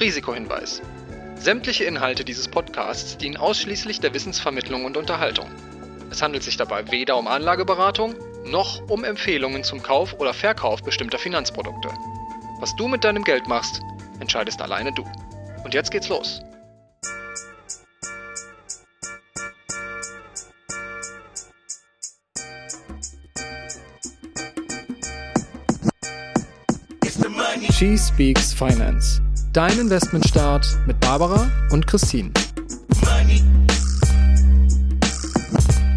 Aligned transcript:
Risikohinweis. 0.00 0.80
Sämtliche 1.36 1.84
Inhalte 1.84 2.24
dieses 2.24 2.48
Podcasts 2.48 3.18
dienen 3.18 3.36
ausschließlich 3.36 4.00
der 4.00 4.14
Wissensvermittlung 4.14 4.86
und 4.86 4.96
Unterhaltung. 4.96 5.46
Es 6.10 6.22
handelt 6.22 6.42
sich 6.42 6.56
dabei 6.56 6.90
weder 6.90 7.18
um 7.18 7.28
Anlageberatung 7.28 8.14
noch 8.46 8.80
um 8.88 9.04
Empfehlungen 9.04 9.62
zum 9.62 9.82
Kauf 9.82 10.14
oder 10.18 10.32
Verkauf 10.32 10.82
bestimmter 10.82 11.18
Finanzprodukte. 11.18 11.90
Was 12.60 12.74
du 12.76 12.88
mit 12.88 13.04
deinem 13.04 13.24
Geld 13.24 13.46
machst, 13.46 13.82
entscheidest 14.20 14.62
alleine 14.62 14.92
du. 14.92 15.04
Und 15.64 15.74
jetzt 15.74 15.90
geht's 15.90 16.08
los. 16.08 16.40
She 27.72 27.96
Speaks 27.96 28.52
Finance. 28.52 29.22
Dein 29.52 29.76
Investmentstart 29.80 30.64
mit 30.86 31.00
Barbara 31.00 31.50
und 31.72 31.84
Christine. 31.84 32.30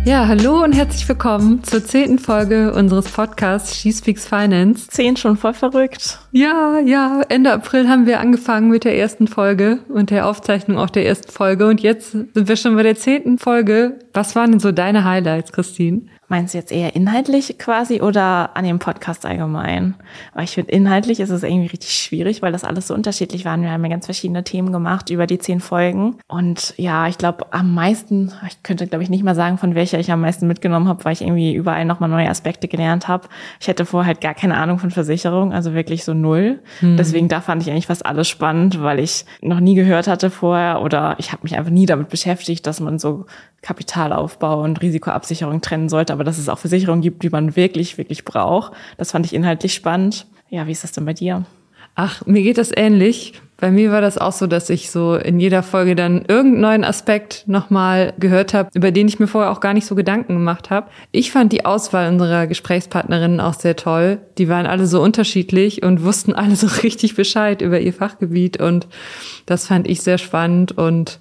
Ja, 0.05 0.27
hallo 0.27 0.64
und 0.64 0.73
herzlich 0.73 1.08
willkommen 1.08 1.63
zur 1.63 1.86
zehnten 1.86 2.18
Folge 2.18 2.74
unseres 2.74 3.10
Podcasts 3.10 3.76
She 3.76 3.94
Speaks 3.94 4.26
Finance. 4.26 4.88
Zehn 4.88 5.16
schon 5.18 5.38
voll 5.38 5.54
verrückt. 5.54 6.18
Ja, 6.32 6.80
ja, 6.80 7.22
Ende 7.30 7.54
April 7.54 7.88
haben 7.88 8.08
wir 8.08 8.20
angefangen 8.20 8.70
mit 8.70 8.86
der 8.86 8.98
ersten 8.98 9.27
Folge 9.27 9.80
und 9.88 10.10
der 10.10 10.27
Aufzeichnung 10.27 10.80
auch 10.80 10.90
der 10.90 11.05
ersten 11.05 11.32
Folge 11.32 11.68
und 11.68 11.80
jetzt 11.82 12.12
sind 12.12 12.48
wir 12.48 12.55
schon 12.55 12.76
bei 12.76 12.82
der 12.82 12.96
zehnten 12.96 13.38
Folge. 13.38 13.99
Was 14.13 14.35
waren 14.35 14.49
denn 14.49 14.60
so 14.60 14.72
deine 14.72 15.05
Highlights, 15.05 15.52
Christine? 15.52 16.08
Meinst 16.34 16.55
du 16.55 16.58
jetzt 16.58 16.72
eher 16.72 16.96
inhaltlich 16.96 17.60
quasi 17.60 18.02
oder 18.02 18.58
an 18.58 18.66
dem 18.66 18.80
Podcast 18.80 19.24
allgemein? 19.24 19.94
Weil 20.34 20.46
ich 20.46 20.55
finde, 20.55 20.72
inhaltlich 20.72 21.20
ist 21.20 21.30
es 21.30 21.44
irgendwie 21.44 21.68
richtig 21.68 21.91
schwierig, 21.91 22.41
weil 22.41 22.52
das 22.52 22.64
alles 22.64 22.88
so 22.88 22.96
unterschiedlich 22.96 23.46
war. 23.46 23.55
Wir 23.62 23.70
haben 23.70 23.84
ja 23.84 23.91
ganz 23.91 24.05
verschiedene 24.05 24.44
Themen 24.44 24.72
gemacht 24.72 25.12
über 25.12 25.27
die 25.27 25.38
zehn 25.38 25.60
Folgen. 25.60 26.16
Und 26.27 26.74
ja, 26.77 27.07
ich 27.07 27.20
glaube, 27.20 27.54
am 27.54 27.76
meisten, 27.76 28.32
ich 28.48 28.63
könnte, 28.63 28.88
glaube 28.88 29.04
ich, 29.04 29.12
nicht 29.12 29.24
mal 29.24 29.35
sagen, 29.35 29.60
von 29.60 29.76
welcher 29.76 29.99
ich 29.99 30.12
am 30.12 30.22
meisten 30.22 30.48
mitgenommen 30.48 30.88
habe, 30.88 31.05
weil 31.05 31.13
ich 31.13 31.22
irgendwie 31.22 31.54
überall 31.54 31.85
nochmal 31.85 32.10
neue 32.10 32.27
Aspekte 32.27 32.68
gelernt 32.68 33.07
habe. 33.07 33.27
Ich 33.60 33.68
hätte 33.68 33.85
vorher 33.85 34.07
halt 34.07 34.22
gar 34.22 34.34
keine 34.34 34.57
Ahnung 34.57 34.79
von 34.79 34.90
Versicherung, 34.90 35.54
also 35.54 35.76
wirklich 35.76 36.04
so 36.04 36.16
null. 36.16 36.62
Hm. 36.79 36.98
Deswegen 36.98 37.27
da 37.27 37.41
fand 37.41 37.62
ich 37.62 37.70
eigentlich 37.70 37.85
fast 37.85 38.07
alles 38.07 38.27
spannend, 38.27 38.82
weil 38.82 38.98
ich 38.98 39.27
noch 39.41 39.60
nie 39.60 39.76
gehört 39.76 40.07
hatte 40.07 40.32
vorher 40.32 40.82
oder 40.82 41.13
ich 41.20 41.32
habe 41.32 41.44
mich 41.44 41.55
einfach 41.55 41.70
nie 41.70 41.85
damit 41.85 42.10
beschäftigt, 42.10 42.66
dass 42.66 42.79
man 42.79 42.98
so 42.98 43.27
Kapitalaufbau 43.64 44.62
und 44.62 44.82
Risikoabsicherung 44.82 45.62
trennen 45.62 45.90
sollte, 45.90 46.14
aber 46.14 46.24
dass 46.24 46.38
es 46.38 46.50
auch 46.50 46.60
Versicherungen 46.60 47.02
gibt, 47.02 47.24
die 47.24 47.30
man 47.30 47.56
wirklich, 47.56 47.98
wirklich 47.98 48.26
braucht. 48.26 48.74
Das 48.98 49.12
fand 49.12 49.26
ich 49.26 49.34
inhaltlich 49.34 49.74
spannend. 49.74 50.28
Ja, 50.50 50.68
wie 50.68 50.72
ist 50.72 50.84
das 50.84 50.92
denn 50.92 51.06
bei 51.06 51.14
dir? 51.14 51.46
Ach, 51.96 52.26
mir 52.26 52.41
geht 52.44 52.58
das 52.58 52.72
ähnlich. 52.76 53.34
Bei 53.58 53.72
mir 53.72 53.91
war 53.91 54.02
das 54.02 54.18
auch 54.18 54.34
so, 54.34 54.46
dass 54.46 54.70
ich 54.70 54.91
so 54.91 55.16
in 55.16 55.40
jeder 55.40 55.64
Folge 55.64 55.96
dann 55.96 56.26
irgendeinen 56.28 56.60
neuen 56.60 56.84
Aspekt 56.84 57.48
nochmal 57.48 58.14
gehört 58.20 58.54
habe, 58.54 58.70
über 58.74 58.91
den 58.91 59.08
ich 59.08 59.20
mir 59.20 59.28
vorher 59.28 59.52
auch 59.52 59.62
gar 59.62 59.74
nicht 59.74 59.86
so 59.86 59.96
Gedanken 59.96 60.34
gemacht 60.34 60.70
habe. 60.70 60.90
Ich 61.12 61.32
fand 61.32 61.54
die 61.54 61.64
Auswahl 61.64 62.12
unserer 62.12 62.48
Gesprächspartnerinnen 62.48 63.40
auch 63.40 63.54
sehr 63.54 63.78
toll. 63.78 64.18
Die 64.38 64.50
waren 64.50 64.66
alle 64.66 64.86
so 64.86 65.02
unterschiedlich 65.02 65.84
und 65.84 66.03
wussten 66.03 66.34
alle 66.34 66.58
so 66.58 66.68
richtig 66.84 67.16
Bescheid 67.16 67.62
über 67.62 67.80
ihr 67.80 67.94
Fachgebiet 67.94 68.59
und 68.59 68.88
das 69.46 69.68
fand 69.68 69.88
ich 69.88 70.02
sehr 70.02 70.18
spannend 70.18 70.74
und 70.78 71.19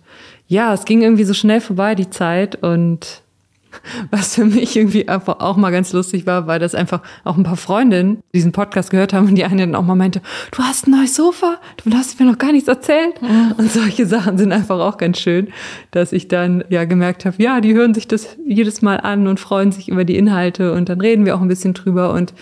ja, 0.53 0.75
es 0.75 0.85
ging 0.85 1.03
irgendwie 1.03 1.25
so 1.25 1.35
schnell 1.35 1.61
vorbei, 1.61 1.95
die 1.95 2.11
Zeit. 2.11 2.63
Und 2.63 3.23
was 4.11 4.35
für 4.35 4.45
mich 4.45 4.77
irgendwie 4.77 5.09
einfach 5.09 5.41
auch 5.41 5.57
mal 5.57 5.71
ganz 5.71 5.95
lustig 5.95 6.27
war, 6.27 6.47
weil 6.47 6.61
das 6.61 6.75
einfach 6.75 7.01
auch 7.25 7.39
ein 7.39 7.43
paar 7.43 7.57
Freundinnen 7.57 8.23
diesen 8.35 8.53
Podcast 8.53 8.91
gehört 8.91 9.15
haben 9.15 9.29
und 9.29 9.35
die 9.35 9.45
eine 9.45 9.63
dann 9.63 9.75
auch 9.75 9.83
mal 9.83 9.95
meinte, 9.95 10.21
du 10.51 10.63
hast 10.63 10.87
ein 10.87 10.91
neues 10.91 11.17
Sofa, 11.17 11.59
du 11.83 11.91
hast 11.95 12.21
mir 12.21 12.27
noch 12.27 12.37
gar 12.37 12.53
nichts 12.53 12.69
erzählt. 12.69 13.15
Und 13.57 13.73
solche 13.73 14.05
Sachen 14.05 14.37
sind 14.37 14.53
einfach 14.53 14.79
auch 14.79 14.99
ganz 14.99 15.19
schön, 15.19 15.49
dass 15.91 16.13
ich 16.13 16.29
dann 16.29 16.65
ja 16.69 16.85
gemerkt 16.85 17.25
habe, 17.25 17.43
ja, 17.43 17.63
die 17.63 17.73
hören 17.73 17.95
sich 17.95 18.07
das 18.07 18.37
jedes 18.47 18.83
Mal 18.83 18.97
an 18.97 19.27
und 19.27 19.41
freuen 19.41 19.73
sich 19.73 19.89
über 19.89 20.05
die 20.05 20.17
Inhalte 20.17 20.75
und 20.75 20.91
dann 20.91 21.01
reden 21.01 21.25
wir 21.25 21.35
auch 21.35 21.41
ein 21.41 21.49
bisschen 21.49 21.73
drüber 21.73 22.13
und 22.13 22.35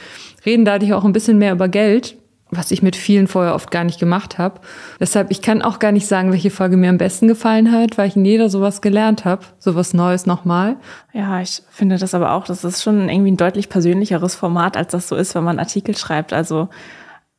reden 0.44 0.64
dadurch 0.64 0.92
auch 0.94 1.04
ein 1.04 1.12
bisschen 1.12 1.38
mehr 1.38 1.52
über 1.52 1.68
Geld, 1.68 2.16
was 2.50 2.70
ich 2.70 2.82
mit 2.82 2.96
vielen 2.96 3.26
vorher 3.26 3.54
oft 3.54 3.70
gar 3.70 3.84
nicht 3.84 4.00
gemacht 4.00 4.38
habe. 4.38 4.60
Deshalb, 4.98 5.30
ich 5.30 5.42
kann 5.42 5.62
auch 5.62 5.78
gar 5.78 5.92
nicht 5.92 6.06
sagen, 6.06 6.32
welche 6.32 6.50
Folge 6.50 6.76
mir 6.76 6.90
am 6.90 6.98
besten 6.98 7.28
gefallen 7.28 7.72
hat, 7.72 7.96
weil 7.98 8.08
ich 8.08 8.16
in 8.16 8.24
jeder 8.24 8.48
sowas 8.48 8.80
gelernt 8.80 9.24
habe, 9.24 9.42
sowas 9.58 9.94
Neues 9.94 10.26
nochmal. 10.26 10.76
Ja, 11.12 11.40
ich 11.40 11.62
finde 11.70 11.98
das 11.98 12.14
aber 12.14 12.32
auch, 12.32 12.44
das 12.44 12.64
ist 12.64 12.82
schon 12.82 13.08
irgendwie 13.08 13.30
ein 13.30 13.36
deutlich 13.36 13.68
persönlicheres 13.68 14.34
Format, 14.34 14.76
als 14.76 14.92
das 14.92 15.08
so 15.08 15.16
ist, 15.16 15.34
wenn 15.34 15.44
man 15.44 15.58
Artikel 15.58 15.96
schreibt. 15.96 16.32
Also 16.32 16.68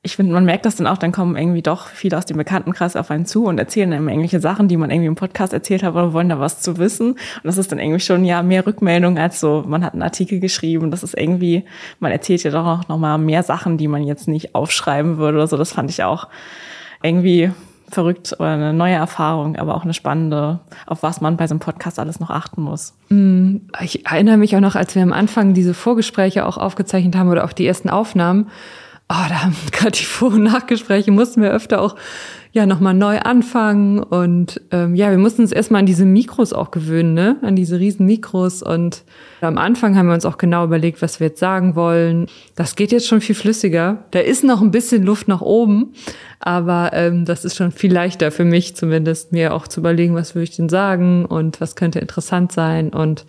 ich 0.04 0.16
finde, 0.16 0.34
man 0.34 0.46
merkt 0.46 0.66
das 0.66 0.76
dann 0.76 0.88
auch, 0.88 0.98
dann 0.98 1.12
kommen 1.12 1.36
irgendwie 1.36 1.62
doch 1.62 1.86
viele 1.86 2.18
aus 2.18 2.26
dem 2.26 2.38
Bekanntenkreis 2.38 2.96
auf 2.96 3.12
einen 3.12 3.28
zu 3.28 3.46
und 3.46 3.60
erzählen 3.60 3.94
einem 3.94 4.10
irgendwelche 4.10 4.40
Sachen, 4.40 4.68
die 4.68 4.76
man 4.76 4.90
irgendwie 4.90 5.08
im 5.08 5.16
Podcast 5.16 5.54
erzählt 5.54 5.84
hat 5.84 5.94
oder 5.94 6.12
wollen 6.12 6.30
da 6.30 6.40
was 6.40 6.60
zu 6.60 6.80
wissen. 6.80 7.12
Und 7.12 7.44
das 7.44 7.60
ist 7.60 7.72
dann 7.72 7.78
irgendwie 7.78 8.00
schon 8.00 8.26
ja 8.26 8.42
mehr 8.42 8.66
Rückmeldung 8.66 9.20
als 9.20 9.40
so, 9.40 9.64
man 9.68 9.86
hat 9.86 9.94
einen 9.94 10.02
Artikel 10.02 10.40
geschrieben. 10.40 10.90
Das 10.90 11.04
ist 11.04 11.16
irgendwie, 11.16 11.66
man 12.00 12.12
erzählt 12.12 12.42
ja 12.42 12.50
doch 12.50 12.66
auch 12.66 12.88
nochmal 12.88 13.20
mehr 13.20 13.44
Sachen, 13.44 13.78
die 13.78 13.88
man 13.88 14.04
jetzt 14.04 14.28
nicht 14.28 14.56
aufschreiben 14.56 15.18
würde 15.18 15.38
oder 15.38 15.48
so. 15.48 15.56
Das 15.56 15.72
fand 15.72 15.92
ich 15.92 16.04
auch 16.04 16.30
irgendwie 17.04 17.52
verrückt 17.88 18.34
oder 18.40 18.54
eine 18.54 18.74
neue 18.74 18.96
Erfahrung, 18.96 19.56
aber 19.58 19.76
auch 19.76 19.84
eine 19.84 19.94
spannende, 19.94 20.62
auf 20.88 21.04
was 21.04 21.22
man 21.22 21.38
bei 21.38 21.46
so 21.46 21.54
einem 21.54 21.60
Podcast 21.60 22.00
alles 22.00 22.20
noch 22.20 22.32
achten 22.32 22.64
muss. 22.64 22.96
Mm, 23.10 23.58
ich 23.82 24.08
erinnere 24.08 24.38
mich 24.38 24.56
auch 24.56 24.62
noch, 24.62 24.76
als 24.76 24.96
wir 24.96 25.04
am 25.04 25.14
Anfang 25.14 25.54
diese 25.54 25.76
Vorgespräche 25.76 26.48
auch 26.48 26.58
aufgezeichnet 26.58 27.16
haben 27.16 27.30
oder 27.30 27.44
auch 27.44 27.54
die 27.54 27.68
ersten 27.68 27.90
Aufnahmen, 27.90 28.48
oh, 29.12 29.30
da 29.30 29.44
haben 29.44 29.56
gerade 29.72 29.92
die 29.92 30.06
Vor- 30.06 30.34
und 30.34 30.44
Nachgespräche 30.44 31.12
mussten 31.12 31.42
wir 31.42 31.52
öfter 31.52 31.82
auch 31.82 31.96
ja 32.54 32.66
nochmal 32.66 32.94
neu 32.94 33.18
anfangen 33.20 34.00
und 34.00 34.60
ähm, 34.72 34.94
ja, 34.94 35.10
wir 35.10 35.18
mussten 35.18 35.44
uns 35.44 35.54
erstmal 35.54 35.80
an 35.80 35.86
diese 35.86 36.04
Mikros 36.04 36.52
auch 36.52 36.72
gewöhnen, 36.72 37.14
ne? 37.14 37.38
An 37.44 37.56
diese 37.56 37.80
riesen 37.80 38.06
Mikros 38.06 38.62
und 38.62 39.04
am 39.40 39.58
Anfang 39.58 39.96
haben 39.96 40.08
wir 40.08 40.14
uns 40.14 40.26
auch 40.26 40.38
genau 40.38 40.66
überlegt, 40.66 41.02
was 41.02 41.22
wir 41.22 41.28
jetzt 41.28 41.40
sagen 41.40 41.76
wollen. 41.76 42.28
Das 42.56 42.76
geht 42.76 42.92
jetzt 42.92 43.08
schon 43.08 43.22
viel 43.22 43.36
flüssiger. 43.36 44.04
Da 44.12 44.20
ist 44.20 44.44
noch 44.44 44.62
ein 44.62 44.72
bisschen 44.72 45.04
Luft 45.04 45.30
nach 45.30 45.40
oben, 45.40 45.94
aber 46.42 46.92
ähm, 46.92 47.24
das 47.24 47.46
ist 47.46 47.56
schon 47.56 47.72
viel 47.72 47.94
leichter 47.94 48.32
für 48.32 48.46
mich 48.46 48.76
zumindest, 48.76 49.32
mir 49.32 49.54
auch 49.54 49.66
zu 49.66 49.80
überlegen, 49.80 50.14
was 50.14 50.36
würde 50.36 50.44
ich 50.44 50.56
denn 50.56 50.68
sagen 50.68 51.26
und 51.26 51.62
was 51.62 51.78
könnte 51.78 52.00
interessant 52.00 52.52
sein 52.52 52.90
und 52.90 53.26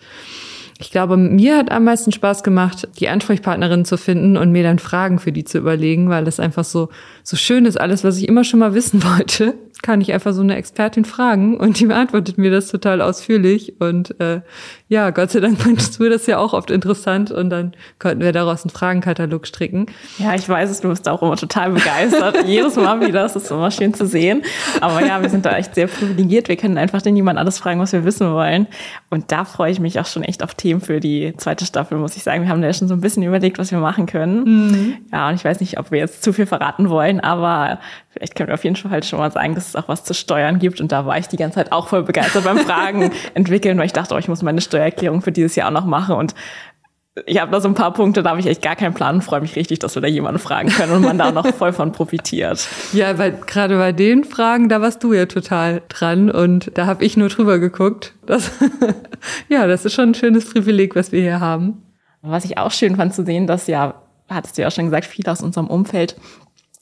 ich 0.79 0.91
glaube, 0.91 1.17
mir 1.17 1.57
hat 1.57 1.71
am 1.71 1.83
meisten 1.83 2.11
Spaß 2.11 2.43
gemacht, 2.43 2.87
die 2.99 3.07
Ansprechpartnerin 3.07 3.85
zu 3.85 3.97
finden 3.97 4.37
und 4.37 4.51
mir 4.51 4.63
dann 4.63 4.79
Fragen 4.79 5.19
für 5.19 5.31
die 5.31 5.43
zu 5.43 5.57
überlegen, 5.59 6.09
weil 6.09 6.25
das 6.25 6.39
einfach 6.39 6.63
so, 6.63 6.89
so 7.23 7.37
schön 7.37 7.65
ist. 7.65 7.79
Alles, 7.79 8.03
was 8.03 8.17
ich 8.17 8.27
immer 8.27 8.43
schon 8.43 8.59
mal 8.59 8.73
wissen 8.73 9.03
wollte, 9.17 9.55
kann 9.83 9.99
ich 9.99 10.13
einfach 10.13 10.31
so 10.31 10.41
eine 10.41 10.55
Expertin 10.55 11.03
fragen 11.03 11.57
und 11.57 11.79
die 11.79 11.85
beantwortet 11.85 12.37
mir 12.37 12.49
das 12.49 12.69
total 12.69 13.01
ausführlich. 13.01 13.81
Und 13.81 14.19
äh, 14.21 14.39
ja, 14.87 15.09
Gott 15.09 15.31
sei 15.31 15.41
Dank 15.41 15.59
fandest 15.61 15.99
du 15.99 16.09
das 16.09 16.25
ja 16.25 16.37
auch 16.37 16.53
oft 16.53 16.71
interessant 16.71 17.31
und 17.31 17.49
dann 17.49 17.73
konnten 17.99 18.21
wir 18.21 18.31
daraus 18.31 18.63
einen 18.63 18.69
Fragenkatalog 18.69 19.45
stricken. 19.45 19.87
Ja, 20.17 20.35
ich 20.35 20.47
weiß 20.47 20.71
es, 20.71 20.79
du 20.79 20.87
bist 20.87 21.07
auch 21.09 21.21
immer 21.21 21.35
total 21.35 21.71
begeistert. 21.71 22.37
Jedes 22.47 22.77
Mal 22.77 23.01
wieder, 23.01 23.23
das 23.23 23.35
ist 23.35 23.51
immer 23.51 23.71
schön 23.71 23.93
zu 23.93 24.07
sehen. 24.07 24.43
Aber 24.79 25.05
ja, 25.05 25.21
wir 25.21 25.29
sind 25.29 25.45
da 25.45 25.57
echt 25.57 25.75
sehr 25.75 25.87
privilegiert. 25.87 26.47
Wir 26.47 26.55
können 26.55 26.77
einfach 26.77 27.01
den 27.01 27.17
jemand 27.17 27.37
alles 27.37 27.57
fragen, 27.57 27.81
was 27.81 27.91
wir 27.91 28.05
wissen 28.05 28.31
wollen. 28.31 28.67
Und 29.09 29.33
da 29.33 29.43
freue 29.43 29.71
ich 29.71 29.81
mich 29.81 29.99
auch 29.99 30.05
schon 30.05 30.23
echt 30.23 30.43
auf 30.43 30.55
Themen 30.55 30.79
für 30.79 31.01
die 31.01 31.33
zweite 31.35 31.65
Staffel, 31.65 31.97
muss 31.97 32.15
ich 32.15 32.23
sagen. 32.23 32.43
Wir 32.43 32.49
haben 32.49 32.61
da 32.61 32.67
ja 32.67 32.73
schon 32.73 32.87
so 32.87 32.93
ein 32.93 33.01
bisschen 33.01 33.23
überlegt, 33.23 33.59
was 33.59 33.71
wir 33.71 33.79
machen 33.79 34.05
können. 34.05 34.43
Mhm. 34.43 34.97
Ja, 35.11 35.27
und 35.27 35.35
ich 35.35 35.43
weiß 35.43 35.59
nicht, 35.59 35.77
ob 35.77 35.91
wir 35.91 35.99
jetzt 35.99 36.23
zu 36.23 36.31
viel 36.31 36.45
verraten 36.45 36.89
wollen, 36.89 37.19
aber 37.19 37.79
vielleicht 38.13 38.35
können 38.35 38.47
wir 38.47 38.53
auf 38.53 38.63
jeden 38.63 38.75
Fall 38.75 39.03
schon 39.03 39.19
mal 39.19 39.31
sagen, 39.31 39.55
dass 39.55 39.67
es 39.67 39.75
auch 39.75 39.87
was 39.87 40.03
zu 40.03 40.13
steuern 40.13 40.59
gibt. 40.59 40.79
Und 40.79 40.91
da 40.91 41.05
war 41.05 41.17
ich 41.17 41.27
die 41.27 41.37
ganze 41.37 41.55
Zeit 41.55 41.71
auch 41.71 41.87
voll 41.87 42.03
begeistert 42.03 42.43
beim 42.43 42.59
Fragen 42.59 43.11
entwickeln, 43.33 43.77
weil 43.77 43.87
ich 43.87 43.93
dachte, 43.93 44.13
oh, 44.13 44.17
ich 44.17 44.27
muss 44.27 44.41
meine 44.43 44.61
Steuererklärung 44.61 45.21
für 45.21 45.31
dieses 45.31 45.55
Jahr 45.55 45.67
auch 45.67 45.73
noch 45.73 45.85
machen. 45.85 46.15
Und 46.15 46.35
ich 47.25 47.39
habe 47.39 47.51
da 47.51 47.61
so 47.61 47.67
ein 47.67 47.75
paar 47.75 47.93
Punkte, 47.93 48.23
da 48.23 48.31
habe 48.31 48.39
ich 48.39 48.47
echt 48.47 48.63
gar 48.63 48.75
keinen 48.75 48.93
Plan 48.93 49.15
und 49.15 49.21
freue 49.21 49.41
mich 49.41 49.55
richtig, 49.55 49.79
dass 49.79 49.93
wir 49.93 50.01
da 50.01 50.07
jemanden 50.07 50.39
fragen 50.39 50.69
können 50.69 50.93
und 50.93 51.03
man 51.03 51.17
da 51.17 51.31
noch 51.31 51.45
voll 51.53 51.71
von 51.73 51.91
profitiert. 51.91 52.67
Ja, 52.93 53.17
weil 53.17 53.33
gerade 53.33 53.77
bei 53.77 53.91
den 53.91 54.23
Fragen, 54.23 54.69
da 54.69 54.81
warst 54.81 55.03
du 55.03 55.13
ja 55.13 55.25
total 55.25 55.81
dran 55.89 56.29
und 56.29 56.71
da 56.75 56.85
habe 56.85 57.03
ich 57.03 57.17
nur 57.17 57.29
drüber 57.29 57.59
geguckt. 57.59 58.13
Das, 58.25 58.51
ja, 59.49 59.67
das 59.67 59.85
ist 59.85 59.93
schon 59.93 60.09
ein 60.09 60.13
schönes 60.15 60.51
Privileg, 60.51 60.95
was 60.95 61.11
wir 61.11 61.21
hier 61.21 61.39
haben. 61.39 61.83
Was 62.21 62.45
ich 62.45 62.57
auch 62.57 62.71
schön 62.71 62.95
fand 62.95 63.13
zu 63.13 63.25
sehen, 63.25 63.47
dass 63.47 63.67
ja, 63.67 63.95
hattest 64.29 64.57
du 64.57 64.61
ja 64.61 64.67
auch 64.67 64.71
schon 64.71 64.85
gesagt, 64.85 65.05
viele 65.05 65.31
aus 65.31 65.41
unserem 65.41 65.67
Umfeld 65.67 66.15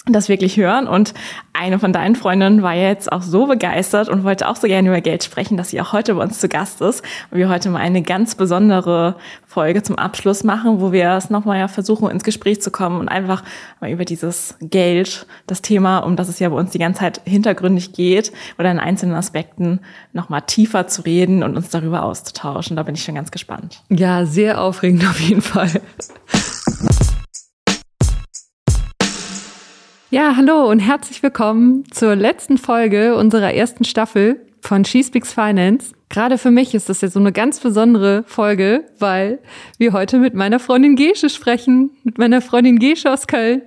das 0.08 0.30
wirklich 0.30 0.58
hören. 0.58 0.88
Und 0.88 1.14
eine 1.54 1.78
von 1.78 1.94
deinen 1.94 2.16
Freundinnen 2.16 2.64
war 2.64 2.74
jetzt 2.74 3.12
auch 3.12 3.22
so 3.22 3.46
begeistert 3.46 4.10
und 4.10 4.24
wollte 4.24 4.48
auch 4.48 4.56
so 4.56 4.68
gerne 4.68 4.88
über 4.88 5.00
Geld 5.00 5.24
sprechen, 5.24 5.58
dass 5.58 5.70
sie 5.70 5.80
auch 5.80 5.94
heute 5.94 6.16
bei 6.16 6.24
uns 6.24 6.40
zu 6.40 6.50
Gast 6.50 6.82
ist. 6.82 7.04
Und 7.30 7.38
wir 7.38 7.50
heute 7.50 7.70
mal 7.70 7.80
eine 7.80 8.02
ganz 8.02 8.34
besondere 8.34 9.16
Folge 9.46 9.84
zum 9.84 9.98
Abschluss 9.98 10.44
machen, 10.44 10.82
wo 10.82 10.92
wir 10.92 11.12
es 11.12 11.30
nochmal 11.30 11.60
ja 11.60 11.68
versuchen, 11.68 12.10
ins 12.10 12.24
Gespräch 12.24 12.64
zu 12.64 12.72
kommen 12.72 13.00
und 13.00 13.10
einfach 13.10 13.44
mal 13.80 13.92
über 13.92 14.04
dieses 14.04 14.56
Geld, 14.60 15.28
das 15.46 15.62
Thema, 15.62 16.00
um 16.00 16.16
das 16.16 16.30
es 16.30 16.40
ja 16.40 16.50
bei 16.50 16.56
uns 16.56 16.72
die 16.72 16.80
ganze 16.80 17.02
Zeit 17.02 17.22
hintergründig 17.26 17.94
geht, 17.94 18.32
oder 18.58 18.72
in 18.72 18.80
einzelnen 18.80 19.16
Aspekten 19.16 19.82
nochmal 20.14 20.42
tiefer 20.42 20.88
zu 20.88 21.04
reden 21.04 21.44
und 21.44 21.56
uns 21.56 21.70
darüber 21.70 22.04
auszutauschen. 22.04 22.76
Da 22.76 22.84
bin 22.84 22.96
ich 22.96 23.04
schon 23.04 23.16
ganz 23.16 23.30
gespannt. 23.30 23.84
Ja, 23.90 24.26
sehr 24.26 24.62
aufregend 24.62 25.06
auf 25.06 25.20
jeden 25.20 25.42
Fall. 25.42 25.70
Ja, 30.14 30.36
hallo 30.36 30.70
und 30.70 30.80
herzlich 30.80 31.24
willkommen 31.24 31.86
zur 31.90 32.18
letzten 32.18 32.58
Folge 32.58 33.16
unserer 33.16 33.54
ersten 33.54 33.86
Staffel 33.86 34.46
von 34.60 34.84
She 34.84 35.06
Speaks 35.06 35.32
Finance. 35.32 35.94
Gerade 36.10 36.38
für 36.38 36.52
mich 36.52 36.76
ist 36.76 36.90
das 36.90 37.00
ja 37.00 37.08
so 37.08 37.18
eine 37.18 37.32
ganz 37.32 37.62
besondere 37.62 38.26
Folge, 38.28 38.84
weil 39.00 39.40
wir 39.78 39.94
heute 39.94 40.18
mit 40.18 40.34
meiner 40.34 40.60
Freundin 40.60 40.98
Gesche 40.98 41.30
sprechen, 41.30 41.92
mit 42.04 42.18
meiner 42.18 42.42
Freundin 42.42 42.78
Gesche 42.78 43.10
aus 43.10 43.26
Köln, 43.26 43.62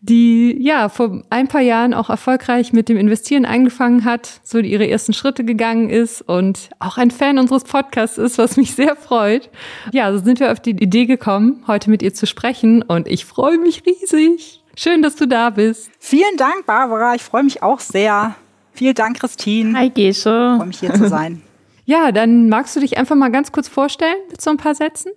die 0.00 0.56
ja 0.62 0.88
vor 0.88 1.24
ein 1.28 1.48
paar 1.48 1.60
Jahren 1.60 1.92
auch 1.92 2.08
erfolgreich 2.08 2.72
mit 2.72 2.88
dem 2.88 2.96
Investieren 2.96 3.44
angefangen 3.44 4.06
hat, 4.06 4.40
so 4.44 4.60
ihre 4.60 4.88
ersten 4.88 5.12
Schritte 5.12 5.44
gegangen 5.44 5.90
ist 5.90 6.22
und 6.22 6.70
auch 6.78 6.96
ein 6.96 7.10
Fan 7.10 7.38
unseres 7.38 7.64
Podcasts 7.64 8.16
ist, 8.16 8.38
was 8.38 8.56
mich 8.56 8.74
sehr 8.74 8.96
freut. 8.96 9.50
Ja, 9.92 10.10
so 10.10 10.24
sind 10.24 10.40
wir 10.40 10.52
auf 10.52 10.60
die 10.60 10.70
Idee 10.70 11.04
gekommen, 11.04 11.62
heute 11.66 11.90
mit 11.90 12.00
ihr 12.00 12.14
zu 12.14 12.26
sprechen 12.26 12.80
und 12.80 13.08
ich 13.08 13.26
freue 13.26 13.58
mich 13.58 13.82
riesig. 13.84 14.61
Schön, 14.76 15.02
dass 15.02 15.16
du 15.16 15.26
da 15.26 15.50
bist. 15.50 15.90
Vielen 15.98 16.36
Dank, 16.36 16.66
Barbara. 16.66 17.14
Ich 17.14 17.22
freue 17.22 17.42
mich 17.42 17.62
auch 17.62 17.80
sehr. 17.80 18.34
Vielen 18.72 18.94
Dank, 18.94 19.20
Christine. 19.20 19.78
Hi, 19.78 19.90
Gesche. 19.90 20.52
Ich 20.52 20.58
freue 20.58 20.66
mich 20.66 20.80
hier 20.80 20.94
zu 20.94 21.08
sein. 21.08 21.42
Ja, 21.84 22.12
dann 22.12 22.48
magst 22.48 22.76
du 22.76 22.80
dich 22.80 22.96
einfach 22.96 23.16
mal 23.16 23.32
ganz 23.32 23.50
kurz 23.50 23.66
vorstellen 23.66 24.14
mit 24.30 24.40
so 24.40 24.50
ein 24.50 24.56
paar 24.56 24.76
Sätzen? 24.76 25.10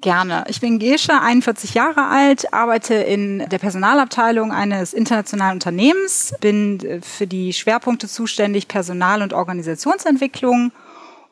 Gerne. 0.00 0.44
Ich 0.48 0.60
bin 0.60 0.78
Gesche, 0.78 1.20
41 1.20 1.74
Jahre 1.74 2.06
alt, 2.06 2.52
arbeite 2.52 2.94
in 2.94 3.38
der 3.38 3.58
Personalabteilung 3.58 4.50
eines 4.50 4.94
internationalen 4.94 5.54
Unternehmens, 5.54 6.34
bin 6.40 6.80
äh, 6.80 7.00
für 7.00 7.26
die 7.26 7.52
Schwerpunkte 7.52 8.08
zuständig 8.08 8.66
Personal- 8.66 9.22
und 9.22 9.34
Organisationsentwicklung 9.34 10.72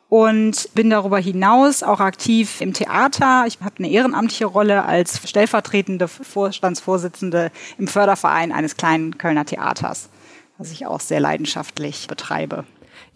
und 0.09 0.69
bin 0.75 0.89
darüber 0.89 1.17
hinaus 1.17 1.83
auch 1.83 1.99
aktiv 1.99 2.61
im 2.61 2.73
Theater. 2.73 3.45
Ich 3.47 3.59
habe 3.61 3.75
eine 3.79 3.89
ehrenamtliche 3.89 4.45
Rolle 4.45 4.85
als 4.85 5.27
stellvertretende 5.27 6.07
Vorstandsvorsitzende 6.07 7.51
im 7.77 7.87
Förderverein 7.87 8.51
eines 8.51 8.77
kleinen 8.77 9.17
Kölner 9.17 9.45
Theaters, 9.45 10.09
was 10.57 10.71
ich 10.71 10.85
auch 10.85 10.99
sehr 10.99 11.19
leidenschaftlich 11.19 12.07
betreibe. 12.07 12.65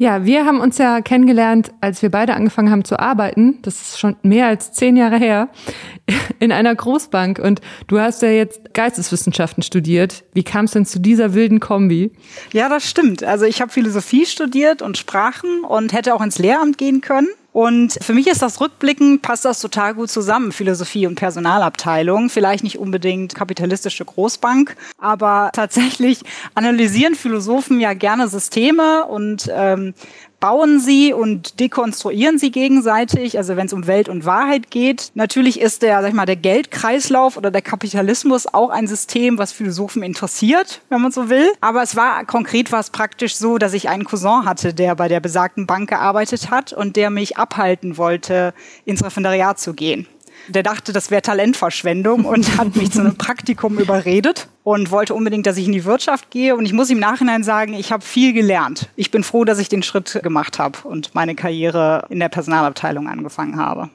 Ja, 0.01 0.23
wir 0.23 0.45
haben 0.45 0.61
uns 0.61 0.77
ja 0.77 1.01
kennengelernt, 1.01 1.73
als 1.81 2.01
wir 2.01 2.09
beide 2.09 2.33
angefangen 2.33 2.71
haben 2.71 2.85
zu 2.85 2.97
arbeiten. 2.97 3.59
Das 3.63 3.81
ist 3.81 3.99
schon 3.99 4.15
mehr 4.23 4.47
als 4.47 4.71
zehn 4.71 4.95
Jahre 4.95 5.17
her 5.17 5.49
in 6.39 6.53
einer 6.53 6.73
Großbank. 6.73 7.37
Und 7.37 7.59
du 7.87 7.99
hast 7.99 8.21
ja 8.21 8.29
jetzt 8.29 8.73
Geisteswissenschaften 8.73 9.61
studiert. 9.61 10.23
Wie 10.33 10.43
kam 10.43 10.65
es 10.65 10.71
denn 10.71 10.85
zu 10.85 11.01
dieser 11.01 11.33
wilden 11.33 11.59
Kombi? 11.59 12.13
Ja, 12.53 12.69
das 12.69 12.89
stimmt. 12.89 13.25
Also 13.25 13.43
ich 13.43 13.59
habe 13.59 13.73
Philosophie 13.73 14.25
studiert 14.25 14.81
und 14.81 14.97
Sprachen 14.97 15.65
und 15.65 15.91
hätte 15.91 16.15
auch 16.15 16.21
ins 16.21 16.39
Lehramt 16.39 16.77
gehen 16.77 17.01
können. 17.01 17.27
Und 17.59 17.99
für 18.01 18.13
mich 18.13 18.27
ist 18.27 18.41
das 18.41 18.61
rückblickend, 18.61 19.21
passt 19.21 19.43
das 19.43 19.59
total 19.59 19.93
gut 19.93 20.09
zusammen, 20.09 20.53
Philosophie 20.53 21.05
und 21.07 21.15
Personalabteilung. 21.15 22.29
Vielleicht 22.29 22.63
nicht 22.63 22.79
unbedingt 22.79 23.35
kapitalistische 23.35 24.05
Großbank, 24.05 24.77
aber 24.97 25.49
tatsächlich 25.51 26.21
analysieren 26.55 27.15
Philosophen 27.15 27.81
ja 27.81 27.91
gerne 27.95 28.29
Systeme 28.29 29.03
und 29.03 29.51
ähm, 29.53 29.93
bauen 30.39 30.79
sie 30.79 31.13
und 31.13 31.59
dekonstruieren 31.59 32.37
sie 32.37 32.51
gegenseitig, 32.51 33.37
also 33.37 33.55
wenn 33.55 33.65
es 33.65 33.73
um 33.73 33.87
Welt 33.87 34.09
und 34.09 34.25
Wahrheit 34.25 34.71
geht. 34.71 35.11
Natürlich 35.13 35.59
ist 35.59 35.81
der, 35.81 36.01
sag 36.01 36.09
ich 36.09 36.15
mal, 36.15 36.25
der 36.25 36.35
Geldkreislauf 36.35 37.37
oder 37.37 37.51
der 37.51 37.61
Kapitalismus 37.61 38.47
auch 38.47 38.69
ein 38.69 38.87
System, 38.87 39.37
was 39.37 39.51
Philosophen 39.51 40.03
interessiert, 40.03 40.81
wenn 40.89 41.01
man 41.01 41.11
so 41.11 41.29
will. 41.29 41.49
Aber 41.61 41.81
es 41.81 41.95
war 41.95 42.25
konkret 42.25 42.71
war 42.71 42.79
es 42.79 42.89
praktisch 42.89 43.35
so, 43.35 43.57
dass 43.57 43.73
ich 43.73 43.89
einen 43.89 44.05
Cousin 44.05 44.45
hatte, 44.45 44.73
der 44.73 44.95
bei 44.95 45.07
der 45.07 45.19
besagten 45.19 45.67
Bank 45.67 45.89
gearbeitet 45.89 46.49
hat 46.49 46.73
und 46.73 46.95
der 46.95 47.09
mich 47.09 47.37
abhalten 47.37 47.97
wollte, 47.97 48.53
ins 48.85 49.03
Referendariat 49.03 49.59
zu 49.59 49.73
gehen. 49.73 50.07
Der 50.49 50.63
dachte, 50.63 50.93
das 50.93 51.11
wäre 51.11 51.21
Talentverschwendung 51.21 52.25
und 52.25 52.57
hat 52.57 52.75
mich 52.75 52.91
zu 52.91 52.99
einem 52.99 53.15
Praktikum 53.15 53.77
überredet 53.77 54.47
und 54.63 54.91
wollte 54.91 55.13
unbedingt, 55.13 55.45
dass 55.45 55.57
ich 55.57 55.65
in 55.65 55.71
die 55.71 55.85
Wirtschaft 55.85 56.31
gehe. 56.31 56.55
Und 56.55 56.65
ich 56.65 56.73
muss 56.73 56.89
im 56.89 56.99
Nachhinein 56.99 57.43
sagen, 57.43 57.73
ich 57.73 57.91
habe 57.91 58.03
viel 58.03 58.33
gelernt. 58.33 58.89
Ich 58.95 59.11
bin 59.11 59.23
froh, 59.23 59.45
dass 59.45 59.59
ich 59.59 59.69
den 59.69 59.83
Schritt 59.83 60.19
gemacht 60.23 60.59
habe 60.59 60.79
und 60.83 61.13
meine 61.15 61.35
Karriere 61.35 62.05
in 62.09 62.19
der 62.19 62.29
Personalabteilung 62.29 63.07
angefangen 63.07 63.57
habe. 63.57 63.89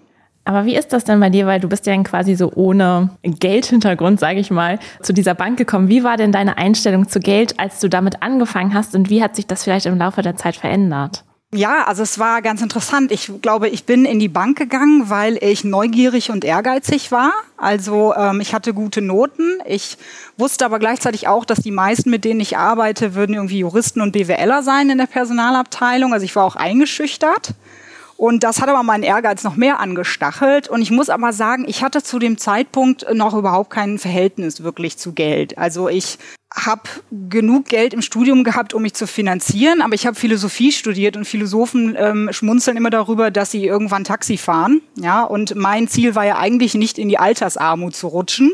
Aber 0.45 0.67
wie 0.67 0.77
ist 0.77 0.93
das 0.93 1.05
denn 1.05 1.21
bei 1.21 1.31
dir, 1.31 1.47
weil 1.47 1.61
du 1.61 1.69
bist 1.69 1.87
ja 1.87 2.01
quasi 2.03 2.35
so 2.35 2.53
ohne 2.55 3.11
Geldhintergrund, 3.23 4.21
sage 4.21 4.41
ich 4.41 4.51
mal, 4.51 4.79
zu 5.01 5.15
dieser 5.15 5.35
Bank 5.35 5.57
gekommen. 5.57 5.89
Wie 5.89 6.05
war 6.05 6.19
denn 6.19 6.33
deine 6.33 6.59
Einstellung 6.59 7.09
zu 7.09 7.19
Geld, 7.19 7.59
als 7.59 7.81
du 7.81 7.89
damit 7.89 8.23
angefangen 8.23 8.75
hast 8.75 8.95
und 8.95 9.09
wie 9.09 9.23
hat 9.23 9.37
sich 9.37 9.47
das 9.47 9.65
vielleicht 9.65 9.87
im 9.87 9.97
Laufe 9.97 10.21
der 10.21 10.37
Zeit 10.37 10.57
verändert? 10.57 11.25
Ja, 11.57 11.85
also 11.85 12.03
es 12.03 12.19
war 12.19 12.43
ganz 12.43 12.63
interessant. 12.63 13.13
Ich 13.13 13.31
glaube, 13.41 13.69
ich 13.69 13.85
bin 13.85 14.07
in 14.07 14.19
die 14.19 14.29
Bank 14.29 14.59
gegangen, 14.59 15.09
weil 15.09 15.39
ich 15.41 15.63
neugierig 15.63 16.31
und 16.33 16.45
ehrgeizig 16.45 17.13
war. 17.13 17.33
Also 17.57 18.13
ähm, 18.17 18.41
ich 18.41 18.55
hatte 18.55 18.75
gute 18.75 19.01
Noten. 19.01 19.61
Ich 19.65 19.97
wusste 20.37 20.65
aber 20.65 20.81
gleichzeitig 20.81 21.29
auch, 21.29 21.45
dass 21.45 21.61
die 21.61 21.71
meisten, 21.71 22.11
mit 22.11 22.25
denen 22.25 22.41
ich 22.41 22.57
arbeite, 22.57 23.15
würden 23.15 23.35
irgendwie 23.35 23.61
Juristen 23.61 24.01
und 24.01 24.11
BWLer 24.11 24.65
sein 24.65 24.91
in 24.91 24.99
der 24.99 25.07
Personalabteilung. 25.07 26.13
Also 26.13 26.25
ich 26.25 26.35
war 26.35 26.45
auch 26.45 26.57
eingeschüchtert. 26.57 27.55
Und 28.17 28.43
das 28.43 28.61
hat 28.61 28.69
aber 28.69 28.83
meinen 28.83 29.05
Ehrgeiz 29.05 29.45
noch 29.45 29.55
mehr 29.55 29.79
angestachelt. 29.79 30.67
Und 30.67 30.83
ich 30.83 30.91
muss 30.91 31.09
aber 31.09 31.33
sagen, 31.33 31.67
ich 31.69 31.85
hatte 31.85 32.03
zu 32.03 32.19
dem 32.19 32.37
Zeitpunkt 32.37 33.07
noch 33.15 33.33
überhaupt 33.35 33.71
kein 33.71 34.01
Verhältnis 34.01 34.65
wirklich 34.65 34.99
zu 34.99 35.13
Geld. 35.13 35.57
Also 35.57 35.89
ich 35.89 36.19
habe 36.55 36.83
genug 37.29 37.67
Geld 37.67 37.93
im 37.93 38.01
Studium 38.01 38.45
gehabt, 38.45 38.75
um 38.75 38.83
mich 38.83 38.95
zu 38.95 39.09
finanzieren, 39.09 39.83
aber 39.83 39.95
ich 39.95 40.07
habe 40.07 40.17
Philosophie 40.17 40.71
studiert 40.71 41.17
und 41.17 41.25
Philosophen 41.25 41.97
ähm, 41.99 42.29
schmunzeln 42.31 42.77
immer 42.77 42.91
darüber, 42.91 43.33
dass 43.33 43.51
sie 43.51 43.67
irgendwann 43.67 44.05
Taxi 44.05 44.37
fahren. 44.37 44.81
Ja, 44.97 45.25
und 45.25 45.57
mein 45.57 45.89
Ziel 45.89 46.15
war 46.15 46.25
ja 46.25 46.39
eigentlich 46.39 46.75
nicht 46.75 46.99
in 46.99 47.09
die 47.09 47.19
Altersarmut 47.19 47.97
zu 47.97 48.07
rutschen. 48.07 48.53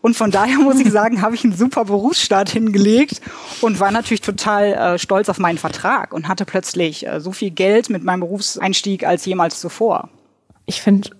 Und 0.00 0.16
von 0.16 0.30
daher 0.30 0.58
muss 0.58 0.78
ich 0.78 0.90
sagen, 0.92 1.22
habe 1.22 1.34
ich 1.34 1.42
einen 1.42 1.56
super 1.56 1.84
Berufsstart 1.84 2.50
hingelegt 2.50 3.20
und 3.60 3.80
war 3.80 3.90
natürlich 3.90 4.22
total 4.22 4.72
äh, 4.72 4.98
stolz 4.98 5.28
auf 5.28 5.38
meinen 5.38 5.58
Vertrag 5.58 6.14
und 6.14 6.28
hatte 6.28 6.44
plötzlich 6.44 7.06
äh, 7.06 7.20
so 7.20 7.32
viel 7.32 7.50
Geld 7.50 7.90
mit 7.90 8.04
meinem 8.04 8.20
Berufseinstieg 8.20 9.04
als 9.04 9.24
jemals 9.26 9.60
zuvor. 9.60 10.08
Ich 10.66 10.80
finde, 10.80 11.10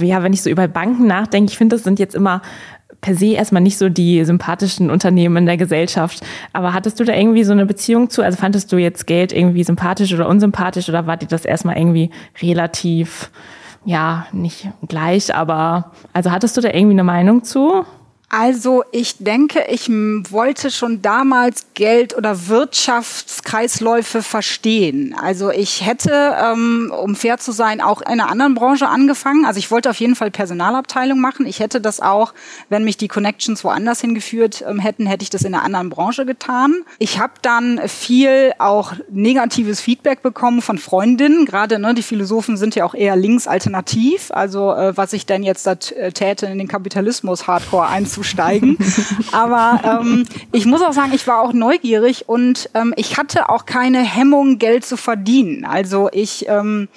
ja, 0.00 0.22
wenn 0.22 0.32
ich 0.32 0.42
so 0.42 0.50
über 0.50 0.66
Banken 0.66 1.06
nachdenke, 1.06 1.52
ich 1.52 1.58
finde, 1.58 1.76
das 1.76 1.84
sind 1.84 1.98
jetzt 1.98 2.14
immer 2.14 2.42
per 3.00 3.14
se 3.14 3.34
erstmal 3.34 3.62
nicht 3.62 3.78
so 3.78 3.88
die 3.88 4.24
sympathischen 4.24 4.90
Unternehmen 4.90 5.36
in 5.38 5.46
der 5.46 5.56
Gesellschaft. 5.56 6.24
Aber 6.52 6.74
hattest 6.74 6.98
du 6.98 7.04
da 7.04 7.14
irgendwie 7.14 7.44
so 7.44 7.52
eine 7.52 7.66
Beziehung 7.66 8.10
zu? 8.10 8.22
Also 8.22 8.38
fandest 8.38 8.72
du 8.72 8.76
jetzt 8.76 9.06
Geld 9.06 9.32
irgendwie 9.32 9.64
sympathisch 9.64 10.12
oder 10.12 10.28
unsympathisch 10.28 10.88
oder 10.88 11.06
war 11.06 11.16
dir 11.16 11.28
das 11.28 11.44
erstmal 11.44 11.76
irgendwie 11.76 12.10
relativ, 12.42 13.30
ja, 13.84 14.26
nicht 14.32 14.68
gleich, 14.88 15.34
aber 15.34 15.92
also 16.12 16.30
hattest 16.30 16.56
du 16.56 16.60
da 16.60 16.68
irgendwie 16.68 16.94
eine 16.94 17.04
Meinung 17.04 17.44
zu? 17.44 17.84
Also 18.30 18.84
ich 18.92 19.16
denke, 19.18 19.64
ich 19.70 19.88
wollte 19.88 20.70
schon 20.70 21.00
damals 21.00 21.64
Geld- 21.72 22.14
oder 22.14 22.48
Wirtschaftskreisläufe 22.48 24.22
verstehen. 24.22 25.16
Also 25.18 25.50
ich 25.50 25.86
hätte, 25.86 26.36
ähm, 26.38 26.92
um 26.94 27.16
fair 27.16 27.38
zu 27.38 27.52
sein, 27.52 27.80
auch 27.80 28.02
in 28.02 28.08
einer 28.08 28.28
anderen 28.28 28.54
Branche 28.54 28.86
angefangen. 28.86 29.46
Also 29.46 29.58
ich 29.58 29.70
wollte 29.70 29.88
auf 29.88 29.98
jeden 29.98 30.14
Fall 30.14 30.30
Personalabteilung 30.30 31.18
machen. 31.20 31.46
Ich 31.46 31.60
hätte 31.60 31.80
das 31.80 32.00
auch, 32.00 32.34
wenn 32.68 32.84
mich 32.84 32.98
die 32.98 33.08
Connections 33.08 33.64
woanders 33.64 34.02
hingeführt 34.02 34.62
ähm, 34.68 34.78
hätten, 34.78 35.06
hätte 35.06 35.22
ich 35.22 35.30
das 35.30 35.42
in 35.42 35.54
einer 35.54 35.64
anderen 35.64 35.88
Branche 35.88 36.26
getan. 36.26 36.74
Ich 36.98 37.18
habe 37.18 37.32
dann 37.40 37.80
viel 37.88 38.52
auch 38.58 38.92
negatives 39.08 39.80
Feedback 39.80 40.20
bekommen 40.20 40.60
von 40.60 40.76
Freundinnen. 40.76 41.46
Gerade 41.46 41.78
ne, 41.78 41.94
die 41.94 42.02
Philosophen 42.02 42.58
sind 42.58 42.74
ja 42.74 42.84
auch 42.84 42.94
eher 42.94 43.16
links 43.16 43.46
alternativ. 43.46 44.30
Also 44.32 44.74
äh, 44.74 44.94
was 44.94 45.14
ich 45.14 45.24
denn 45.24 45.42
jetzt 45.42 45.66
da 45.66 45.72
äh, 45.96 46.12
täte, 46.12 46.44
in 46.44 46.58
den 46.58 46.68
Kapitalismus 46.68 47.46
Hardcore 47.46 47.86
einzuführen 47.86 48.17
einzusteigen. 48.18 48.78
Aber 49.32 50.00
ähm, 50.02 50.24
ich 50.52 50.66
muss 50.66 50.82
auch 50.82 50.92
sagen, 50.92 51.12
ich 51.14 51.26
war 51.26 51.40
auch 51.40 51.52
neugierig 51.52 52.28
und 52.28 52.70
ähm, 52.74 52.94
ich 52.96 53.16
hatte 53.16 53.48
auch 53.48 53.66
keine 53.66 54.00
Hemmung, 54.00 54.58
Geld 54.58 54.84
zu 54.84 54.96
verdienen. 54.96 55.64
Also 55.64 56.08
ich 56.12 56.46
ähm, 56.48 56.88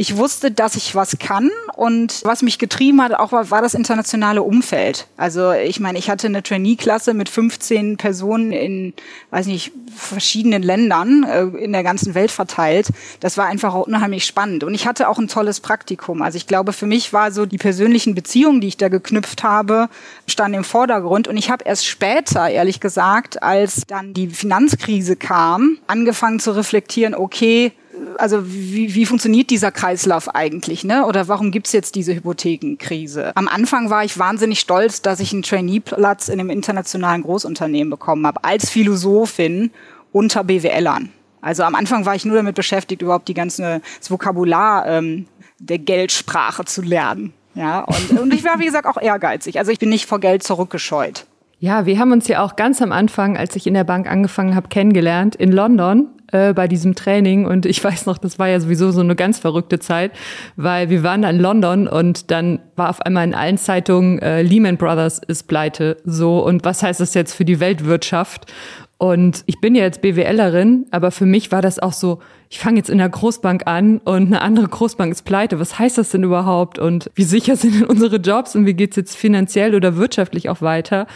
ich 0.00 0.16
wusste, 0.16 0.52
dass 0.52 0.76
ich 0.76 0.94
was 0.94 1.18
kann 1.18 1.50
und 1.74 2.20
was 2.24 2.42
mich 2.42 2.60
getrieben 2.60 3.02
hat, 3.02 3.12
auch 3.14 3.32
war, 3.32 3.50
war 3.50 3.62
das 3.62 3.74
internationale 3.74 4.44
Umfeld. 4.44 5.08
Also 5.16 5.50
ich 5.50 5.80
meine, 5.80 5.98
ich 5.98 6.08
hatte 6.08 6.28
eine 6.28 6.44
Trainee-Klasse 6.44 7.14
mit 7.14 7.28
15 7.28 7.96
Personen 7.96 8.52
in, 8.52 8.94
weiß 9.30 9.46
nicht, 9.46 9.72
verschiedenen 9.96 10.62
Ländern 10.62 11.24
äh, 11.24 11.42
in 11.64 11.72
der 11.72 11.82
ganzen 11.82 12.14
Welt 12.14 12.30
verteilt. 12.30 12.90
Das 13.18 13.36
war 13.36 13.46
einfach 13.46 13.74
unheimlich 13.74 14.24
spannend 14.24 14.62
und 14.62 14.72
ich 14.72 14.86
hatte 14.86 15.08
auch 15.08 15.18
ein 15.18 15.26
tolles 15.26 15.58
Praktikum. 15.58 16.22
Also 16.22 16.36
ich 16.36 16.46
glaube, 16.46 16.72
für 16.72 16.86
mich 16.86 17.12
war 17.12 17.32
so 17.32 17.44
die 17.44 17.58
persönlichen 17.58 18.14
Beziehungen, 18.14 18.60
die 18.60 18.68
ich 18.68 18.76
da 18.76 18.88
geknüpft 18.88 19.42
habe, 19.42 19.88
standen 20.28 20.58
im 20.58 20.64
Vordergrund 20.64 21.26
und 21.26 21.36
ich 21.36 21.50
habe 21.50 21.64
erst 21.64 21.86
später, 21.86 22.48
ehrlich 22.48 22.78
gesagt, 22.78 23.42
als 23.42 23.82
dann 23.88 24.14
die 24.14 24.28
Finanzkrise 24.28 25.16
kam, 25.16 25.78
angefangen 25.88 26.38
zu 26.38 26.52
reflektieren, 26.52 27.16
okay, 27.16 27.72
also 28.18 28.40
wie, 28.44 28.94
wie 28.94 29.06
funktioniert 29.06 29.50
dieser 29.50 29.70
Kreislauf 29.70 30.34
eigentlich, 30.34 30.84
ne? 30.84 31.06
Oder 31.06 31.28
warum 31.28 31.50
gibt's 31.50 31.72
jetzt 31.72 31.94
diese 31.94 32.14
Hypothekenkrise? 32.14 33.32
Am 33.36 33.48
Anfang 33.48 33.90
war 33.90 34.04
ich 34.04 34.18
wahnsinnig 34.18 34.60
stolz, 34.60 35.02
dass 35.02 35.20
ich 35.20 35.32
einen 35.32 35.42
Trainee-Platz 35.42 36.28
in 36.28 36.40
einem 36.40 36.50
internationalen 36.50 37.22
Großunternehmen 37.22 37.90
bekommen 37.90 38.26
habe, 38.26 38.44
als 38.44 38.70
Philosophin 38.70 39.70
unter 40.12 40.44
BWLern. 40.44 41.10
Also 41.40 41.62
am 41.62 41.74
Anfang 41.74 42.04
war 42.04 42.14
ich 42.14 42.24
nur 42.24 42.36
damit 42.36 42.54
beschäftigt, 42.54 43.02
überhaupt 43.02 43.28
die 43.28 43.34
ganze 43.34 43.80
das 43.98 44.10
Vokabular 44.10 44.86
ähm, 44.86 45.26
der 45.58 45.78
Geldsprache 45.78 46.64
zu 46.64 46.82
lernen. 46.82 47.32
Ja, 47.54 47.80
und, 47.80 48.18
und 48.20 48.34
ich 48.34 48.44
war, 48.44 48.58
wie 48.60 48.66
gesagt, 48.66 48.86
auch 48.86 49.00
ehrgeizig. 49.00 49.58
Also 49.58 49.72
ich 49.72 49.78
bin 49.78 49.88
nicht 49.88 50.06
vor 50.06 50.20
Geld 50.20 50.42
zurückgescheut. 50.42 51.26
Ja, 51.60 51.86
wir 51.86 51.98
haben 51.98 52.12
uns 52.12 52.28
ja 52.28 52.44
auch 52.44 52.54
ganz 52.54 52.80
am 52.82 52.92
Anfang, 52.92 53.36
als 53.36 53.56
ich 53.56 53.66
in 53.66 53.74
der 53.74 53.84
Bank 53.84 54.08
angefangen 54.08 54.54
habe, 54.54 54.68
kennengelernt, 54.68 55.34
in 55.34 55.50
London 55.50 56.06
äh, 56.32 56.52
bei 56.52 56.68
diesem 56.68 56.94
Training. 56.94 57.46
Und 57.46 57.66
ich 57.66 57.82
weiß 57.84 58.06
noch, 58.06 58.18
das 58.18 58.38
war 58.38 58.48
ja 58.48 58.60
sowieso 58.60 58.90
so 58.90 59.00
eine 59.00 59.16
ganz 59.16 59.38
verrückte 59.38 59.78
Zeit, 59.78 60.12
weil 60.56 60.90
wir 60.90 61.02
waren 61.02 61.22
da 61.22 61.30
in 61.30 61.38
London 61.38 61.88
und 61.88 62.30
dann 62.30 62.60
war 62.76 62.90
auf 62.90 63.00
einmal 63.02 63.24
in 63.24 63.34
allen 63.34 63.58
Zeitungen, 63.58 64.18
äh, 64.20 64.42
Lehman 64.42 64.76
Brothers 64.76 65.20
ist 65.26 65.48
pleite. 65.48 65.96
So, 66.04 66.44
und 66.44 66.64
was 66.64 66.82
heißt 66.82 67.00
das 67.00 67.14
jetzt 67.14 67.34
für 67.34 67.44
die 67.44 67.60
Weltwirtschaft? 67.60 68.52
Und 68.98 69.44
ich 69.46 69.60
bin 69.60 69.76
ja 69.76 69.84
jetzt 69.84 70.02
BWLerin, 70.02 70.86
aber 70.90 71.12
für 71.12 71.24
mich 71.24 71.52
war 71.52 71.62
das 71.62 71.78
auch 71.78 71.92
so, 71.92 72.18
ich 72.50 72.58
fange 72.58 72.78
jetzt 72.78 72.90
in 72.90 72.98
der 72.98 73.08
Großbank 73.08 73.62
an 73.66 73.98
und 73.98 74.26
eine 74.26 74.42
andere 74.42 74.66
Großbank 74.66 75.12
ist 75.12 75.24
pleite. 75.24 75.60
Was 75.60 75.78
heißt 75.78 75.98
das 75.98 76.10
denn 76.10 76.24
überhaupt? 76.24 76.80
Und 76.80 77.08
wie 77.14 77.22
sicher 77.22 77.54
sind 77.56 77.76
denn 77.76 77.84
unsere 77.84 78.16
Jobs 78.16 78.56
und 78.56 78.66
wie 78.66 78.74
geht's 78.74 78.96
jetzt 78.96 79.16
finanziell 79.16 79.76
oder 79.76 79.96
wirtschaftlich 79.96 80.48
auch 80.48 80.62
weiter? 80.62 81.06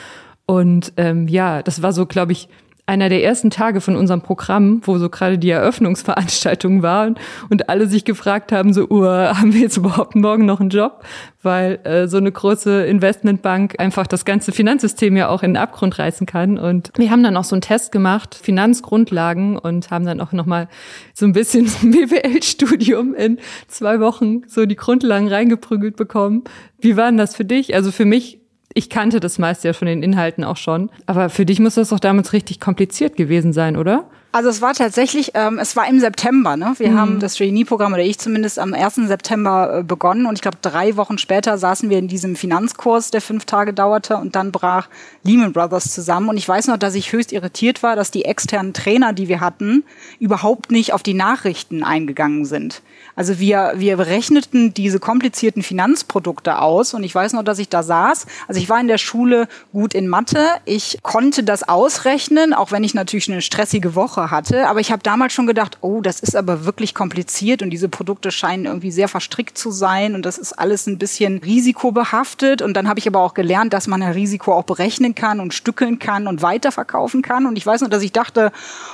Und 0.47 0.93
ähm, 0.97 1.27
ja, 1.27 1.63
das 1.63 1.83
war 1.83 1.93
so, 1.93 2.07
glaube 2.07 2.33
ich, 2.33 2.49
einer 2.93 3.09
der 3.09 3.25
ersten 3.25 3.49
Tage 3.49 3.81
von 3.81 3.97
unserem 3.97 4.21
Programm, 4.21 4.83
wo 4.85 4.99
so 4.99 5.09
gerade 5.09 5.39
die 5.39 5.49
Eröffnungsveranstaltung 5.49 6.83
waren 6.83 7.17
und 7.49 7.71
alle 7.71 7.87
sich 7.87 8.05
gefragt 8.05 8.53
haben, 8.53 8.75
so, 8.75 8.87
uh, 8.91 9.07
haben 9.07 9.55
wir 9.55 9.63
jetzt 9.63 9.79
überhaupt 9.79 10.15
morgen 10.15 10.45
noch 10.45 10.61
einen 10.61 10.69
Job? 10.69 11.03
Weil 11.43 11.81
äh, 11.85 12.07
so 12.07 12.19
eine 12.19 12.31
große 12.31 12.85
Investmentbank 12.85 13.81
einfach 13.81 14.07
das 14.07 14.27
ganze 14.27 14.53
Finanzsystem 14.53 15.17
ja 15.17 15.29
auch 15.29 15.43
in 15.43 15.55
den 15.55 15.57
Abgrund 15.57 15.99
reißen 15.99 16.27
kann. 16.27 16.59
Und 16.59 16.93
wir 16.97 17.11
haben 17.11 17.23
dann 17.23 17.37
auch 17.37 17.45
so 17.45 17.57
einen 17.57 17.63
Test 17.63 17.93
gemacht, 17.93 18.39
Finanzgrundlagen, 18.41 19.57
und 19.57 19.91
haben 19.91 20.05
dann 20.05 20.21
auch 20.21 20.33
nochmal 20.33 20.69
so 21.15 21.25
ein 21.25 21.33
bisschen 21.33 21.65
BWL-Studium 21.83 23.15
in 23.15 23.39
zwei 23.69 24.01
Wochen 24.01 24.43
so 24.47 24.67
die 24.67 24.77
Grundlagen 24.77 25.29
reingeprügelt 25.29 25.97
bekommen. 25.97 26.45
Wie 26.79 26.97
war 26.97 27.07
denn 27.07 27.17
das 27.17 27.35
für 27.35 27.47
dich? 27.47 27.75
Also 27.75 27.91
für 27.91 28.05
mich 28.05 28.42
ich 28.75 28.91
kannte 28.91 29.21
das 29.21 29.39
meiste 29.39 29.69
ja 29.69 29.75
von 29.75 29.87
den 29.87 30.03
Inhalten 30.03 30.45
auch 30.45 30.57
schon. 30.57 30.91
Aber 31.07 31.29
für 31.29 31.47
dich 31.47 31.61
muss 31.61 31.75
das 31.75 31.91
doch 31.91 32.01
damals 32.01 32.33
richtig 32.33 32.61
kompliziert 32.61 33.17
gewesen 33.17 33.53
sein, 33.53 33.77
oder? 33.77 34.05
Also 34.35 34.49
es 34.49 34.63
war 34.63 34.73
tatsächlich, 34.73 35.33
ähm, 35.35 35.59
es 35.59 35.77
war 35.77 35.87
im 35.87 36.01
September. 36.01 36.57
Ne? 36.57 36.73
Wir 36.79 36.93
mhm. 36.93 36.99
haben 36.99 37.21
das 37.21 37.35
Trainee-Programm, 37.35 37.93
oder 37.93 38.03
ich 38.03 38.19
zumindest, 38.19 38.59
am 38.59 38.73
1. 38.73 38.95
September 39.07 39.81
äh, 39.81 39.83
begonnen. 39.83 40.25
Und 40.25 40.37
ich 40.37 40.41
glaube, 40.41 40.57
drei 40.63 40.97
Wochen 40.97 41.19
später 41.19 41.59
saßen 41.59 41.91
wir 41.91 41.99
in 41.99 42.09
diesem 42.09 42.35
Finanzkurs, 42.35 43.11
der 43.11 43.21
fünf 43.21 43.45
Tage 43.45 43.75
dauerte. 43.75 44.17
Und 44.17 44.35
dann 44.35 44.51
brach 44.51 44.89
Lehman 45.23 45.53
Brothers 45.53 45.93
zusammen. 45.93 46.31
Und 46.31 46.39
ich 46.39 46.49
weiß 46.49 46.69
noch, 46.69 46.79
dass 46.79 46.95
ich 46.95 47.13
höchst 47.13 47.31
irritiert 47.31 47.83
war, 47.83 47.95
dass 47.95 48.11
die 48.11 48.25
externen 48.25 48.73
Trainer, 48.73 49.13
die 49.13 49.29
wir 49.29 49.41
hatten, 49.41 49.85
überhaupt 50.19 50.71
nicht 50.71 50.95
auf 50.95 51.03
die 51.03 51.15
Nachrichten 51.15 51.83
eingegangen 51.83 52.47
sind. 52.47 52.81
Also 53.15 53.39
wir, 53.39 53.75
wir 53.77 53.99
berechneten 53.99 54.73
diese 54.73 54.99
komplizierten 54.99 55.63
Finanzprodukte 55.63 56.59
aus 56.59 56.95
und 56.95 57.05
ich 57.05 57.15
weiß 57.15 57.35
noch, 57.35 57.43
dass 57.43 57.59
ich 57.59 57.69
da 57.69 57.83
saß. 57.83 58.27
Also 58.49 58.59
ich 58.59 58.71
war 58.71 58.81
in 58.81 58.89
der 58.89 58.97
Schule 58.97 59.47
gut 59.73 59.93
in 59.93 60.09
Mathe. 60.09 60.47
Ich 60.65 60.99
konnte 61.03 61.45
das 61.45 61.69
ausrechnen, 61.69 62.55
auch 62.55 62.73
wenn 62.73 62.85
ich 62.85 62.95
natürlich 62.95 63.31
eine 63.31 63.43
stressige 63.43 63.95
Woche 63.95 64.22
hatte. 64.31 64.69
Aber 64.69 64.81
ich 64.81 64.93
habe 64.93 65.03
damals 65.03 65.33
schon 65.33 65.47
gedacht, 65.47 65.79
oh, 65.81 66.01
das 66.01 66.21
ist 66.21 66.37
aber 66.37 66.65
wirklich 66.65 66.95
kompliziert 66.95 67.63
und 67.63 67.71
diese 67.71 67.89
Produkte 67.89 68.31
scheinen 68.31 68.67
irgendwie 68.67 68.91
sehr 68.91 69.09
verstrickt 69.09 69.59
zu 69.59 69.71
sein 69.71 70.15
und 70.15 70.25
das 70.25 70.39
ist 70.39 70.53
alles 70.53 70.87
ein 70.87 70.99
bisschen 70.99 71.39
risikobehaftet. 71.39 72.63
Und 72.63 72.75
dann 72.75 72.89
habe 72.89 72.99
ich 72.99 73.07
aber 73.07 73.21
auch 73.21 73.35
gelernt, 73.35 73.73
dass 73.73 73.87
man 73.87 74.03
ein 74.03 74.13
Risiko 74.13 74.53
auch 74.55 74.65
berechnen 74.65 75.15
kann 75.15 75.41
und 75.41 75.55
stückeln 75.55 75.99
kann 75.99 76.27
und 76.27 76.43
weiterverkaufen 76.43 77.23
kann. 77.23 77.47
Und 77.47 77.57
ich 77.57 77.67
weiß 77.67 77.81
noch, 77.81 77.91
dass 77.91 78.03
ich 78.03 78.13
dachte, 78.13 78.53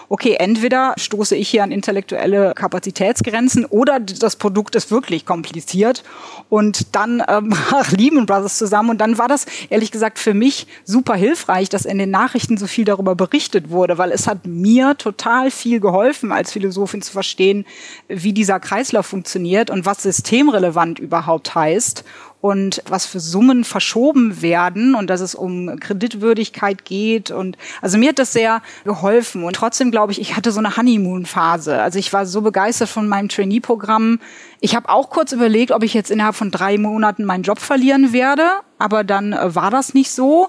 okay, 0.08 0.36
entweder 0.38 0.94
stoße 0.96 1.36
ich 1.36 1.48
hier 1.48 1.62
an 1.62 1.72
intellektuelle 1.72 2.54
Kapazitätsgrenzen 2.54 3.64
oder 3.64 4.00
das 4.00 4.36
Produkt 4.36 4.74
ist 4.74 4.90
wirklich 4.90 5.26
kompliziert. 5.26 6.02
Und 6.48 6.94
dann 6.94 7.22
ähm, 7.28 7.54
Lehman 7.90 8.26
Brothers 8.26 8.58
zusammen. 8.58 8.90
Und 8.90 8.98
dann 8.98 9.18
war 9.18 9.28
das 9.28 9.46
ehrlich 9.70 9.90
gesagt 9.90 10.18
für 10.18 10.34
mich 10.34 10.66
super 10.84 11.14
hilfreich, 11.14 11.68
dass 11.68 11.84
in 11.84 11.98
den 11.98 12.10
Nachrichten 12.10 12.56
so 12.56 12.66
viel 12.66 12.84
darüber 12.84 13.14
berichtet 13.14 13.70
wurde, 13.70 13.98
weil 13.98 14.12
es 14.12 14.26
hat 14.26 14.46
mir 14.46 14.96
total 14.96 15.17
viel 15.50 15.80
geholfen, 15.80 16.32
als 16.32 16.52
Philosophin 16.52 17.02
zu 17.02 17.12
verstehen, 17.12 17.66
wie 18.08 18.32
dieser 18.32 18.60
Kreislauf 18.60 19.06
funktioniert 19.06 19.70
und 19.70 19.86
was 19.86 20.02
systemrelevant 20.02 20.98
überhaupt 20.98 21.54
heißt 21.54 22.04
und 22.40 22.82
was 22.88 23.06
für 23.06 23.20
Summen 23.20 23.64
verschoben 23.64 24.42
werden 24.42 24.94
und 24.94 25.10
dass 25.10 25.20
es 25.20 25.34
um 25.34 25.78
Kreditwürdigkeit 25.80 26.84
geht 26.84 27.30
und 27.30 27.58
also 27.82 27.98
mir 27.98 28.10
hat 28.10 28.18
das 28.18 28.32
sehr 28.32 28.62
geholfen 28.84 29.42
und 29.44 29.56
trotzdem 29.56 29.90
glaube 29.90 30.12
ich, 30.12 30.20
ich 30.20 30.36
hatte 30.36 30.52
so 30.52 30.60
eine 30.60 30.76
Honeymoon-Phase. 30.76 31.80
Also 31.80 31.98
ich 31.98 32.12
war 32.12 32.26
so 32.26 32.40
begeistert 32.40 32.88
von 32.88 33.08
meinem 33.08 33.28
Trainee-Programm. 33.28 34.20
Ich 34.60 34.76
habe 34.76 34.88
auch 34.88 35.10
kurz 35.10 35.32
überlegt, 35.32 35.72
ob 35.72 35.82
ich 35.82 35.94
jetzt 35.94 36.10
innerhalb 36.10 36.36
von 36.36 36.50
drei 36.50 36.78
Monaten 36.78 37.24
meinen 37.24 37.42
Job 37.42 37.58
verlieren 37.58 38.12
werde, 38.12 38.48
aber 38.78 39.04
dann 39.04 39.32
äh, 39.32 39.54
war 39.54 39.70
das 39.70 39.94
nicht 39.94 40.10
so. 40.10 40.48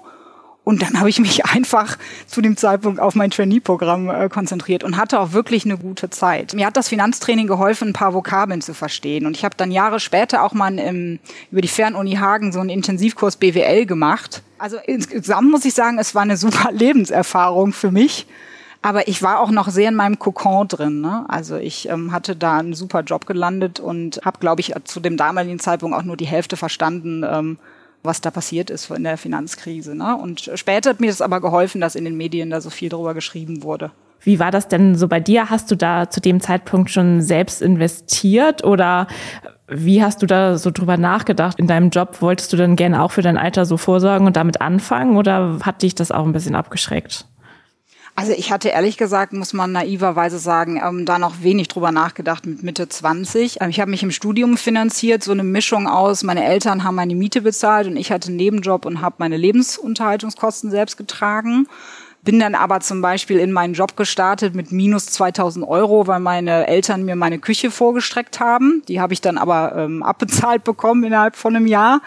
Und 0.69 0.83
dann 0.83 0.99
habe 0.99 1.09
ich 1.09 1.19
mich 1.19 1.45
einfach 1.55 1.97
zu 2.27 2.41
dem 2.41 2.55
Zeitpunkt 2.55 2.99
auf 2.99 3.15
mein 3.15 3.31
Trainee-Programm 3.31 4.07
äh, 4.07 4.29
konzentriert 4.29 4.83
und 4.83 4.97
hatte 4.97 5.19
auch 5.19 5.31
wirklich 5.33 5.65
eine 5.65 5.79
gute 5.79 6.11
Zeit. 6.11 6.53
Mir 6.53 6.67
hat 6.67 6.77
das 6.77 6.89
Finanztraining 6.89 7.47
geholfen, 7.47 7.88
ein 7.88 7.93
paar 7.93 8.13
Vokabeln 8.13 8.61
zu 8.61 8.75
verstehen. 8.75 9.25
Und 9.25 9.35
ich 9.35 9.43
habe 9.43 9.55
dann 9.57 9.71
Jahre 9.71 9.99
später 9.99 10.43
auch 10.43 10.53
mal 10.53 10.77
im, 10.77 11.17
über 11.49 11.61
die 11.61 11.67
Fernuni 11.67 12.17
Hagen 12.17 12.51
so 12.51 12.59
einen 12.59 12.69
Intensivkurs 12.69 13.38
BWL 13.38 13.88
gemacht. 13.88 14.43
Also 14.59 14.77
insgesamt 14.85 15.49
muss 15.49 15.65
ich 15.65 15.73
sagen, 15.73 15.97
es 15.97 16.13
war 16.13 16.21
eine 16.21 16.38
super 16.38 16.71
Lebenserfahrung 16.71 17.73
für 17.73 17.89
mich. 17.89 18.27
Aber 18.83 19.07
ich 19.07 19.23
war 19.23 19.39
auch 19.39 19.49
noch 19.49 19.69
sehr 19.69 19.89
in 19.89 19.95
meinem 19.95 20.19
Kokon 20.19 20.67
drin. 20.67 21.01
Ne? 21.01 21.25
Also 21.29 21.55
ich 21.55 21.89
ähm, 21.89 22.11
hatte 22.11 22.35
da 22.35 22.59
einen 22.59 22.75
super 22.75 23.01
Job 23.01 23.25
gelandet 23.25 23.79
und 23.79 24.21
habe, 24.23 24.38
glaube 24.38 24.61
ich, 24.61 24.75
zu 24.83 24.99
dem 24.99 25.17
damaligen 25.17 25.57
Zeitpunkt 25.57 25.97
auch 25.97 26.03
nur 26.03 26.15
die 26.15 26.27
Hälfte 26.27 26.57
verstanden, 26.57 27.25
ähm, 27.27 27.57
was 28.03 28.22
da 28.22 28.32
passiert 28.32 28.70
ist 28.70 28.89
in 28.91 29.03
der 29.03 29.18
Finanzkrise. 29.18 29.96
Ne? 29.96 30.15
Und 30.15 30.50
später 30.56 30.91
hat 30.91 31.00
mir 31.00 31.08
das 31.08 31.22
aber 31.22 31.41
geholfen, 31.41 31.82
dass 31.82 31.96
in 31.96 32.06
den 32.06 32.18
Medien 32.18 32.50
da 32.50 32.62
so 32.62 32.70
viel 32.70 32.89
drüber 32.89 33.13
geschrieben 33.13 33.63
wurde. 33.63 33.91
Wie 34.22 34.39
war 34.39 34.51
das 34.51 34.68
denn 34.68 34.96
so 34.96 35.08
bei 35.08 35.20
dir? 35.20 35.50
Hast 35.50 35.72
du 35.72 35.75
da 35.75 36.10
zu 36.10 36.20
dem 36.20 36.41
Zeitpunkt 36.41 36.89
schon 36.89 37.22
selbst 37.22 37.62
investiert 37.62 38.63
oder 38.63 39.08
wie 39.68 40.03
hast 40.03 40.22
du 40.22 40.25
da 40.25 40.58
so 40.58 40.72
drüber 40.72 40.98
nachgedacht? 40.98 41.60
In 41.60 41.68
deinem 41.68 41.89
Job 41.89 42.22
wolltest 42.22 42.51
du 42.51 42.58
dann 42.58 42.75
gerne 42.75 43.01
auch 43.01 43.12
für 43.12 43.22
dein 43.22 43.38
Alter 43.38 43.65
so 43.65 43.77
vorsorgen 43.77 44.27
und 44.27 44.36
damit 44.36 44.62
anfangen 44.62 45.15
oder 45.15 45.60
hat 45.62 45.84
dich 45.84 45.96
das 45.96 46.12
auch 46.12 46.25
ein 46.25 46.34
bisschen 46.34 46.56
abgeschreckt? 46.56 47.27
Also 48.19 48.33
ich 48.33 48.51
hatte 48.51 48.67
ehrlich 48.67 48.97
gesagt, 48.97 49.31
muss 49.31 49.53
man 49.53 49.71
naiverweise 49.71 50.39
sagen, 50.39 50.81
ähm, 50.85 51.05
da 51.05 51.17
noch 51.19 51.41
wenig 51.41 51.69
drüber 51.69 51.93
nachgedacht 51.93 52.45
mit 52.45 52.63
Mitte 52.63 52.89
20. 52.89 53.61
Ähm, 53.61 53.69
ich 53.69 53.79
habe 53.79 53.89
mich 53.89 54.03
im 54.03 54.11
Studium 54.11 54.57
finanziert, 54.57 55.23
so 55.23 55.31
eine 55.31 55.45
Mischung 55.45 55.88
aus, 55.88 56.23
meine 56.23 56.43
Eltern 56.43 56.83
haben 56.83 56.95
meine 56.95 57.15
Miete 57.15 57.41
bezahlt 57.41 57.88
und 57.88 57.95
ich 57.95 58.11
hatte 58.11 58.27
einen 58.27 58.35
Nebenjob 58.35 58.85
und 58.85 58.99
habe 58.99 59.15
meine 59.19 59.38
Lebensunterhaltungskosten 59.38 60.69
selbst 60.69 60.97
getragen. 60.97 61.67
Bin 62.21 62.41
dann 62.41 62.55
aber 62.55 62.81
zum 62.81 63.01
Beispiel 63.01 63.39
in 63.39 63.53
meinen 63.53 63.73
Job 63.73 63.95
gestartet 63.95 64.53
mit 64.53 64.73
minus 64.73 65.05
2000 65.05 65.65
Euro, 65.65 66.05
weil 66.07 66.19
meine 66.19 66.67
Eltern 66.67 67.05
mir 67.05 67.15
meine 67.15 67.39
Küche 67.39 67.71
vorgestreckt 67.71 68.41
haben. 68.41 68.83
Die 68.89 68.99
habe 68.99 69.13
ich 69.13 69.21
dann 69.21 69.38
aber 69.38 69.77
ähm, 69.77 70.03
abbezahlt 70.03 70.65
bekommen 70.65 71.05
innerhalb 71.05 71.38
von 71.38 71.55
einem 71.55 71.67
Jahr. 71.67 72.01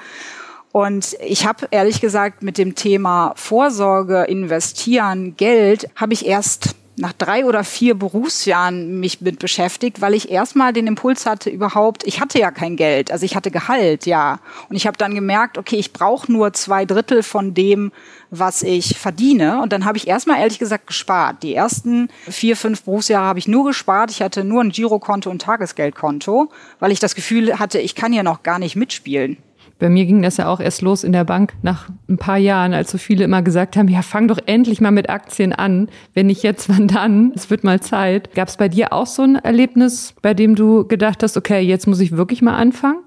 Und 0.73 1.17
ich 1.21 1.47
habe 1.47 1.69
ehrlich 1.71 2.01
gesagt 2.01 2.43
mit 2.43 2.57
dem 2.57 2.75
Thema 2.75 3.35
Vorsorge, 3.37 4.23
investieren, 4.23 5.37
Geld, 5.37 5.89
habe 5.97 6.15
ich 6.15 6.27
erst 6.27 6.75
nach 6.97 7.13
drei 7.13 7.47
oder 7.47 7.65
vier 7.65 7.95
Berufsjahren 7.95 9.01
mich 9.01 9.21
mit 9.23 9.39
beschäftigt, 9.39 10.01
weil 10.01 10.13
ich 10.15 10.31
erstmal 10.31 10.73
den 10.73 10.87
Impuls 10.87 11.25
hatte 11.25 11.49
überhaupt, 11.49 12.07
ich 12.07 12.21
hatte 12.21 12.39
ja 12.39 12.51
kein 12.51 12.77
Geld, 12.77 13.11
also 13.11 13.25
ich 13.25 13.35
hatte 13.35 13.51
Gehalt, 13.51 14.05
ja. 14.05 14.41
Und 14.69 14.77
ich 14.77 14.87
habe 14.87 14.99
dann 14.99 15.15
gemerkt, 15.15 15.57
okay, 15.57 15.77
ich 15.77 15.93
brauche 15.93 16.31
nur 16.31 16.53
zwei 16.53 16.85
Drittel 16.85 17.23
von 17.23 17.55
dem, 17.55 17.93
was 18.31 18.63
ich 18.63 18.99
verdiene. 18.99 19.63
Und 19.63 19.73
dann 19.73 19.85
habe 19.85 19.97
ich 19.97 20.07
erstmal 20.07 20.41
ehrlich 20.41 20.59
gesagt 20.59 20.87
gespart. 20.87 21.43
Die 21.43 21.55
ersten 21.55 22.09
vier, 22.29 22.57
fünf 22.57 22.83
Berufsjahre 22.83 23.27
habe 23.27 23.39
ich 23.39 23.49
nur 23.49 23.65
gespart. 23.65 24.11
Ich 24.11 24.21
hatte 24.21 24.45
nur 24.45 24.63
ein 24.63 24.71
Girokonto 24.71 25.31
und 25.31 25.43
Tagesgeldkonto, 25.43 26.51
weil 26.79 26.93
ich 26.93 27.01
das 27.01 27.15
Gefühl 27.15 27.59
hatte, 27.59 27.79
ich 27.79 27.95
kann 27.95 28.13
ja 28.13 28.23
noch 28.23 28.43
gar 28.43 28.59
nicht 28.59 28.77
mitspielen. 28.77 29.39
Bei 29.83 29.89
mir 29.89 30.07
ging 30.07 30.23
das 30.23 30.37
ja 30.37 30.47
auch 30.47 30.61
erst 30.61 30.81
los 30.81 31.03
in 31.03 31.11
der 31.11 31.25
Bank 31.25 31.55
nach 31.63 31.89
ein 32.09 32.17
paar 32.17 32.37
Jahren, 32.37 32.73
als 32.73 32.93
so 32.93 32.99
viele 32.99 33.25
immer 33.25 33.43
gesagt 33.43 33.77
haben, 33.77 33.89
ja, 33.89 34.03
fang 34.03 34.29
doch 34.29 34.39
endlich 34.47 34.81
mal 34.81 34.93
mit 34.93 35.11
Aktien 35.11 35.53
an. 35.53 35.89
Wenn 36.15 36.29
nicht 36.29 36.45
jetzt, 36.45 36.69
wann 36.69 36.87
dann? 36.87 37.33
Es 37.35 37.51
wird 37.51 37.65
mal 37.65 37.81
Zeit. 37.81 38.33
Gab 38.33 38.47
es 38.47 38.57
bei 38.57 38.69
dir 38.69 38.93
auch 38.93 39.09
so 39.09 39.23
ein 39.23 39.35
Erlebnis, 39.35 40.15
bei 40.23 40.35
dem 40.35 40.55
du 40.55 40.87
gedacht 40.87 41.25
hast, 41.25 41.37
okay, 41.37 41.59
jetzt 41.59 41.89
muss 41.89 41.99
ich 41.99 42.17
wirklich 42.17 42.43
mal 42.43 42.55
anfangen? 42.55 43.01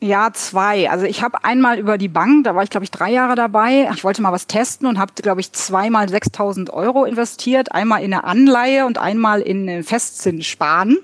Ja, 0.00 0.30
zwei. 0.32 0.88
Also 0.88 1.04
ich 1.04 1.22
habe 1.22 1.44
einmal 1.44 1.78
über 1.78 1.98
die 1.98 2.08
Bank, 2.08 2.44
da 2.44 2.54
war 2.54 2.62
ich 2.62 2.70
glaube 2.70 2.84
ich 2.84 2.90
drei 2.90 3.12
Jahre 3.12 3.34
dabei. 3.34 3.90
Ich 3.94 4.02
wollte 4.02 4.22
mal 4.22 4.32
was 4.32 4.46
testen 4.46 4.88
und 4.88 4.98
habe 4.98 5.12
glaube 5.16 5.42
ich 5.42 5.52
zweimal 5.52 6.06
6.000 6.06 6.70
Euro 6.70 7.04
investiert. 7.04 7.72
Einmal 7.72 8.02
in 8.02 8.14
eine 8.14 8.24
Anleihe 8.24 8.86
und 8.86 8.96
einmal 8.96 9.42
in 9.42 9.84
Festzins 9.84 10.46
sparen 10.46 10.96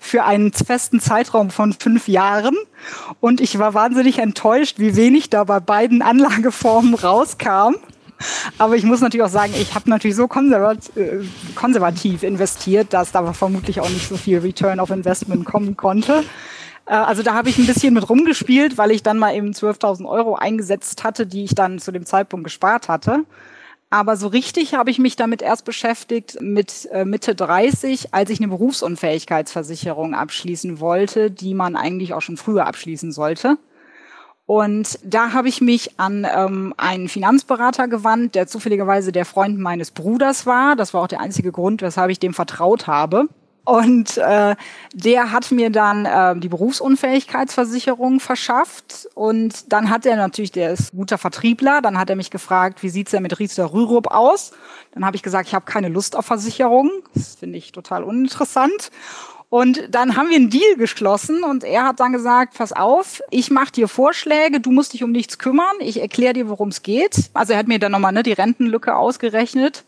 für 0.00 0.24
einen 0.24 0.52
festen 0.52 1.00
Zeitraum 1.00 1.50
von 1.50 1.72
fünf 1.72 2.08
Jahren. 2.08 2.56
Und 3.20 3.40
ich 3.40 3.58
war 3.58 3.74
wahnsinnig 3.74 4.18
enttäuscht, 4.18 4.78
wie 4.78 4.96
wenig 4.96 5.30
da 5.30 5.44
bei 5.44 5.60
beiden 5.60 6.02
Anlageformen 6.02 6.94
rauskam. 6.94 7.76
Aber 8.58 8.76
ich 8.76 8.84
muss 8.84 9.00
natürlich 9.00 9.24
auch 9.24 9.30
sagen, 9.30 9.54
ich 9.56 9.74
habe 9.74 9.88
natürlich 9.88 10.16
so 10.16 10.28
konservat 10.28 10.94
äh, 10.96 11.24
konservativ 11.54 12.22
investiert, 12.22 12.92
dass 12.92 13.12
da 13.12 13.32
vermutlich 13.32 13.80
auch 13.80 13.88
nicht 13.88 14.08
so 14.08 14.16
viel 14.16 14.38
Return 14.40 14.78
of 14.78 14.90
Investment 14.90 15.46
kommen 15.46 15.76
konnte. 15.76 16.24
Äh, 16.86 16.94
also 16.94 17.22
da 17.22 17.34
habe 17.34 17.48
ich 17.48 17.58
ein 17.58 17.66
bisschen 17.66 17.94
mit 17.94 18.08
rumgespielt, 18.08 18.76
weil 18.76 18.90
ich 18.90 19.02
dann 19.02 19.18
mal 19.18 19.34
eben 19.34 19.52
12.000 19.52 20.06
Euro 20.06 20.34
eingesetzt 20.34 21.04
hatte, 21.04 21.26
die 21.26 21.44
ich 21.44 21.54
dann 21.54 21.78
zu 21.78 21.92
dem 21.92 22.04
Zeitpunkt 22.04 22.44
gespart 22.44 22.88
hatte. 22.88 23.24
Aber 23.90 24.16
so 24.16 24.28
richtig 24.28 24.74
habe 24.74 24.90
ich 24.90 25.00
mich 25.00 25.16
damit 25.16 25.42
erst 25.42 25.64
beschäftigt 25.64 26.38
mit 26.40 26.88
äh, 26.92 27.04
Mitte 27.04 27.34
30, 27.34 28.14
als 28.14 28.30
ich 28.30 28.38
eine 28.38 28.46
Berufsunfähigkeitsversicherung 28.48 30.14
abschließen 30.14 30.78
wollte, 30.78 31.32
die 31.32 31.54
man 31.54 31.74
eigentlich 31.74 32.14
auch 32.14 32.22
schon 32.22 32.36
früher 32.36 32.66
abschließen 32.66 33.10
sollte. 33.10 33.58
Und 34.46 34.98
da 35.04 35.32
habe 35.32 35.48
ich 35.48 35.60
mich 35.60 35.98
an 35.98 36.26
ähm, 36.32 36.72
einen 36.76 37.08
Finanzberater 37.08 37.88
gewandt, 37.88 38.36
der 38.36 38.46
zufälligerweise 38.46 39.10
der 39.10 39.24
Freund 39.24 39.58
meines 39.58 39.90
Bruders 39.90 40.46
war. 40.46 40.76
Das 40.76 40.94
war 40.94 41.02
auch 41.02 41.08
der 41.08 41.20
einzige 41.20 41.50
Grund, 41.50 41.82
weshalb 41.82 42.10
ich 42.10 42.20
dem 42.20 42.34
vertraut 42.34 42.86
habe. 42.86 43.28
Und 43.64 44.16
äh, 44.16 44.56
der 44.94 45.32
hat 45.32 45.50
mir 45.52 45.70
dann 45.70 46.06
äh, 46.06 46.38
die 46.38 46.48
Berufsunfähigkeitsversicherung 46.48 48.20
verschafft. 48.20 49.08
Und 49.14 49.72
dann 49.72 49.90
hat 49.90 50.06
er 50.06 50.16
natürlich, 50.16 50.52
der 50.52 50.72
ist 50.72 50.92
guter 50.92 51.18
Vertriebler, 51.18 51.82
dann 51.82 51.98
hat 51.98 52.10
er 52.10 52.16
mich 52.16 52.30
gefragt, 52.30 52.82
wie 52.82 52.88
sieht's 52.88 53.10
denn 53.10 53.22
mit 53.22 53.38
Riester 53.38 53.72
Rürup 53.72 54.08
aus? 54.08 54.52
Dann 54.92 55.04
habe 55.04 55.16
ich 55.16 55.22
gesagt, 55.22 55.48
ich 55.48 55.54
habe 55.54 55.66
keine 55.66 55.88
Lust 55.88 56.16
auf 56.16 56.26
Versicherungen. 56.26 56.90
Das 57.14 57.36
finde 57.36 57.58
ich 57.58 57.72
total 57.72 58.02
uninteressant. 58.02 58.90
Und 59.50 59.92
dann 59.92 60.16
haben 60.16 60.30
wir 60.30 60.36
einen 60.36 60.48
Deal 60.48 60.76
geschlossen 60.76 61.42
und 61.42 61.64
er 61.64 61.84
hat 61.84 61.98
dann 61.98 62.12
gesagt, 62.12 62.54
pass 62.56 62.72
auf, 62.72 63.20
ich 63.30 63.50
mache 63.50 63.72
dir 63.72 63.88
Vorschläge, 63.88 64.60
du 64.60 64.70
musst 64.70 64.92
dich 64.92 65.02
um 65.02 65.10
nichts 65.10 65.38
kümmern, 65.38 65.74
ich 65.80 66.00
erkläre 66.00 66.34
dir, 66.34 66.48
worum 66.48 66.68
es 66.68 66.82
geht. 66.82 67.30
Also 67.34 67.54
er 67.54 67.58
hat 67.58 67.66
mir 67.66 67.80
dann 67.80 67.90
nochmal 67.90 68.12
ne, 68.12 68.22
die 68.22 68.32
Rentenlücke 68.32 68.94
ausgerechnet 68.94 69.84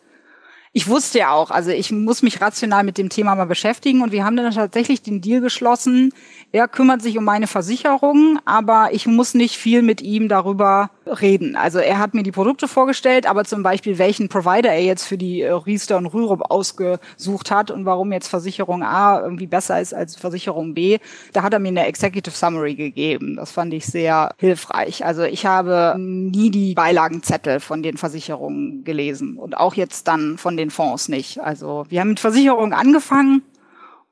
ich 0.75 0.89
wusste 0.89 1.19
ja 1.19 1.33
auch, 1.33 1.51
also 1.51 1.71
ich 1.71 1.93
muss 1.93 2.23
mich 2.23 2.41
rational 2.41 2.83
mit 2.83 2.97
dem 2.97 3.11
Thema 3.11 3.35
mal 3.35 3.45
beschäftigen 3.45 4.01
und 4.01 4.11
wir 4.11 4.25
haben 4.25 4.37
dann 4.37 4.53
tatsächlich 4.53 5.03
den 5.03 5.21
Deal 5.21 5.43
geschlossen, 5.43 6.15
er 6.51 6.67
kümmert 6.67 7.03
sich 7.03 7.19
um 7.19 7.25
meine 7.25 7.47
Versicherung, 7.47 8.39
aber 8.47 8.89
ich 8.93 9.07
muss 9.07 9.35
nicht 9.35 9.57
viel 9.57 9.83
mit 9.83 10.01
ihm 10.01 10.29
darüber 10.29 10.91
reden. 11.07 11.57
Also 11.57 11.79
er 11.79 11.99
hat 11.99 12.15
mir 12.15 12.23
die 12.23 12.33
Produkte 12.33 12.69
vorgestellt, 12.69 13.27
aber 13.27 13.45
zum 13.45 13.63
Beispiel 13.63 13.99
welchen 13.99 14.29
Provider 14.29 14.71
er 14.71 14.83
jetzt 14.83 15.05
für 15.05 15.19
die 15.19 15.43
äh, 15.43 15.51
Riester 15.53 15.99
und 15.99 16.07
Rürup 16.07 16.51
ausgesucht 16.51 17.51
hat 17.51 17.71
und 17.71 17.85
warum 17.85 18.13
jetzt 18.13 18.29
Versicherung 18.29 18.83
A 18.83 19.21
irgendwie 19.21 19.47
besser 19.47 19.81
ist 19.81 19.95
als 19.95 20.17
Versicherung 20.17 20.75
B, 20.75 20.99
da 21.33 21.43
hat 21.43 21.53
er 21.53 21.59
mir 21.59 21.69
eine 21.69 21.87
Executive 21.87 22.35
Summary 22.35 22.75
gegeben. 22.75 23.37
Das 23.37 23.51
fand 23.51 23.75
ich 23.75 23.87
sehr 23.87 24.35
hilfreich. 24.39 25.05
Also 25.05 25.23
ich 25.23 25.45
habe 25.47 25.97
nie 25.99 26.51
die 26.51 26.75
Beilagenzettel 26.75 27.61
von 27.61 27.83
den 27.83 27.97
Versicherungen 27.97 28.85
gelesen 28.85 29.37
und 29.37 29.57
auch 29.57 29.75
jetzt 29.75 30.09
dann 30.09 30.39
von 30.39 30.57
den 30.57 30.62
Fonds 30.71 31.09
nicht. 31.09 31.41
Also 31.41 31.87
wir 31.89 32.01
haben 32.01 32.11
mit 32.11 32.21
Versicherungen 32.21 32.73
angefangen 32.73 33.43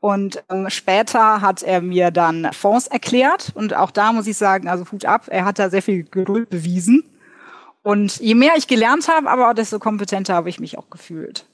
und 0.01 0.43
ähm, 0.49 0.69
später 0.71 1.43
hat 1.43 1.63
er 1.63 1.83
mir 1.83 2.11
dann 2.11 2.53
Fonds 2.53 2.87
erklärt. 2.87 3.53
Und 3.55 3.75
auch 3.75 3.91
da 3.91 4.13
muss 4.13 4.27
ich 4.27 4.37
sagen, 4.37 4.69
also 4.69 4.85
Hut 4.91 5.05
ab, 5.05 5.27
er 5.29 5.45
hat 5.45 5.59
da 5.59 5.69
sehr 5.69 5.83
viel 5.83 6.05
Geduld 6.05 6.49
bewiesen. 6.49 7.05
Und 7.83 8.19
je 8.19 8.35
mehr 8.35 8.55
ich 8.57 8.67
gelernt 8.67 9.09
habe, 9.09 9.31
aber 9.31 9.55
desto 9.55 9.79
kompetenter 9.79 10.35
habe 10.35 10.49
ich 10.49 10.61
mich 10.61 10.79
auch 10.79 10.91
gefühlt. 10.91 11.47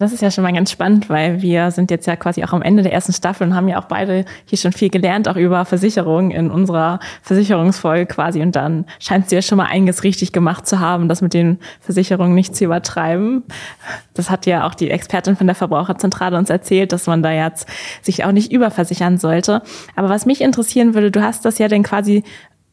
Das 0.00 0.14
ist 0.14 0.22
ja 0.22 0.30
schon 0.30 0.44
mal 0.44 0.52
ganz 0.54 0.70
spannend, 0.70 1.10
weil 1.10 1.42
wir 1.42 1.70
sind 1.72 1.90
jetzt 1.90 2.06
ja 2.06 2.16
quasi 2.16 2.42
auch 2.42 2.54
am 2.54 2.62
Ende 2.62 2.82
der 2.82 2.90
ersten 2.90 3.12
Staffel 3.12 3.46
und 3.46 3.54
haben 3.54 3.68
ja 3.68 3.78
auch 3.78 3.84
beide 3.84 4.24
hier 4.46 4.56
schon 4.56 4.72
viel 4.72 4.88
gelernt, 4.88 5.28
auch 5.28 5.36
über 5.36 5.66
Versicherungen 5.66 6.30
in 6.30 6.50
unserer 6.50 7.00
Versicherungsfolge 7.20 8.06
quasi. 8.06 8.40
Und 8.40 8.56
dann 8.56 8.86
scheinst 8.98 9.30
du 9.30 9.36
ja 9.36 9.42
schon 9.42 9.58
mal 9.58 9.66
einiges 9.66 10.02
richtig 10.02 10.32
gemacht 10.32 10.66
zu 10.66 10.80
haben, 10.80 11.06
das 11.06 11.20
mit 11.20 11.34
den 11.34 11.58
Versicherungen 11.80 12.34
nicht 12.34 12.56
zu 12.56 12.64
übertreiben. 12.64 13.44
Das 14.14 14.30
hat 14.30 14.46
ja 14.46 14.66
auch 14.66 14.74
die 14.74 14.90
Expertin 14.90 15.36
von 15.36 15.46
der 15.46 15.54
Verbraucherzentrale 15.54 16.38
uns 16.38 16.48
erzählt, 16.48 16.92
dass 16.92 17.06
man 17.06 17.22
da 17.22 17.32
jetzt 17.32 17.68
sich 18.00 18.24
auch 18.24 18.32
nicht 18.32 18.50
überversichern 18.50 19.18
sollte. 19.18 19.60
Aber 19.96 20.08
was 20.08 20.24
mich 20.24 20.40
interessieren 20.40 20.94
würde, 20.94 21.10
du 21.10 21.22
hast 21.22 21.44
das 21.44 21.58
ja 21.58 21.68
dann 21.68 21.82
quasi 21.82 22.24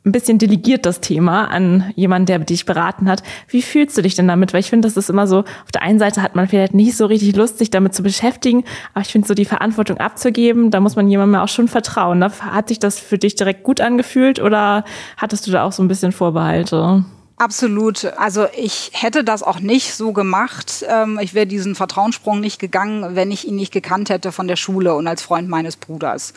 ein 0.07 0.11
bisschen 0.11 0.37
delegiert 0.37 0.85
das 0.85 1.01
Thema 1.01 1.51
an 1.51 1.91
jemanden, 1.95 2.27
der 2.27 2.39
dich 2.39 2.65
beraten 2.65 3.09
hat. 3.09 3.23
Wie 3.49 3.61
fühlst 3.61 3.97
du 3.97 4.01
dich 4.01 4.15
denn 4.15 4.27
damit? 4.27 4.53
Weil 4.53 4.61
ich 4.61 4.69
finde, 4.69 4.87
das 4.87 4.97
ist 4.97 5.09
immer 5.09 5.27
so, 5.27 5.39
auf 5.39 5.71
der 5.73 5.81
einen 5.81 5.99
Seite 5.99 6.21
hat 6.21 6.35
man 6.35 6.47
vielleicht 6.47 6.73
nicht 6.73 6.95
so 6.95 7.05
richtig 7.05 7.35
Lust, 7.35 7.57
sich 7.57 7.69
damit 7.69 7.93
zu 7.93 8.03
beschäftigen, 8.03 8.63
aber 8.93 9.01
ich 9.01 9.11
finde 9.11 9.27
so 9.27 9.33
die 9.33 9.45
Verantwortung 9.45 9.97
abzugeben, 9.97 10.71
da 10.71 10.79
muss 10.79 10.95
man 10.95 11.07
jemandem 11.09 11.41
auch 11.41 11.49
schon 11.49 11.67
vertrauen. 11.67 12.23
Hat 12.23 12.69
sich 12.69 12.79
das 12.79 12.99
für 12.99 13.17
dich 13.17 13.35
direkt 13.35 13.63
gut 13.63 13.81
angefühlt 13.81 14.39
oder 14.39 14.85
hattest 15.17 15.45
du 15.45 15.51
da 15.51 15.63
auch 15.63 15.71
so 15.73 15.83
ein 15.83 15.87
bisschen 15.87 16.11
Vorbehalte? 16.11 17.03
Absolut. 17.39 18.05
Also 18.17 18.47
ich 18.57 18.89
hätte 18.93 19.23
das 19.23 19.43
auch 19.43 19.59
nicht 19.59 19.93
so 19.93 20.11
gemacht. 20.11 20.83
Ähm, 20.89 21.19
ich 21.21 21.35
wäre 21.35 21.45
diesen 21.45 21.75
Vertrauenssprung 21.75 22.39
nicht 22.39 22.57
gegangen, 22.57 23.15
wenn 23.15 23.29
ich 23.29 23.47
ihn 23.47 23.55
nicht 23.55 23.71
gekannt 23.71 24.09
hätte 24.09 24.31
von 24.31 24.47
der 24.47 24.55
Schule 24.55 24.95
und 24.95 25.05
als 25.05 25.21
Freund 25.21 25.47
meines 25.47 25.77
Bruders. 25.77 26.33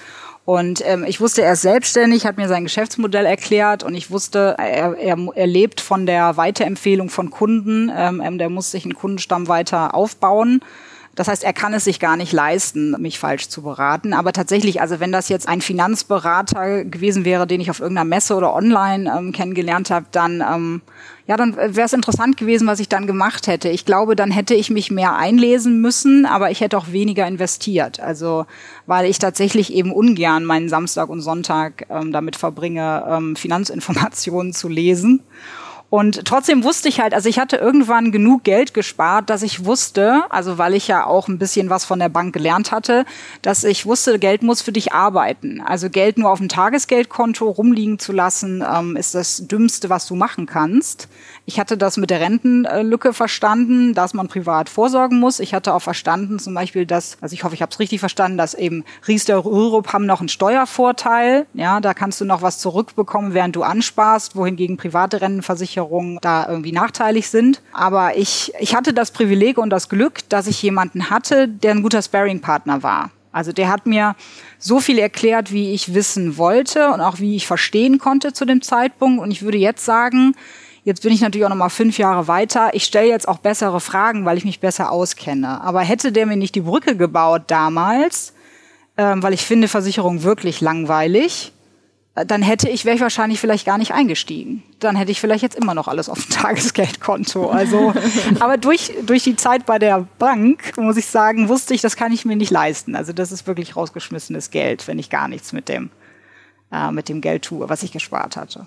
Und 0.51 0.83
ähm, 0.85 1.05
ich 1.07 1.21
wusste, 1.21 1.43
er 1.43 1.53
ist 1.53 1.63
selbstständig, 1.63 2.27
hat 2.27 2.37
mir 2.37 2.49
sein 2.49 2.65
Geschäftsmodell 2.65 3.25
erklärt 3.25 3.85
und 3.85 3.95
ich 3.95 4.11
wusste, 4.11 4.57
er, 4.59 4.99
er, 4.99 5.17
er 5.33 5.47
lebt 5.47 5.81
von 5.81 6.07
der 6.07 6.37
Weiterempfehlung 6.37 7.09
von 7.09 7.31
Kunden. 7.31 7.89
Ähm, 7.97 8.21
ähm, 8.21 8.37
der 8.37 8.51
muss 8.51 8.73
sich 8.73 8.83
einen 8.83 8.97
Kundenstamm 8.97 9.47
weiter 9.47 9.95
aufbauen. 9.95 10.61
Das 11.15 11.29
heißt, 11.29 11.45
er 11.45 11.53
kann 11.53 11.75
es 11.75 11.85
sich 11.85 11.99
gar 12.01 12.17
nicht 12.17 12.33
leisten, 12.33 12.93
mich 13.01 13.19
falsch 13.19 13.49
zu 13.49 13.63
beraten. 13.63 14.13
Aber 14.13 14.33
tatsächlich, 14.33 14.81
also 14.81 15.01
wenn 15.01 15.13
das 15.13 15.29
jetzt 15.29 15.49
ein 15.49 15.61
Finanzberater 15.61 16.85
gewesen 16.85 17.25
wäre, 17.25 17.47
den 17.47 17.61
ich 17.61 17.71
auf 17.71 17.81
irgendeiner 17.81 18.09
Messe 18.09 18.35
oder 18.37 18.55
online 18.55 19.13
ähm, 19.17 19.33
kennengelernt 19.33 19.91
habe, 19.91 20.07
dann 20.13 20.41
ähm, 20.41 20.83
ja, 21.31 21.37
dann 21.37 21.55
wäre 21.57 21.83
es 21.83 21.93
interessant 21.93 22.37
gewesen, 22.37 22.67
was 22.67 22.81
ich 22.81 22.89
dann 22.89 23.07
gemacht 23.07 23.47
hätte. 23.47 23.69
Ich 23.69 23.85
glaube, 23.85 24.17
dann 24.17 24.33
hätte 24.33 24.55
ich 24.57 24.69
mich 24.69 24.91
mehr 24.91 25.15
einlesen 25.15 25.81
müssen, 25.81 26.27
aber 26.27 26.51
ich 26.51 26.61
hätte 26.61 26.77
auch 26.77 26.91
weniger 26.91 27.25
investiert. 27.25 28.01
Also, 28.01 28.47
weil 28.87 29.09
ich 29.09 29.21
tatsächlich 29.21 29.73
eben 29.73 29.93
ungern 29.93 30.45
meinen 30.45 30.69
Samstag 30.69 31.09
und 31.09 31.21
Sonntag 31.21 31.87
ähm, 31.89 32.11
damit 32.11 32.35
verbringe, 32.35 33.05
ähm, 33.09 33.37
Finanzinformationen 33.37 34.53
zu 34.53 34.69
lesen. 34.69 35.23
Und 35.91 36.25
trotzdem 36.25 36.63
wusste 36.63 36.89
ich 36.89 37.01
halt, 37.01 37.15
also 37.15 37.29
ich 37.29 37.41
hatte 37.41 37.57
irgendwann 37.57 38.13
genug 38.13 38.45
Geld 38.45 38.75
gespart, 38.75 39.29
dass 39.29 39.43
ich 39.43 39.65
wusste, 39.65 40.23
also 40.31 40.57
weil 40.57 40.75
ich 40.75 40.87
ja 40.87 41.05
auch 41.05 41.27
ein 41.27 41.39
bisschen 41.39 41.69
was 41.69 41.85
von 41.85 41.99
der 41.99 42.09
Bank 42.09 42.33
gelernt 42.33 42.71
hatte, 42.71 43.05
dass 43.43 43.65
ich 43.65 43.87
wusste, 43.87 44.21
Geld 44.21 44.45
muss 44.45 44.63
für 44.63 44.71
dich 44.71 44.93
arbeiten. 44.93 45.61
Also 45.61 45.91
Geld 45.91 46.17
nur 46.17 46.31
auf 46.31 46.39
dem 46.39 46.49
Tagesgeldkonto 46.49 47.51
rumliegen 47.51 47.99
zu 47.99 48.13
lassen, 48.13 48.65
ähm, 48.65 48.95
ist 48.95 49.17
das 49.17 49.49
Dümmste, 49.49 49.91
was 49.91 50.07
du 50.07 50.15
machen 50.15 50.47
kannst. 50.47 51.09
Ich 51.45 51.59
hatte 51.59 51.77
das 51.77 51.97
mit 51.97 52.11
der 52.11 52.21
Rentenlücke 52.21 53.13
verstanden, 53.13 53.93
dass 53.93 54.15
man 54.15 54.29
privat 54.29 54.69
vorsorgen 54.69 55.19
muss. 55.19 55.41
Ich 55.41 55.55
hatte 55.55 55.75
auch 55.75 55.83
verstanden, 55.83 56.39
zum 56.39 56.55
Beispiel, 56.55 56.87
dass, 56.87 57.19
also 57.21 57.35
ich 57.35 57.43
hoffe, 57.43 57.57
ich 57.57 57.63
habe 57.63 57.73
es 57.73 57.81
richtig 57.81 57.99
verstanden, 57.99 58.39
dass 58.39 58.55
eben 58.55 58.85
Riester 59.09 59.45
Rürup 59.45 59.93
haben 59.93 60.07
noch 60.07 60.21
einen 60.21 60.29
Steuervorteil. 60.29 61.47
Ja, 61.55 61.81
da 61.81 61.95
kannst 61.95 62.21
du 62.21 62.25
noch 62.25 62.43
was 62.43 62.61
zurückbekommen, 62.61 63.35
während 63.35 63.57
du 63.57 63.65
ansparst, 63.65 64.37
wohingegen 64.37 64.77
private 64.77 65.21
Rentenversicherungen 65.21 65.80
da 66.21 66.47
irgendwie 66.49 66.73
nachteilig 66.73 67.29
sind. 67.29 67.63
Aber 67.73 68.17
ich, 68.17 68.53
ich 68.59 68.75
hatte 68.75 68.93
das 68.93 69.11
Privileg 69.11 69.59
und 69.59 69.71
das 69.71 69.89
Glück, 69.89 70.29
dass 70.29 70.47
ich 70.47 70.63
jemanden 70.63 71.11
hatte, 71.11 71.49
der 71.49 71.73
ein 71.73 71.83
guter 71.83 72.03
Sparing-Partner 72.03 72.83
war. 72.83 73.11
Also 73.33 73.53
der 73.53 73.69
hat 73.69 73.87
mir 73.87 74.17
so 74.59 74.81
viel 74.81 74.99
erklärt, 74.99 75.53
wie 75.53 75.73
ich 75.73 75.95
wissen 75.95 76.37
wollte 76.37 76.89
und 76.89 77.01
auch 77.01 77.21
wie 77.21 77.37
ich 77.37 77.47
verstehen 77.47 77.99
konnte 77.99 78.33
zu 78.33 78.45
dem 78.45 78.61
Zeitpunkt. 78.61 79.23
Und 79.23 79.31
ich 79.31 79.43
würde 79.43 79.59
jetzt 79.59 79.85
sagen, 79.85 80.35
Jetzt 80.83 81.03
bin 81.03 81.13
ich 81.13 81.21
natürlich 81.21 81.45
auch 81.45 81.51
noch 81.51 81.57
mal 81.57 81.69
fünf 81.69 81.99
Jahre 81.99 82.27
weiter. 82.27 82.71
Ich 82.73 82.85
stelle 82.85 83.09
jetzt 83.09 83.29
auch 83.29 83.39
bessere 83.39 83.81
Fragen, 83.81 84.25
weil 84.25 84.39
ich 84.39 84.45
mich 84.45 84.61
besser 84.61 84.91
auskenne. 84.91 85.61
Aber 85.61 85.83
hätte 85.83 86.11
der 86.11 86.25
mir 86.25 86.37
nicht 86.37 86.55
die 86.55 86.63
Brücke 86.63 86.97
gebaut 86.97 87.43
damals, 87.49 88.33
ähm, 88.97 89.23
weil 89.23 89.35
ich 89.35 89.45
finde 89.45 89.69
Versicherung 89.69 90.23
wirklich 90.23 90.61
langweilig, 90.61 91.53
dann 92.15 92.43
hätte 92.43 92.69
ich, 92.69 92.85
wäre 92.85 92.97
ich 92.97 93.03
wahrscheinlich 93.03 93.41
vielleicht 93.41 93.65
gar 93.65 93.79
nicht 93.79 93.93
eingestiegen. 93.93 94.63
Dann 94.81 94.97
hätte 94.97 95.13
ich 95.13 95.21
vielleicht 95.21 95.43
jetzt 95.43 95.57
immer 95.57 95.75
noch 95.75 95.87
alles 95.87 96.09
auf 96.09 96.25
dem 96.25 96.31
Tagesgeldkonto. 96.35 97.49
Also, 97.49 97.95
aber 98.41 98.57
durch, 98.57 98.93
durch 99.07 99.23
die 99.23 99.37
Zeit 99.37 99.65
bei 99.65 99.79
der 99.79 100.07
Bank, 100.19 100.77
muss 100.77 100.97
ich 100.97 101.07
sagen, 101.07 101.49
wusste 101.49 101.73
ich, 101.73 101.81
das 101.81 101.97
kann 101.97 102.13
ich 102.13 102.25
mir 102.25 102.37
nicht 102.37 102.51
leisten. 102.51 102.97
Also 102.97 103.13
das 103.13 103.33
ist 103.33 103.47
wirklich 103.47 103.77
rausgeschmissenes 103.77 104.51
Geld, 104.51 104.89
wenn 104.89 104.99
ich 104.99 105.09
gar 105.09 105.29
nichts 105.29 105.53
mit 105.53 105.69
dem, 105.69 105.91
äh, 106.73 106.91
mit 106.91 107.09
dem 107.09 107.21
Geld 107.21 107.45
tue, 107.45 107.69
was 107.69 107.83
ich 107.83 107.93
gespart 107.93 108.37
hatte. 108.37 108.67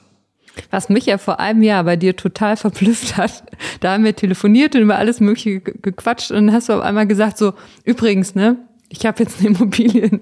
Was 0.70 0.88
mich 0.88 1.08
ja 1.08 1.18
vor 1.18 1.40
einem 1.40 1.64
Jahr 1.64 1.84
bei 1.84 1.96
dir 1.96 2.16
total 2.16 2.58
verblüfft 2.58 3.18
hat, 3.18 3.44
da 3.82 3.94
haben 3.94 4.04
wir 4.04 4.16
telefoniert 4.16 4.76
und 4.76 4.84
über 4.84 4.98
alles 4.98 5.20
Mögliche 5.20 5.60
gequatscht 5.60 6.32
und 6.32 6.48
dann 6.48 6.56
hast 6.56 6.70
du 6.70 6.74
auf 6.74 6.82
einmal 6.82 7.08
gesagt 7.08 7.38
so, 7.38 7.54
übrigens, 7.84 8.36
ne, 8.36 8.58
ich 8.94 9.06
habe 9.06 9.24
jetzt 9.24 9.40
eine 9.40 9.50
Immobilie 9.50 10.04
in, 10.04 10.22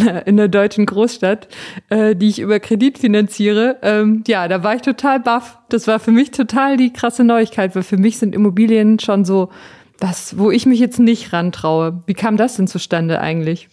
einer, 0.00 0.26
in 0.26 0.38
einer 0.38 0.48
deutschen 0.48 0.86
Großstadt, 0.86 1.48
äh, 1.90 2.14
die 2.14 2.28
ich 2.28 2.38
über 2.38 2.60
Kredit 2.60 2.98
finanziere. 2.98 3.78
Ähm, 3.82 4.22
ja, 4.26 4.46
da 4.46 4.62
war 4.62 4.76
ich 4.76 4.82
total 4.82 5.20
baff. 5.20 5.58
Das 5.68 5.86
war 5.86 5.98
für 5.98 6.12
mich 6.12 6.30
total 6.30 6.76
die 6.76 6.92
krasse 6.92 7.24
Neuigkeit, 7.24 7.74
weil 7.74 7.82
für 7.82 7.96
mich 7.96 8.18
sind 8.18 8.34
Immobilien 8.34 9.00
schon 9.00 9.24
so 9.24 9.50
was, 9.98 10.38
wo 10.38 10.52
ich 10.52 10.64
mich 10.64 10.78
jetzt 10.78 11.00
nicht 11.00 11.32
rantraue. 11.32 12.02
Wie 12.06 12.14
kam 12.14 12.36
das 12.36 12.54
denn 12.54 12.68
zustande 12.68 13.20
eigentlich? 13.20 13.68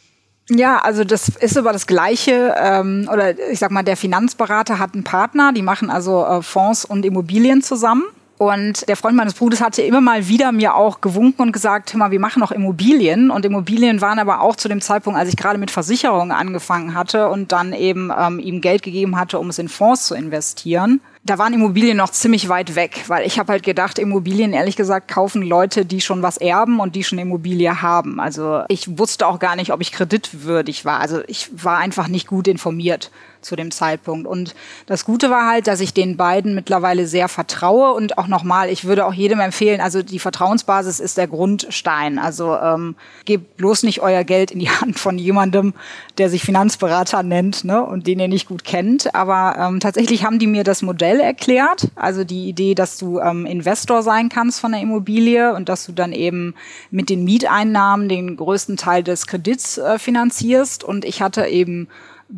Ja, 0.50 0.80
also 0.80 1.04
das 1.04 1.30
ist 1.30 1.58
aber 1.58 1.72
das 1.72 1.86
Gleiche. 1.86 2.56
Ähm, 2.58 3.08
oder 3.12 3.38
ich 3.52 3.60
sag 3.60 3.70
mal, 3.70 3.84
der 3.84 3.96
Finanzberater 3.98 4.80
hat 4.80 4.96
einen 4.96 5.04
Partner, 5.04 5.54
die 5.54 5.62
machen 5.62 5.92
also 5.92 6.26
äh, 6.26 6.42
Fonds 6.42 6.84
und 6.84 7.06
Immobilien 7.06 7.62
zusammen. 7.62 8.04
Und 8.38 8.88
der 8.89 8.98
Freund 8.98 9.15
meines 9.15 9.34
Bruders 9.34 9.62
hatte 9.62 9.82
immer 9.82 10.02
mal 10.02 10.28
wieder 10.28 10.52
mir 10.52 10.76
auch 10.76 11.00
gewunken 11.00 11.41
und 11.41 11.52
gesagt, 11.54 11.93
hör 11.93 12.00
mal, 12.00 12.12
wir 12.12 12.19
machen 12.19 12.41
noch 12.41 12.52
Immobilien. 12.52 13.32
Und 13.32 13.45
Immobilien 13.45 14.02
waren 14.02 14.19
aber 14.19 14.41
auch 14.41 14.58
zu 14.58 14.67
dem 14.67 14.82
Zeitpunkt, 14.82 15.17
als 15.17 15.30
ich 15.30 15.38
gerade 15.38 15.58
mit 15.58 15.71
Versicherungen 15.71 16.32
angefangen 16.32 16.95
hatte 16.95 17.30
und 17.30 17.54
dann 17.54 17.71
eben 17.71 18.12
ähm, 18.17 18.39
ihm 18.39 18.60
Geld 18.60 18.84
gegeben 18.84 19.17
hatte, 19.17 19.39
um 19.39 19.50
es 19.50 19.60
in 19.60 19.69
Fonds 19.69 20.08
zu 20.08 20.15
investieren. 20.15 21.00
Da 21.28 21.40
waren 21.40 21.54
Immobilien 21.54 21.98
noch 21.98 22.12
ziemlich 22.12 22.50
weit 22.50 22.76
weg, 22.76 23.06
weil 23.08 23.26
ich 23.26 23.40
habe 23.40 23.52
halt 23.52 23.64
gedacht, 23.64 23.98
Immobilien 23.98 24.54
ehrlich 24.54 24.76
gesagt 24.76 25.08
kaufen 25.08 25.42
Leute, 25.42 25.84
die 25.84 26.00
schon 26.00 26.22
was 26.22 26.38
erben 26.38 26.80
und 26.80 26.96
die 26.96 27.04
schon 27.04 27.18
Immobilie 27.18 27.82
haben. 27.82 28.20
Also 28.20 28.62
ich 28.68 29.00
wusste 29.00 29.26
auch 29.26 29.40
gar 29.40 29.56
nicht, 29.56 29.74
ob 29.74 29.82
ich 29.82 29.92
kreditwürdig 29.92 30.86
war. 30.86 31.00
Also 31.00 31.22
ich 31.26 31.50
war 31.64 31.80
einfach 31.80 32.08
nicht 32.08 32.28
gut 32.28 32.48
informiert 32.48 33.10
zu 33.46 33.56
dem 33.56 33.72
Zeitpunkt. 33.72 34.28
Und 34.28 34.56
das 34.88 35.06
Gute 35.06 35.30
war 35.30 35.48
halt, 35.48 35.68
dass 35.68 35.80
ich 35.80 35.94
den 35.94 36.18
beiden 36.18 36.56
mittlerweile 36.56 37.08
sehr 37.08 37.30
vertraue 37.30 37.92
und 37.94 38.18
auch 38.18 38.28
nochmal, 38.28 38.70
ich 38.70 38.86
würde 38.86 39.06
auch 39.06 39.14
jedem 39.14 39.40
empfehlen, 39.40 39.80
also 39.80 40.02
die 40.02 40.20
Vertrauensbasis 40.20 41.00
ist 41.00 41.18
der 41.18 41.28
Grundstein. 41.28 42.20
Also 42.20 42.56
ähm, 42.56 42.96
gebt 43.26 43.56
bloß 43.58 43.84
nicht 43.84 44.02
euer 44.02 44.24
Geld 44.24 44.52
in 44.52 44.60
die 44.60 44.70
Hand 44.70 45.00
von 45.00 45.18
jemandem, 45.18 45.74
der 46.18 46.30
sich 46.30 46.44
Finanzberater 46.44 47.24
nennt 47.24 47.64
ne, 47.64 47.84
und 47.84 48.08
den 48.08 48.20
ihr 48.20 48.28
nicht 48.28 48.48
gut 48.48 48.64
kennt. 48.64 49.14
Aber 49.16 49.56
ähm, 49.58 49.80
tatsächlich 49.80 50.26
haben 50.26 50.40
die 50.40 50.48
mir 50.48 50.64
das 50.64 50.82
Modell 51.15 51.25
erklärt, 51.25 51.88
also 51.95 52.23
die 52.23 52.47
Idee, 52.47 52.75
dass 52.75 52.97
du 52.97 53.19
ähm, 53.19 53.45
Investor 53.45 54.04
sein 54.04 54.30
kannst 54.30 54.60
von 54.60 54.71
der 54.71 54.82
Immobilie 54.82 55.54
und 55.54 55.69
dass 55.69 55.86
du 55.86 55.91
dann 55.91 56.12
eben 56.12 56.56
mit 56.91 57.10
den 57.10 57.23
Mieteinnahmen 57.23 58.10
den 58.10 58.36
größten 58.38 58.78
Teil 58.78 59.04
des 59.04 59.28
Kredits 59.28 59.78
äh, 59.78 59.97
finanzierst. 59.99 60.84
Und 60.84 61.06
ich 61.06 61.21
hatte 61.21 61.45
eben 61.45 61.88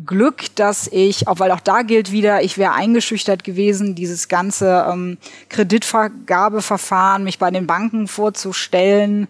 Glück, 0.06 0.54
dass 0.54 0.88
ich, 0.88 1.28
auch 1.28 1.38
weil 1.38 1.50
auch 1.50 1.60
da 1.60 1.82
gilt 1.82 2.12
wieder, 2.12 2.42
ich 2.42 2.58
wäre 2.58 2.72
eingeschüchtert 2.72 3.42
gewesen, 3.42 3.94
dieses 3.94 4.28
ganze 4.28 4.86
ähm, 4.90 5.18
Kreditvergabeverfahren, 5.48 7.24
mich 7.24 7.38
bei 7.38 7.50
den 7.50 7.66
Banken 7.66 8.06
vorzustellen, 8.06 9.28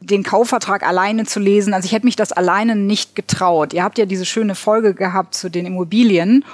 den 0.00 0.22
Kaufvertrag 0.22 0.82
alleine 0.82 1.26
zu 1.26 1.40
lesen. 1.40 1.74
Also 1.74 1.86
ich 1.86 1.92
hätte 1.92 2.06
mich 2.06 2.16
das 2.16 2.32
alleine 2.32 2.74
nicht 2.74 3.14
getraut. 3.14 3.72
Ihr 3.72 3.84
habt 3.84 3.98
ja 3.98 4.06
diese 4.06 4.24
schöne 4.24 4.54
Folge 4.54 4.94
gehabt 4.94 5.34
zu 5.34 5.50
den 5.50 5.66
Immobilien. 5.66 6.44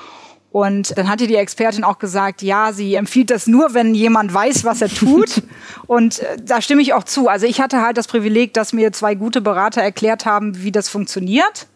Und 0.56 0.96
dann 0.96 1.10
hatte 1.10 1.26
die 1.26 1.36
Expertin 1.36 1.84
auch 1.84 1.98
gesagt, 1.98 2.40
ja, 2.40 2.72
sie 2.72 2.94
empfiehlt 2.94 3.28
das 3.28 3.46
nur, 3.46 3.74
wenn 3.74 3.94
jemand 3.94 4.32
weiß, 4.32 4.64
was 4.64 4.80
er 4.80 4.88
tut. 4.88 5.42
Und 5.86 6.20
äh, 6.20 6.38
da 6.42 6.62
stimme 6.62 6.80
ich 6.80 6.94
auch 6.94 7.04
zu. 7.04 7.28
Also 7.28 7.44
ich 7.44 7.60
hatte 7.60 7.82
halt 7.82 7.98
das 7.98 8.08
Privileg, 8.08 8.54
dass 8.54 8.72
mir 8.72 8.90
zwei 8.90 9.14
gute 9.16 9.42
Berater 9.42 9.82
erklärt 9.82 10.24
haben, 10.24 10.62
wie 10.62 10.72
das 10.72 10.88
funktioniert 10.88 11.66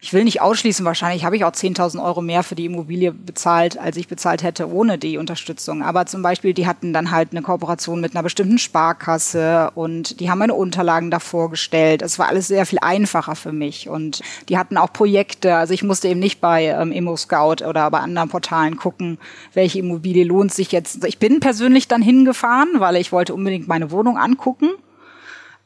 ich 0.00 0.12
will 0.12 0.22
nicht 0.22 0.40
ausschließen, 0.40 0.84
wahrscheinlich 0.84 1.24
habe 1.24 1.36
ich 1.36 1.44
auch 1.44 1.50
10.000 1.50 2.02
Euro 2.02 2.22
mehr 2.22 2.44
für 2.44 2.54
die 2.54 2.66
Immobilie 2.66 3.10
bezahlt, 3.10 3.78
als 3.78 3.96
ich 3.96 4.06
bezahlt 4.06 4.44
hätte 4.44 4.70
ohne 4.70 4.96
die 4.96 5.18
Unterstützung. 5.18 5.82
Aber 5.82 6.06
zum 6.06 6.22
Beispiel, 6.22 6.54
die 6.54 6.68
hatten 6.68 6.92
dann 6.92 7.10
halt 7.10 7.32
eine 7.32 7.42
Kooperation 7.42 8.00
mit 8.00 8.14
einer 8.14 8.22
bestimmten 8.22 8.58
Sparkasse 8.58 9.72
und 9.74 10.20
die 10.20 10.30
haben 10.30 10.38
meine 10.38 10.54
Unterlagen 10.54 11.10
davor 11.10 11.50
gestellt. 11.50 12.02
Es 12.02 12.16
war 12.16 12.28
alles 12.28 12.46
sehr 12.46 12.64
viel 12.64 12.78
einfacher 12.80 13.34
für 13.34 13.50
mich 13.50 13.88
und 13.88 14.20
die 14.48 14.56
hatten 14.56 14.76
auch 14.76 14.92
Projekte. 14.92 15.56
Also 15.56 15.74
ich 15.74 15.82
musste 15.82 16.06
eben 16.06 16.20
nicht 16.20 16.40
bei 16.40 16.66
ähm, 16.66 16.92
ImmoScout 16.92 17.64
oder 17.66 17.90
bei 17.90 17.98
anderen 17.98 18.28
Portalen 18.28 18.76
gucken, 18.76 19.18
welche 19.52 19.80
Immobilie 19.80 20.22
lohnt 20.22 20.54
sich 20.54 20.70
jetzt. 20.70 21.04
Ich 21.06 21.18
bin 21.18 21.40
persönlich 21.40 21.88
dann 21.88 22.02
hingefahren, 22.02 22.68
weil 22.74 22.94
ich 22.96 23.10
wollte 23.10 23.34
unbedingt 23.34 23.66
meine 23.66 23.90
Wohnung 23.90 24.16
angucken 24.16 24.68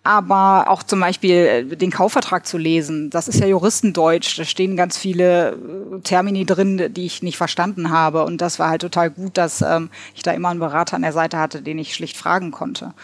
aber 0.04 0.64
auch 0.68 0.82
zum 0.82 1.00
Beispiel 1.00 1.34
äh, 1.34 1.76
den 1.76 1.90
Kaufvertrag 1.90 2.46
zu 2.46 2.58
lesen, 2.58 3.10
das 3.10 3.28
ist 3.28 3.38
ja 3.38 3.46
Juristendeutsch, 3.46 4.38
da 4.38 4.44
stehen 4.44 4.76
ganz 4.76 4.98
viele 4.98 5.52
äh, 5.52 6.00
Termini 6.02 6.44
drin, 6.44 6.92
die 6.92 7.06
ich 7.06 7.22
nicht 7.22 7.36
verstanden 7.36 7.90
habe. 7.90 8.24
Und 8.24 8.40
das 8.40 8.58
war 8.58 8.68
halt 8.68 8.82
total 8.82 9.10
gut, 9.10 9.38
dass 9.38 9.62
ähm, 9.62 9.90
ich 10.14 10.22
da 10.22 10.32
immer 10.32 10.48
einen 10.48 10.60
Berater 10.60 10.96
an 10.96 11.02
der 11.02 11.12
Seite 11.12 11.38
hatte, 11.38 11.62
den 11.62 11.78
ich 11.78 11.94
schlicht 11.94 12.16
fragen 12.16 12.50
konnte. 12.50 12.94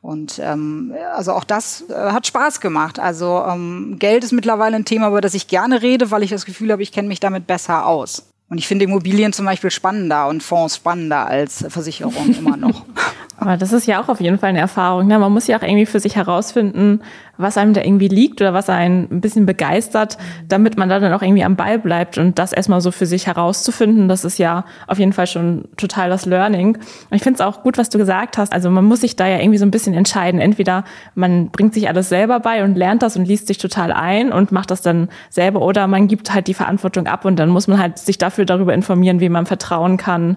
Und 0.00 0.40
ähm, 0.42 0.94
also 1.14 1.32
auch 1.32 1.44
das 1.44 1.84
äh, 1.88 1.94
hat 1.94 2.26
Spaß 2.26 2.60
gemacht. 2.60 2.98
Also 2.98 3.44
ähm, 3.46 3.96
Geld 3.98 4.24
ist 4.24 4.32
mittlerweile 4.32 4.76
ein 4.76 4.84
Thema, 4.84 5.08
über 5.08 5.20
das 5.20 5.34
ich 5.34 5.48
gerne 5.48 5.82
rede, 5.82 6.10
weil 6.10 6.22
ich 6.22 6.30
das 6.30 6.46
Gefühl 6.46 6.72
habe, 6.72 6.82
ich 6.82 6.92
kenne 6.92 7.08
mich 7.08 7.20
damit 7.20 7.46
besser 7.46 7.86
aus. 7.86 8.31
Und 8.52 8.58
ich 8.58 8.68
finde 8.68 8.84
Immobilien 8.84 9.32
zum 9.32 9.46
Beispiel 9.46 9.70
spannender 9.70 10.28
und 10.28 10.42
Fonds 10.42 10.76
spannender 10.76 11.26
als 11.26 11.64
Versicherungen 11.70 12.36
immer 12.36 12.58
noch. 12.58 12.84
Aber 13.38 13.56
das 13.56 13.72
ist 13.72 13.86
ja 13.86 13.98
auch 13.98 14.10
auf 14.10 14.20
jeden 14.20 14.38
Fall 14.38 14.50
eine 14.50 14.58
Erfahrung. 14.58 15.06
Ne? 15.06 15.18
Man 15.18 15.32
muss 15.32 15.46
ja 15.46 15.56
auch 15.56 15.62
irgendwie 15.62 15.86
für 15.86 16.00
sich 16.00 16.16
herausfinden, 16.16 17.00
was 17.42 17.56
einem 17.56 17.74
da 17.74 17.82
irgendwie 17.82 18.08
liegt 18.08 18.40
oder 18.40 18.54
was 18.54 18.68
einen 18.68 19.08
ein 19.10 19.20
bisschen 19.20 19.46
begeistert, 19.46 20.18
damit 20.48 20.76
man 20.76 20.88
da 20.88 21.00
dann 21.00 21.12
auch 21.12 21.22
irgendwie 21.22 21.44
am 21.44 21.56
Ball 21.56 21.78
bleibt. 21.78 22.18
Und 22.18 22.38
das 22.38 22.52
erstmal 22.52 22.80
so 22.80 22.90
für 22.90 23.06
sich 23.06 23.26
herauszufinden, 23.26 24.08
das 24.08 24.24
ist 24.24 24.38
ja 24.38 24.64
auf 24.86 24.98
jeden 24.98 25.12
Fall 25.12 25.26
schon 25.26 25.64
total 25.76 26.08
das 26.08 26.26
Learning. 26.26 26.76
Und 26.76 27.16
ich 27.16 27.22
finde 27.22 27.36
es 27.36 27.40
auch 27.40 27.62
gut, 27.62 27.78
was 27.78 27.88
du 27.88 27.98
gesagt 27.98 28.38
hast. 28.38 28.52
Also 28.52 28.70
man 28.70 28.84
muss 28.84 29.00
sich 29.00 29.16
da 29.16 29.26
ja 29.26 29.38
irgendwie 29.38 29.58
so 29.58 29.66
ein 29.66 29.70
bisschen 29.70 29.94
entscheiden. 29.94 30.40
Entweder 30.40 30.84
man 31.14 31.50
bringt 31.50 31.74
sich 31.74 31.88
alles 31.88 32.08
selber 32.08 32.40
bei 32.40 32.64
und 32.64 32.76
lernt 32.76 33.02
das 33.02 33.16
und 33.16 33.26
liest 33.26 33.46
sich 33.46 33.58
total 33.58 33.92
ein 33.92 34.32
und 34.32 34.52
macht 34.52 34.70
das 34.70 34.82
dann 34.82 35.08
selber 35.30 35.62
oder 35.62 35.86
man 35.86 36.08
gibt 36.08 36.32
halt 36.32 36.46
die 36.46 36.54
Verantwortung 36.54 37.06
ab 37.06 37.24
und 37.24 37.36
dann 37.36 37.48
muss 37.48 37.68
man 37.68 37.78
halt 37.78 37.98
sich 37.98 38.18
dafür 38.18 38.44
darüber 38.44 38.74
informieren, 38.74 39.20
wie 39.20 39.28
man 39.28 39.46
vertrauen 39.46 39.96
kann 39.96 40.36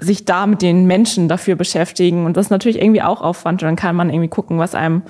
sich 0.00 0.24
da 0.24 0.46
mit 0.46 0.62
den 0.62 0.86
Menschen 0.86 1.28
dafür 1.28 1.56
beschäftigen. 1.56 2.24
Und 2.24 2.36
das 2.36 2.46
ist 2.46 2.50
natürlich 2.50 2.80
irgendwie 2.80 3.02
auch 3.02 3.20
Aufwand. 3.20 3.62
Und 3.62 3.66
dann 3.66 3.76
kann 3.76 3.94
man 3.94 4.10
irgendwie 4.10 4.28
gucken, 4.28 4.58
was 4.58 4.74
einem 4.74 5.02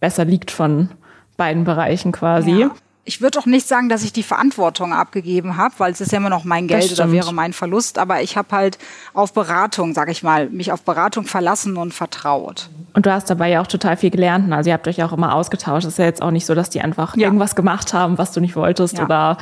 besser 0.00 0.24
liegt 0.24 0.50
von 0.50 0.90
beiden 1.36 1.64
Bereichen 1.64 2.12
quasi. 2.12 2.52
Ja. 2.52 2.70
Ich 3.08 3.20
würde 3.20 3.38
auch 3.38 3.46
nicht 3.46 3.68
sagen, 3.68 3.88
dass 3.88 4.02
ich 4.02 4.12
die 4.12 4.24
Verantwortung 4.24 4.92
abgegeben 4.92 5.56
habe, 5.56 5.72
weil 5.78 5.92
es 5.92 6.00
ist 6.00 6.10
ja 6.10 6.18
immer 6.18 6.28
noch 6.28 6.42
mein 6.42 6.66
Geld 6.66 6.90
oder 6.90 7.12
wäre 7.12 7.32
mein 7.32 7.52
Verlust. 7.52 7.98
Aber 7.98 8.20
ich 8.20 8.36
habe 8.36 8.48
halt 8.50 8.78
auf 9.14 9.32
Beratung, 9.32 9.94
sag 9.94 10.10
ich 10.10 10.24
mal, 10.24 10.50
mich 10.50 10.72
auf 10.72 10.82
Beratung 10.82 11.24
verlassen 11.24 11.76
und 11.76 11.94
vertraut. 11.94 12.68
Und 12.94 13.06
du 13.06 13.12
hast 13.12 13.30
dabei 13.30 13.50
ja 13.50 13.60
auch 13.60 13.68
total 13.68 13.96
viel 13.96 14.10
gelernt. 14.10 14.52
Also 14.52 14.70
ihr 14.70 14.74
habt 14.74 14.88
euch 14.88 15.04
auch 15.04 15.12
immer 15.12 15.36
ausgetauscht. 15.36 15.86
Es 15.86 15.92
ist 15.92 15.98
ja 15.98 16.06
jetzt 16.06 16.20
auch 16.20 16.32
nicht 16.32 16.46
so, 16.46 16.56
dass 16.56 16.68
die 16.68 16.80
einfach 16.80 17.16
ja. 17.16 17.26
irgendwas 17.26 17.54
gemacht 17.54 17.94
haben, 17.94 18.18
was 18.18 18.32
du 18.32 18.40
nicht 18.40 18.56
wolltest 18.56 18.98
ja. 18.98 19.04
oder 19.04 19.38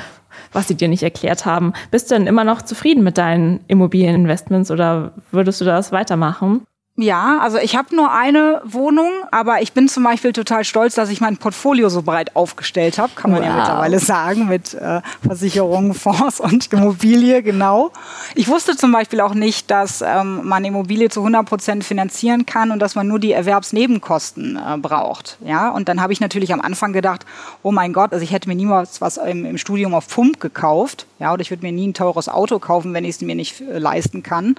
was 0.53 0.69
sie 0.69 0.75
dir 0.75 0.89
nicht 0.89 1.03
erklärt 1.03 1.47
haben. 1.47 1.73
Bist 1.91 2.11
du 2.11 2.17
denn 2.17 2.27
immer 2.27 2.45
noch 2.45 2.61
zufrieden 2.61 3.03
mit 3.03 3.17
deinen 3.17 3.61
Immobilieninvestments 3.69 4.73
oder 4.73 5.13
würdest 5.31 5.63
du 5.63 5.65
das 5.65 5.91
weitermachen? 5.91 6.67
Ja, 6.97 7.41
also 7.41 7.59
ich 7.59 7.75
habe 7.75 7.95
nur 7.97 8.13
eine 8.13 8.63
Wohnung, 8.65 9.11
aber 9.33 9.61
ich 9.61 9.73
bin 9.73 9.89
zum 9.89 10.05
Beispiel 10.05 10.33
total 10.33 10.63
stolz, 10.63 10.95
dass 10.95 11.11
ich 11.11 11.21
mein 11.21 11.39
Portfolio 11.39 11.89
so 11.89 12.03
breit 12.03 12.37
aufgestellt 12.37 12.99
habe, 12.99 13.13
kann 13.17 13.33
man 13.33 13.41
wow. 13.41 13.49
ja 13.49 13.57
mittlerweile 13.57 13.99
sagen, 13.99 14.47
mit 14.47 14.75
äh, 14.75 15.01
Versicherungen, 15.27 15.95
Fonds 15.95 16.39
und 16.39 16.73
Immobilie, 16.73 17.43
genau. 17.43 17.91
Ich 18.37 18.47
wusste 18.47 18.77
zum 18.77 18.93
Beispiel 18.93 19.21
auch 19.23 19.35
nicht, 19.35 19.73
dass 19.73 20.03
ähm, 20.03 20.47
man 20.47 20.65
Immobilie 20.65 21.09
zu 21.09 21.19
100 21.19 21.45
Prozent 21.45 21.83
finanzieren 21.83 22.47
kann 22.47 22.71
und 22.71 22.79
dass 22.79 22.95
man 22.95 23.09
nur 23.09 23.19
die 23.19 23.33
Erwerbsnebenkosten 23.33 24.57
äh, 24.57 24.79
braucht. 24.79 25.39
Ja, 25.45 25.71
und 25.71 25.89
dann 25.89 26.01
habe 26.01 26.13
ich 26.13 26.21
natürlich 26.21 26.53
am 26.53 26.61
Anfang 26.61 26.93
gedacht, 26.93 27.27
oh 27.65 27.73
mein 27.73 27.93
Gott, 27.93 28.13
also 28.13 28.23
ich 28.23 28.31
hätte 28.31 28.49
mir 28.49 28.55
niemals 28.55 29.01
was 29.01 29.17
im, 29.17 29.45
im 29.45 29.59
Studium 29.59 29.95
auf 29.95 30.07
Pump 30.07 30.39
gekauft, 30.39 31.07
ja, 31.19 31.33
oder 31.33 31.43
ich 31.43 31.51
würde 31.51 31.67
mir 31.67 31.73
nie 31.73 31.89
ein 31.89 31.95
teures 31.95 32.29
Auto 32.29 32.61
kaufen, 32.61 32.95
wenn 32.95 33.05
ich 33.05 33.17
es 33.17 33.21
mir 33.21 33.35
nicht 33.35 33.61
äh, 33.63 33.79
leisten 33.79 34.23
kann. 34.23 34.55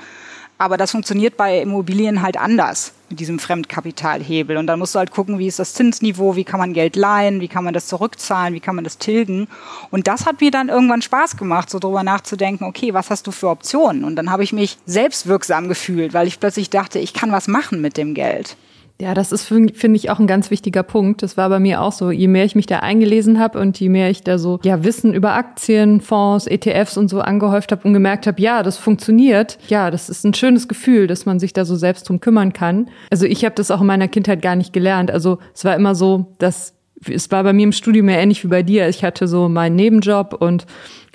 Aber 0.58 0.78
das 0.78 0.92
funktioniert 0.92 1.36
bei 1.36 1.60
Immobilien 1.60 2.22
halt 2.22 2.38
anders 2.38 2.94
mit 3.10 3.20
diesem 3.20 3.40
Fremdkapitalhebel. 3.40 4.56
Und 4.56 4.68
dann 4.68 4.80
musst 4.80 4.96
du 4.96 5.00
halt 5.00 5.12
gucken, 5.12 5.38
wie 5.38 5.48
ist 5.48 5.60
das 5.60 5.74
Zinsniveau, 5.74 6.36
wie 6.38 6.46
kann 6.46 6.60
man 6.60 6.74
Geld 6.74 6.96
leihen, 6.96 7.42
wie 7.42 7.50
kann 7.50 7.66
man 7.66 7.74
das 7.74 7.88
zurückzahlen, 7.88 8.54
wie 8.54 8.62
kann 8.62 8.76
man 8.76 8.86
das 8.86 8.98
tilgen. 8.98 9.48
Und 9.92 10.08
das 10.08 10.26
hat 10.26 10.40
mir 10.40 10.52
dann 10.52 10.70
irgendwann 10.70 11.02
Spaß 11.02 11.36
gemacht, 11.36 11.70
so 11.70 11.80
drüber 11.80 12.04
nachzudenken, 12.04 12.64
okay, 12.64 12.94
was 12.94 13.10
hast 13.10 13.28
du 13.28 13.32
für 13.32 13.50
Optionen? 13.50 14.06
Und 14.06 14.16
dann 14.16 14.32
habe 14.32 14.44
ich 14.44 14.54
mich 14.54 14.78
selbstwirksam 14.86 15.68
gefühlt, 15.68 16.14
weil 16.14 16.28
ich 16.28 16.40
plötzlich 16.40 16.70
dachte, 16.70 17.00
ich 17.00 17.14
kann 17.14 17.34
was 17.34 17.48
machen 17.48 17.82
mit 17.82 17.98
dem 17.98 18.14
Geld. 18.14 18.56
Ja, 19.00 19.14
das 19.14 19.34
ist, 19.34 19.44
finde 19.44 19.96
ich, 19.96 20.10
auch 20.10 20.20
ein 20.20 20.28
ganz 20.28 20.52
wichtiger 20.52 20.82
Punkt. 20.82 21.22
Das 21.22 21.36
war 21.36 21.50
bei 21.50 21.60
mir 21.60 21.82
auch 21.82 21.92
so. 21.92 22.12
Je 22.12 22.30
mehr 22.30 22.46
ich 22.46 22.56
mich 22.56 22.66
da 22.66 22.80
eingelesen 22.80 23.40
habe 23.40 23.60
und 23.60 23.78
je 23.78 23.90
mehr 23.90 24.10
ich 24.10 24.24
da 24.24 24.38
so 24.38 24.60
ja 24.64 24.86
Wissen 24.86 25.14
über 25.14 25.34
Aktien, 25.34 26.00
Fonds, 26.00 26.48
ETFs 26.48 26.98
und 26.98 27.10
so 27.10 27.20
angehäuft 27.20 27.74
habe 27.74 27.86
und 27.86 27.94
gemerkt 27.94 28.26
habe, 28.26 28.42
ja, 28.42 28.64
das 28.64 28.78
funktioniert. 28.78 29.58
Ja, 29.68 29.92
das 29.92 30.10
ist 30.10 30.24
ein 30.24 30.34
schönes 30.34 30.70
Gefühl, 30.70 31.08
dass 31.08 31.26
man 31.26 31.40
sich 31.40 31.52
da 31.52 31.66
so 31.66 31.76
selbst 31.76 32.08
drum 32.08 32.22
kümmern 32.22 32.54
kann. 32.54 32.90
Also 33.12 33.26
ich 33.26 33.44
habe 33.44 33.56
das 33.56 33.70
auch 33.70 33.82
in 33.82 33.88
meiner 33.88 34.08
Kindheit 34.08 34.42
gar 34.42 34.56
nicht 34.56 34.72
gelernt. 34.72 35.12
Also 35.12 35.40
es 35.54 35.66
war 35.66 35.76
immer 35.76 35.94
so, 35.94 36.34
dass 36.38 36.74
es 37.08 37.30
war 37.32 37.44
bei 37.44 37.54
mir 37.54 37.64
im 37.64 37.72
Studium 37.74 38.08
ja 38.08 38.16
ähnlich 38.16 38.44
wie 38.44 38.48
bei 38.48 38.64
dir. 38.64 38.88
Ich 38.88 39.04
hatte 39.04 39.28
so 39.28 39.50
meinen 39.50 39.76
Nebenjob 39.76 40.38
und 40.40 40.66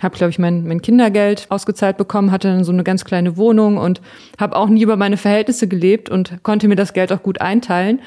habe, 0.01 0.17
glaube 0.17 0.31
ich, 0.31 0.39
mein, 0.39 0.67
mein 0.67 0.83
Kindergeld 0.83 1.47
ausgezahlt 1.49 1.97
bekommen, 1.97 2.31
hatte 2.31 2.49
dann 2.49 2.65
so 2.65 2.73
eine 2.73 2.85
ganz 2.85 3.05
kleine 3.05 3.37
Wohnung 3.37 3.77
und 3.77 4.01
habe 4.39 4.57
auch 4.57 4.69
nie 4.69 4.83
über 4.83 4.97
meine 4.97 5.17
Verhältnisse 5.17 5.69
gelebt 5.69 6.09
und 6.09 6.43
konnte 6.43 6.69
mir 6.69 6.77
das 6.77 6.93
Geld 6.93 7.13
auch 7.13 7.23
gut 7.23 7.41
einteilen. 7.41 8.01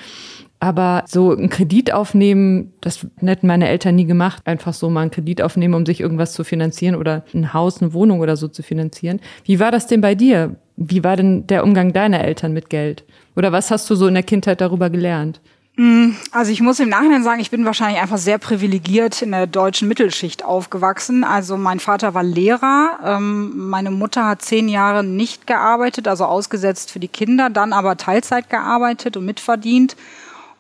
Aber 0.64 1.04
so 1.08 1.34
ein 1.34 1.50
Kredit 1.50 1.94
aufnehmen, 1.94 2.72
das 2.80 3.06
hätten 3.20 3.48
meine 3.48 3.68
Eltern 3.68 3.96
nie 3.96 4.06
gemacht. 4.06 4.42
Einfach 4.46 4.74
so 4.74 4.90
mal 4.90 5.02
einen 5.02 5.12
Kredit 5.12 5.42
aufnehmen, 5.42 5.74
um 5.74 5.86
sich 5.86 6.00
irgendwas 6.00 6.32
zu 6.32 6.46
finanzieren 6.46 6.96
oder 6.96 7.26
ein 7.34 7.54
Haus, 7.54 7.82
eine 7.82 7.92
Wohnung 7.92 8.22
oder 8.22 8.38
so 8.38 8.48
zu 8.48 8.64
finanzieren. 8.64 9.20
Wie 9.44 9.60
war 9.60 9.72
das 9.72 9.88
denn 9.88 10.00
bei 10.00 10.16
dir? 10.16 10.56
Wie 10.78 11.04
war 11.04 11.18
denn 11.18 11.48
der 11.48 11.66
Umgang 11.66 11.92
deiner 11.92 12.24
Eltern 12.24 12.54
mit 12.54 12.70
Geld? 12.70 13.04
Oder 13.36 13.52
was 13.52 13.72
hast 13.72 13.90
du 13.90 13.96
so 13.96 14.08
in 14.08 14.14
der 14.14 14.24
Kindheit 14.24 14.62
darüber 14.62 14.90
gelernt? 14.90 15.42
Mm, 15.76 16.12
also 16.32 16.52
ich 16.52 16.62
muss 16.62 16.80
im 16.80 16.90
Nachhinein 16.90 17.24
sagen, 17.24 17.42
ich 17.42 17.50
bin 17.50 17.66
wahrscheinlich 17.66 18.00
einfach 18.00 18.20
sehr 18.20 18.38
privilegiert 18.38 19.22
in 19.24 19.32
der 19.32 19.48
deutschen 19.48 19.88
Mittelschicht 19.88 20.46
aufgewachsen. 20.46 21.24
Also 21.24 21.58
mein 21.58 21.80
Vater 21.80 22.14
war 22.14 22.24
Lehrer, 22.24 23.00
ähm, 23.04 23.70
meine 23.70 23.90
Mutter 23.90 24.26
hat 24.26 24.44
zehn 24.44 24.70
Jahre 24.70 25.04
nicht 25.04 25.48
gearbeitet, 25.48 26.08
also 26.08 26.26
ausgesetzt 26.26 26.92
für 26.92 27.00
die 27.00 27.08
Kinder, 27.08 27.50
dann 27.50 27.74
aber 27.74 27.98
Teilzeit 27.98 28.50
gearbeitet 28.50 29.18
und 29.18 29.26
mitverdient. 29.26 29.96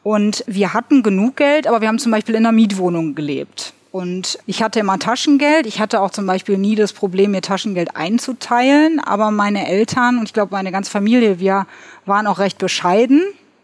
Und 0.01 0.43
wir 0.47 0.73
hatten 0.73 1.03
genug 1.03 1.37
Geld, 1.37 1.67
aber 1.67 1.79
wir 1.79 1.87
haben 1.87 1.99
zum 1.99 2.11
Beispiel 2.11 2.35
in 2.35 2.45
einer 2.45 2.51
Mietwohnung 2.51 3.15
gelebt. 3.15 3.73
Und 3.91 4.39
ich 4.47 4.63
hatte 4.63 4.79
immer 4.79 4.97
Taschengeld. 4.97 5.67
Ich 5.67 5.79
hatte 5.79 6.01
auch 6.01 6.09
zum 6.09 6.25
Beispiel 6.25 6.57
nie 6.57 6.73
das 6.73 6.91
Problem, 6.91 7.29
mir 7.29 7.43
Taschengeld 7.43 7.95
einzuteilen. 7.95 8.99
Aber 8.99 9.29
meine 9.29 9.67
Eltern 9.67 10.17
und 10.17 10.23
ich 10.25 10.33
glaube 10.33 10.51
meine 10.51 10.71
ganze 10.71 10.89
Familie, 10.89 11.39
wir 11.39 11.67
waren 12.07 12.25
auch 12.25 12.39
recht 12.39 12.57
bescheiden. 12.57 13.21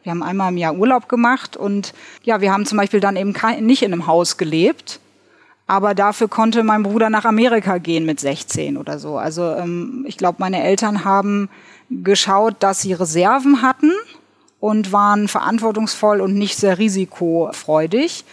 Wir 0.09 0.15
haben 0.15 0.23
einmal 0.23 0.51
im 0.51 0.57
Jahr 0.57 0.75
Urlaub 0.75 1.07
gemacht 1.07 1.55
und 1.55 1.93
ja, 2.23 2.41
wir 2.41 2.51
haben 2.51 2.65
zum 2.65 2.79
Beispiel 2.79 2.99
dann 2.99 3.15
eben 3.15 3.35
nicht 3.59 3.83
in 3.83 3.93
einem 3.93 4.07
Haus 4.07 4.37
gelebt. 4.37 4.99
Aber 5.67 5.93
dafür 5.93 6.27
konnte 6.27 6.63
mein 6.63 6.81
Bruder 6.81 7.11
nach 7.11 7.25
Amerika 7.25 7.77
gehen 7.77 8.07
mit 8.07 8.19
16 8.19 8.75
oder 8.75 8.97
so. 8.97 9.19
Also 9.19 9.53
ähm, 9.53 10.03
ich 10.07 10.17
glaube, 10.17 10.37
meine 10.39 10.63
Eltern 10.63 11.05
haben 11.05 11.47
geschaut, 11.91 12.55
dass 12.61 12.81
sie 12.81 12.93
Reserven 12.93 13.61
hatten 13.61 13.91
und 14.59 14.91
waren 14.91 15.27
verantwortungsvoll 15.27 16.21
und 16.21 16.33
nicht 16.33 16.57
sehr 16.57 16.79
risikofreudig. 16.79 18.25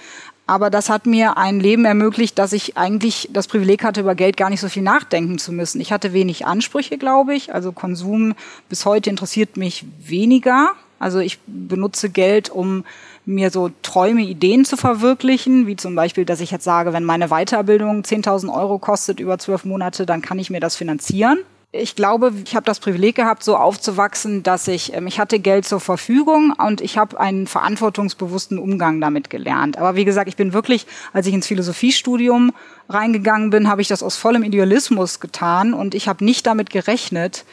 Aber 0.47 0.71
das 0.71 0.89
hat 0.89 1.05
mir 1.05 1.37
ein 1.37 1.61
Leben 1.61 1.85
ermöglicht, 1.85 2.39
dass 2.39 2.55
ich 2.55 2.79
eigentlich 2.79 3.29
das 3.35 3.49
Privileg 3.49 3.85
hatte, 3.85 4.01
über 4.01 4.15
Geld 4.15 4.39
gar 4.39 4.49
nicht 4.49 4.61
so 4.61 4.71
viel 4.71 4.83
nachdenken 4.83 5.37
zu 5.37 5.53
müssen. 5.53 5.79
Ich 5.83 5.93
hatte 5.93 6.15
wenig 6.15 6.47
Ansprüche, 6.47 6.97
glaube 6.97 7.35
ich. 7.35 7.53
Also 7.53 7.71
Konsum 7.73 8.35
bis 8.71 8.87
heute 8.87 9.11
interessiert 9.11 9.59
mich 9.59 9.85
weniger. 9.99 10.71
Also 10.99 11.19
ich 11.19 11.39
benutze 11.47 12.09
Geld, 12.11 12.51
um 12.51 12.85
mir 13.25 13.51
so 13.51 13.71
Träume, 13.83 14.23
Ideen 14.23 14.65
zu 14.65 14.77
verwirklichen, 14.77 15.67
wie 15.67 15.77
zum 15.77 15.95
Beispiel, 15.95 16.25
dass 16.25 16.41
ich 16.41 16.51
jetzt 16.51 16.65
sage, 16.65 16.93
wenn 16.93 17.05
meine 17.05 17.29
Weiterbildung 17.29 18.03
10.000 18.03 18.53
Euro 18.55 18.79
kostet 18.79 19.21
über 19.21 19.39
zwölf 19.39 19.65
Monate, 19.65 20.07
dann 20.07 20.23
kann 20.23 20.39
ich 20.39 20.51
mir 20.51 20.61
das 20.61 20.77
finanzieren. 20.77 21.39
Ich 21.73 21.97
glaube, 21.97 22.33
ich 22.45 22.55
habe 22.55 22.65
das 22.65 22.81
Privileg 22.81 23.17
gehabt, 23.17 23.43
so 23.43 23.57
aufzuwachsen, 23.57 24.43
dass 24.43 24.69
ich, 24.69 24.95
ähm, 24.95 25.07
ich 25.07 25.19
hatte 25.19 25.41
Geld 25.41 25.67
zur 25.67 25.81
Verfügung 25.81 26.55
und 26.57 26.81
ich 26.81 26.97
habe 26.97 27.19
einen 27.19 27.47
verantwortungsbewussten 27.47 28.59
Umgang 28.59 29.01
damit 29.01 29.29
gelernt. 29.29 29.77
Aber 29.77 29.97
wie 29.97 30.05
gesagt, 30.05 30.29
ich 30.29 30.37
bin 30.37 30.53
wirklich, 30.53 30.87
als 31.13 31.27
ich 31.27 31.35
ins 31.35 31.49
Philosophiestudium 31.49 32.53
reingegangen 32.89 33.51
bin, 33.51 33.69
habe 33.69 33.83
ich 33.83 33.89
das 33.89 34.03
aus 34.03 34.17
vollem 34.17 34.45
Idealismus 34.45 35.21
getan 35.21 35.75
und 35.75 35.95
ich 35.95 36.09
habe 36.09 36.25
nicht 36.25 36.47
damit 36.47 36.71
gerechnet, 36.71 37.45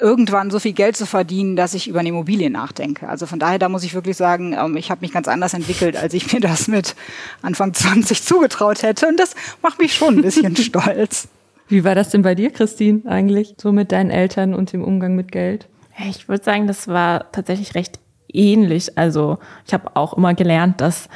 irgendwann 0.00 0.50
so 0.50 0.60
viel 0.60 0.72
Geld 0.72 0.96
zu 0.96 1.06
verdienen, 1.06 1.56
dass 1.56 1.74
ich 1.74 1.88
über 1.88 2.00
eine 2.00 2.10
Immobilie 2.10 2.50
nachdenke. 2.50 3.08
Also 3.08 3.26
von 3.26 3.38
daher, 3.38 3.58
da 3.58 3.68
muss 3.68 3.82
ich 3.82 3.94
wirklich 3.94 4.16
sagen, 4.16 4.52
ähm, 4.52 4.76
ich 4.76 4.90
habe 4.90 5.00
mich 5.00 5.12
ganz 5.12 5.26
anders 5.28 5.54
entwickelt, 5.54 5.96
als 5.96 6.14
ich 6.14 6.32
mir 6.32 6.40
das 6.40 6.68
mit 6.68 6.94
Anfang 7.42 7.74
20 7.74 8.22
zugetraut 8.22 8.82
hätte. 8.82 9.08
Und 9.08 9.18
das 9.18 9.34
macht 9.60 9.80
mich 9.80 9.94
schon 9.94 10.16
ein 10.16 10.22
bisschen 10.22 10.56
stolz. 10.56 11.28
Wie 11.68 11.84
war 11.84 11.94
das 11.94 12.10
denn 12.10 12.22
bei 12.22 12.34
dir, 12.34 12.50
Christine, 12.50 13.02
eigentlich, 13.06 13.54
so 13.60 13.72
mit 13.72 13.92
deinen 13.92 14.10
Eltern 14.10 14.54
und 14.54 14.72
dem 14.72 14.84
Umgang 14.84 15.16
mit 15.16 15.32
Geld? 15.32 15.68
Ich 16.08 16.28
würde 16.28 16.44
sagen, 16.44 16.66
das 16.66 16.86
war 16.88 17.32
tatsächlich 17.32 17.74
recht 17.74 17.98
ähnlich. 18.32 18.96
Also 18.98 19.38
ich 19.66 19.74
habe 19.74 19.96
auch 19.96 20.14
immer 20.14 20.34
gelernt, 20.34 20.80
dass 20.80 21.08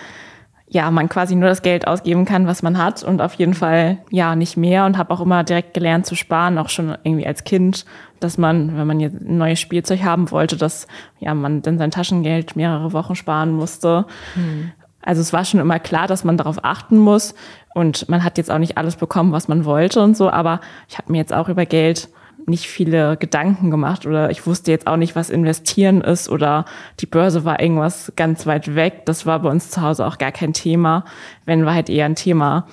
ja, 0.68 0.90
man 0.90 1.08
quasi 1.08 1.36
nur 1.36 1.48
das 1.48 1.62
Geld 1.62 1.86
ausgeben 1.86 2.24
kann, 2.24 2.46
was 2.46 2.62
man 2.62 2.76
hat 2.76 3.04
und 3.04 3.20
auf 3.20 3.34
jeden 3.34 3.54
Fall 3.54 3.98
ja 4.10 4.34
nicht 4.34 4.56
mehr 4.56 4.84
und 4.84 4.98
habe 4.98 5.14
auch 5.14 5.20
immer 5.20 5.44
direkt 5.44 5.74
gelernt 5.74 6.06
zu 6.06 6.16
sparen, 6.16 6.58
auch 6.58 6.68
schon 6.68 6.96
irgendwie 7.04 7.26
als 7.26 7.44
Kind, 7.44 7.84
dass 8.18 8.36
man, 8.36 8.76
wenn 8.76 8.86
man 8.86 8.98
jetzt 8.98 9.20
ein 9.20 9.38
neues 9.38 9.60
Spielzeug 9.60 10.02
haben 10.02 10.30
wollte, 10.30 10.56
dass 10.56 10.88
ja 11.20 11.34
man 11.34 11.62
dann 11.62 11.78
sein 11.78 11.92
Taschengeld 11.92 12.56
mehrere 12.56 12.92
Wochen 12.92 13.14
sparen 13.14 13.52
musste. 13.52 14.06
Hm. 14.34 14.72
Also 15.02 15.20
es 15.20 15.32
war 15.32 15.44
schon 15.44 15.60
immer 15.60 15.78
klar, 15.78 16.08
dass 16.08 16.24
man 16.24 16.36
darauf 16.36 16.64
achten 16.64 16.98
muss 16.98 17.36
und 17.74 18.08
man 18.08 18.24
hat 18.24 18.36
jetzt 18.36 18.50
auch 18.50 18.58
nicht 18.58 18.76
alles 18.76 18.96
bekommen, 18.96 19.30
was 19.30 19.46
man 19.46 19.64
wollte 19.64 20.02
und 20.02 20.16
so, 20.16 20.30
aber 20.30 20.60
ich 20.88 20.98
habe 20.98 21.12
mir 21.12 21.18
jetzt 21.18 21.32
auch 21.32 21.48
über 21.48 21.64
Geld 21.64 22.08
nicht 22.46 22.66
viele 22.66 23.16
Gedanken 23.16 23.70
gemacht 23.70 24.06
oder 24.06 24.30
ich 24.30 24.46
wusste 24.46 24.70
jetzt 24.70 24.86
auch 24.86 24.96
nicht, 24.96 25.16
was 25.16 25.30
investieren 25.30 26.00
ist 26.00 26.28
oder 26.28 26.64
die 27.00 27.06
Börse 27.06 27.44
war 27.44 27.60
irgendwas 27.60 28.12
ganz 28.16 28.46
weit 28.46 28.74
weg. 28.74 29.06
Das 29.06 29.26
war 29.26 29.40
bei 29.40 29.50
uns 29.50 29.70
zu 29.70 29.82
Hause 29.82 30.06
auch 30.06 30.18
gar 30.18 30.32
kein 30.32 30.52
Thema. 30.52 31.04
Wenn 31.44 31.66
war 31.66 31.74
halt 31.74 31.90
eher 31.90 32.06
ein 32.06 32.14
Thema, 32.14 32.66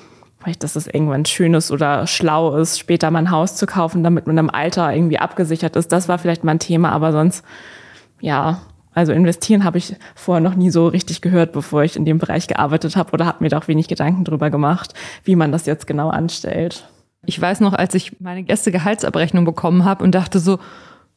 vielleicht, 0.43 0.63
dass 0.63 0.75
es 0.75 0.87
irgendwann 0.87 1.25
schön 1.25 1.53
ist 1.53 1.71
oder 1.71 2.05
schlau 2.05 2.55
ist, 2.55 2.77
später 2.77 3.09
mal 3.09 3.19
ein 3.19 3.31
Haus 3.31 3.55
zu 3.55 3.65
kaufen, 3.65 4.03
damit 4.03 4.27
man 4.27 4.37
im 4.37 4.49
Alter 4.49 4.93
irgendwie 4.93 5.19
abgesichert 5.19 5.75
ist. 5.75 5.91
Das 5.91 6.07
war 6.07 6.19
vielleicht 6.19 6.43
mal 6.43 6.51
ein 6.51 6.59
Thema, 6.59 6.91
aber 6.91 7.11
sonst, 7.11 7.43
ja, 8.19 8.61
also 8.93 9.11
investieren 9.11 9.63
habe 9.63 9.79
ich 9.79 9.95
vorher 10.15 10.41
noch 10.41 10.55
nie 10.55 10.69
so 10.69 10.87
richtig 10.87 11.21
gehört, 11.21 11.51
bevor 11.51 11.83
ich 11.83 11.95
in 11.95 12.05
dem 12.05 12.19
Bereich 12.19 12.47
gearbeitet 12.47 12.95
habe 12.95 13.11
oder 13.11 13.25
habe 13.25 13.43
mir 13.43 13.49
da 13.49 13.57
auch 13.57 13.67
wenig 13.67 13.87
Gedanken 13.87 14.23
drüber 14.23 14.49
gemacht, 14.49 14.93
wie 15.23 15.35
man 15.35 15.51
das 15.51 15.65
jetzt 15.65 15.87
genau 15.87 16.09
anstellt. 16.09 16.87
Ich 17.25 17.39
weiß 17.39 17.59
noch, 17.61 17.73
als 17.73 17.95
ich 17.95 18.19
meine 18.19 18.47
erste 18.47 18.71
Gehaltsabrechnung 18.71 19.45
bekommen 19.45 19.85
habe 19.85 20.03
und 20.03 20.13
dachte 20.13 20.39
so, 20.39 20.59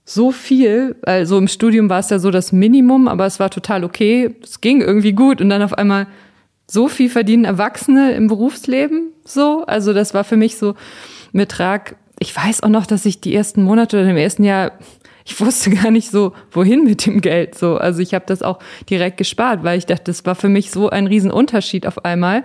so 0.05 0.31
viel, 0.31 0.97
also 1.03 1.37
im 1.37 1.49
Studium 1.49 1.91
war 1.91 1.99
es 1.99 2.11
ja 2.11 2.21
so 2.21 2.31
das 2.31 2.53
Minimum, 2.53 3.09
aber 3.09 3.27
es 3.27 3.41
war 3.41 3.51
total 3.51 3.83
okay, 3.83 4.37
es 4.43 4.61
ging 4.61 4.81
irgendwie 4.81 5.13
gut 5.13 5.41
und 5.41 5.49
dann 5.49 5.63
auf 5.63 5.75
einmal 5.75 6.07
so 6.69 6.89
viel 6.89 7.11
verdienen 7.11 7.45
Erwachsene 7.45 8.13
im 8.13 8.29
Berufsleben 8.29 9.13
so, 9.25 9.65
also 9.67 9.93
das 9.93 10.15
war 10.15 10.25
für 10.25 10.37
mich 10.37 10.57
so 10.57 10.71
ein 11.35 11.39
Betrag. 11.39 11.97
Ich 12.19 12.35
weiß 12.35 12.63
auch 12.63 12.69
noch, 12.69 12.87
dass 12.87 13.05
ich 13.05 13.21
die 13.21 13.35
ersten 13.35 13.63
Monate 13.63 13.99
oder 13.99 14.11
im 14.11 14.17
ersten 14.17 14.45
Jahr 14.45 14.73
ich 15.29 15.41
wusste 15.41 15.71
gar 15.71 15.91
nicht 15.91 16.11
so, 16.11 16.33
wohin 16.53 16.85
mit 16.85 17.05
dem 17.05 17.21
Geld. 17.21 17.57
So, 17.57 17.77
also 17.77 18.01
ich 18.01 18.15
habe 18.15 18.25
das 18.29 18.43
auch 18.43 18.61
direkt 18.89 19.17
gespart, 19.17 19.65
weil 19.65 19.77
ich 19.77 19.85
dachte, 19.85 20.05
das 20.05 20.25
war 20.25 20.37
für 20.37 20.49
mich 20.49 20.71
so 20.71 20.89
ein 20.89 21.09
Riesenunterschied 21.09 21.87
auf 21.87 22.05
einmal. 22.05 22.45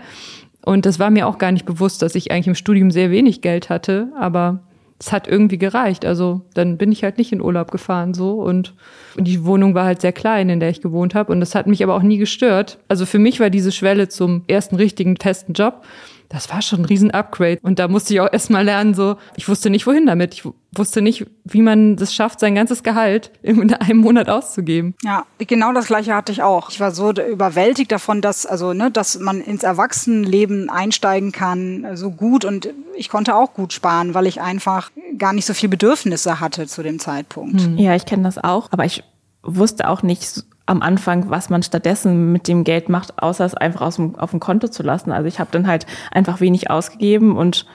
Und 0.64 0.86
das 0.86 1.00
war 1.00 1.10
mir 1.10 1.28
auch 1.28 1.38
gar 1.38 1.52
nicht 1.52 1.66
bewusst, 1.66 2.02
dass 2.02 2.16
ich 2.16 2.32
eigentlich 2.32 2.48
im 2.48 2.56
Studium 2.56 2.92
sehr 2.92 3.12
wenig 3.12 3.42
Geld 3.42 3.70
hatte, 3.70 4.10
aber 4.20 4.60
es 5.00 5.12
hat 5.12 5.28
irgendwie 5.28 5.58
gereicht. 5.58 6.06
Also 6.06 6.42
dann 6.54 6.78
bin 6.78 6.92
ich 6.92 7.04
halt 7.04 7.18
nicht 7.18 7.32
in 7.32 7.42
Urlaub 7.42 7.72
gefahren 7.72 8.14
so 8.14 8.34
und 8.34 8.76
die 9.18 9.44
Wohnung 9.44 9.74
war 9.74 9.86
halt 9.86 10.02
sehr 10.02 10.14
klein, 10.14 10.50
in 10.50 10.60
der 10.60 10.70
ich 10.70 10.82
gewohnt 10.82 11.16
habe 11.16 11.32
und 11.32 11.40
das 11.40 11.56
hat 11.56 11.66
mich 11.66 11.84
aber 11.84 11.96
auch 11.96 12.04
nie 12.04 12.18
gestört. 12.18 12.78
Also 12.88 13.08
für 13.08 13.20
mich 13.20 13.40
war 13.40 13.50
diese 13.50 13.72
Schwelle 13.72 14.10
zum 14.10 14.44
ersten 14.48 14.76
richtigen 14.76 15.18
festen 15.18 15.54
Job 15.54 15.84
das 16.32 16.50
war 16.50 16.62
schon 16.62 16.82
ein 16.82 16.86
Riesen-Upgrade. 16.86 17.60
Und 17.62 17.78
da 17.78 17.90
musste 17.90 18.14
ich 18.14 18.22
auch 18.22 18.32
erstmal 18.32 18.64
lernen, 18.64 18.94
so, 18.94 19.18
ich 19.36 19.50
wusste 19.50 19.70
nicht, 19.70 19.86
wohin 19.86 20.06
damit. 20.06 20.34
Ich 20.34 20.44
wusste 20.74 21.02
nicht, 21.02 21.26
wie 21.44 21.62
man 21.62 21.98
das 21.98 22.16
schafft, 22.16 22.40
sein 22.40 22.56
ganzes 22.56 22.84
Gehalt 22.84 23.32
in 23.44 23.74
einem 23.74 24.00
Monat 24.00 24.30
auszugeben. 24.30 24.96
Ja, 25.04 25.26
genau 25.38 25.74
das 25.74 25.88
gleiche 25.88 26.16
hatte 26.16 26.32
ich 26.32 26.42
auch. 26.42 26.70
Ich 26.70 26.80
war 26.80 26.92
so 26.92 27.12
überwältigt 27.12 27.92
davon, 27.92 28.22
dass, 28.22 28.46
also, 28.46 28.72
ne, 28.72 28.90
dass 28.90 29.20
man 29.20 29.42
ins 29.42 29.64
Erwachsenenleben 29.64 30.70
einsteigen 30.70 31.34
kann, 31.34 31.86
so 31.96 32.12
gut. 32.12 32.46
Und 32.46 32.70
ich 32.96 33.10
konnte 33.10 33.36
auch 33.36 33.54
gut 33.54 33.74
sparen, 33.74 34.14
weil 34.14 34.26
ich 34.26 34.40
einfach 34.40 34.90
gar 35.18 35.34
nicht 35.34 35.46
so 35.46 35.54
viel 35.54 35.68
Bedürfnisse 35.68 36.40
hatte 36.40 36.66
zu 36.66 36.82
dem 36.82 37.00
Zeitpunkt. 37.00 37.60
Hm. 37.60 37.78
Ja, 37.78 37.94
ich 37.94 38.06
kenne 38.06 38.24
das 38.24 38.38
auch, 38.38 38.70
aber 38.72 38.86
ich 38.86 39.04
wusste 39.44 39.90
auch 39.90 40.02
nicht 40.02 40.46
am 40.72 40.82
Anfang, 40.82 41.30
was 41.30 41.50
man 41.50 41.64
stattdessen 41.64 42.32
mit 42.32 42.48
dem 42.48 42.64
Geld 42.64 42.90
macht, 42.90 43.22
außer 43.22 43.46
es 43.46 43.54
einfach 43.54 43.82
aus 43.82 43.98
dem, 43.98 44.16
auf 44.16 44.32
dem 44.32 44.40
Konto 44.40 44.70
zu 44.70 44.84
lassen. 44.84 45.12
Also 45.12 45.28
ich 45.28 45.40
habe 45.40 45.52
dann 45.52 45.68
halt 45.68 45.86
einfach 46.12 46.40
wenig 46.40 46.72
ausgegeben 46.72 47.36
und 47.36 47.66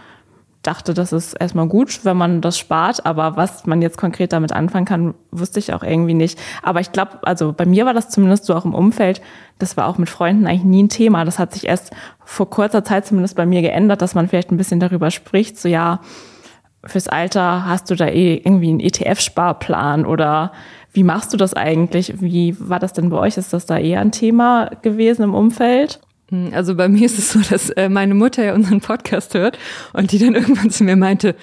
dachte, 0.62 0.94
das 0.94 1.12
ist 1.12 1.35
erstmal 1.35 1.68
gut, 1.68 2.04
wenn 2.04 2.16
man 2.16 2.40
das 2.40 2.59
spart, 2.59 3.06
aber 3.06 3.37
was 3.37 3.66
man 3.66 3.82
jetzt 3.82 3.98
konkret 3.98 4.32
damit 4.32 4.52
anfangen 4.52 4.87
kann, 4.87 5.14
wusste 5.30 5.61
ich 5.61 5.72
auch 5.72 5.82
irgendwie 5.82 6.14
nicht. 6.14 6.38
Aber 6.62 6.80
ich 6.80 6.90
glaube, 6.90 7.18
also 7.22 7.52
bei 7.52 7.66
mir 7.66 7.87
war 7.87 7.94
das 7.94 8.09
zumindest 8.09 8.46
so 8.46 8.54
auch 8.54 8.64
im 8.64 8.74
Umfeld, 8.74 9.20
das 9.59 9.76
war 9.76 9.87
auch 9.87 9.98
mit 9.98 10.11
Freunden 10.11 10.46
eigentlich 10.46 10.64
nie 10.64 10.82
ein 10.82 10.88
Thema. 10.88 11.24
Das 11.24 11.38
hat 11.38 11.52
sich 11.52 11.66
erst 11.66 11.92
vor 12.24 12.50
kurzer 12.50 12.82
Zeit 12.82 13.06
zumindest 13.06 13.37
bei 13.37 13.46
mir 13.46 13.62
geändert, 13.62 14.02
dass 14.02 14.14
man 14.14 14.26
vielleicht 14.26 14.50
ein 14.50 14.56
bisschen 14.56 14.80
darüber 14.80 15.11
spricht, 15.11 15.59
so 15.59 15.68
ja, 15.68 16.00
fürs 16.87 17.09
Alter 17.09 17.66
hast 17.66 17.90
du 17.90 17.94
da 17.94 18.07
eh 18.07 18.37
irgendwie 18.37 18.68
einen 18.68 18.81
ETF-Sparplan 18.81 20.07
oder 20.07 20.53
wie 20.92 21.03
machst 21.03 21.33
du 21.33 21.37
das 21.37 21.55
eigentlich? 21.55 22.20
Wie 22.20 22.57
war 22.59 22.79
das 22.79 22.92
denn 22.92 23.11
bei 23.11 23.18
euch? 23.18 23.37
Ist 23.37 23.53
das 23.53 23.66
da 23.66 23.79
eher 23.79 24.01
ein 24.01 24.12
Thema 24.12 24.70
gewesen 24.83 25.22
im 25.22 25.35
Umfeld? 25.35 26.01
Hm, 26.31 26.51
also 26.53 26.75
bei 26.75 26.88
mir 26.88 27.07
ist 27.07 27.18
es 27.18 27.33
so, 27.33 27.40
dass 27.40 27.70
äh, 27.70 27.88
meine 27.88 28.14
Mutter 28.14 28.44
ja 28.44 28.55
unseren 28.55 28.81
Podcast 28.81 29.35
hört 29.35 29.59
und 29.92 30.12
die 30.12 30.18
dann 30.18 30.35
irgendwann 30.37 30.70
zu 30.70 30.85
mir 30.85 30.96
meinte, 30.96 31.35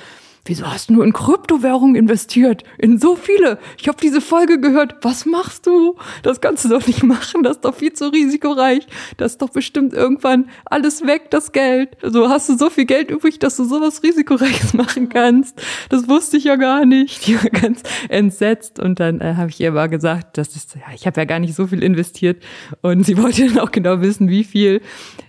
Wieso 0.45 0.67
hast 0.67 0.89
du 0.89 0.93
nur 0.95 1.05
in 1.05 1.13
Kryptowährungen 1.13 1.95
investiert? 1.95 2.65
In 2.77 2.99
so 2.99 3.15
viele. 3.15 3.59
Ich 3.77 3.87
habe 3.87 3.97
diese 4.01 4.19
Folge 4.19 4.59
gehört. 4.59 4.97
Was 5.01 5.25
machst 5.25 5.65
du? 5.65 5.95
Das 6.21 6.41
kannst 6.41 6.65
du 6.65 6.69
doch 6.69 6.85
nicht 6.85 7.01
machen. 7.03 7.43
Das 7.43 7.57
ist 7.57 7.65
doch 7.65 7.73
viel 7.73 7.93
zu 7.93 8.11
risikoreich. 8.11 8.85
Das 9.15 9.33
ist 9.33 9.41
doch 9.41 9.51
bestimmt 9.51 9.93
irgendwann 9.93 10.49
alles 10.65 11.07
weg, 11.07 11.31
das 11.31 11.53
Geld. 11.53 11.97
Also 12.03 12.27
hast 12.27 12.49
du 12.49 12.57
so 12.57 12.69
viel 12.69 12.83
Geld 12.83 13.09
übrig, 13.09 13.39
dass 13.39 13.55
du 13.55 13.63
sowas 13.63 14.03
Risikoreiches 14.03 14.73
machen 14.73 15.07
kannst. 15.07 15.61
Das 15.87 16.09
wusste 16.09 16.35
ich 16.35 16.43
ja 16.43 16.57
gar 16.57 16.85
nicht. 16.85 17.25
Die 17.25 17.41
war 17.41 17.49
ganz 17.49 17.81
entsetzt. 18.09 18.81
Und 18.81 18.99
dann 18.99 19.21
äh, 19.21 19.35
habe 19.37 19.49
ich 19.49 19.61
ihr 19.61 19.69
aber 19.69 19.87
gesagt, 19.87 20.37
das 20.37 20.57
ist, 20.57 20.75
ja, 20.75 20.93
ich 20.93 21.07
habe 21.07 21.21
ja 21.21 21.25
gar 21.25 21.39
nicht 21.39 21.55
so 21.55 21.67
viel 21.67 21.81
investiert. 21.81 22.43
Und 22.81 23.05
sie 23.05 23.17
wollte 23.21 23.47
dann 23.47 23.59
auch 23.59 23.71
genau 23.71 24.01
wissen, 24.01 24.27
wie 24.27 24.43
viel. 24.43 24.81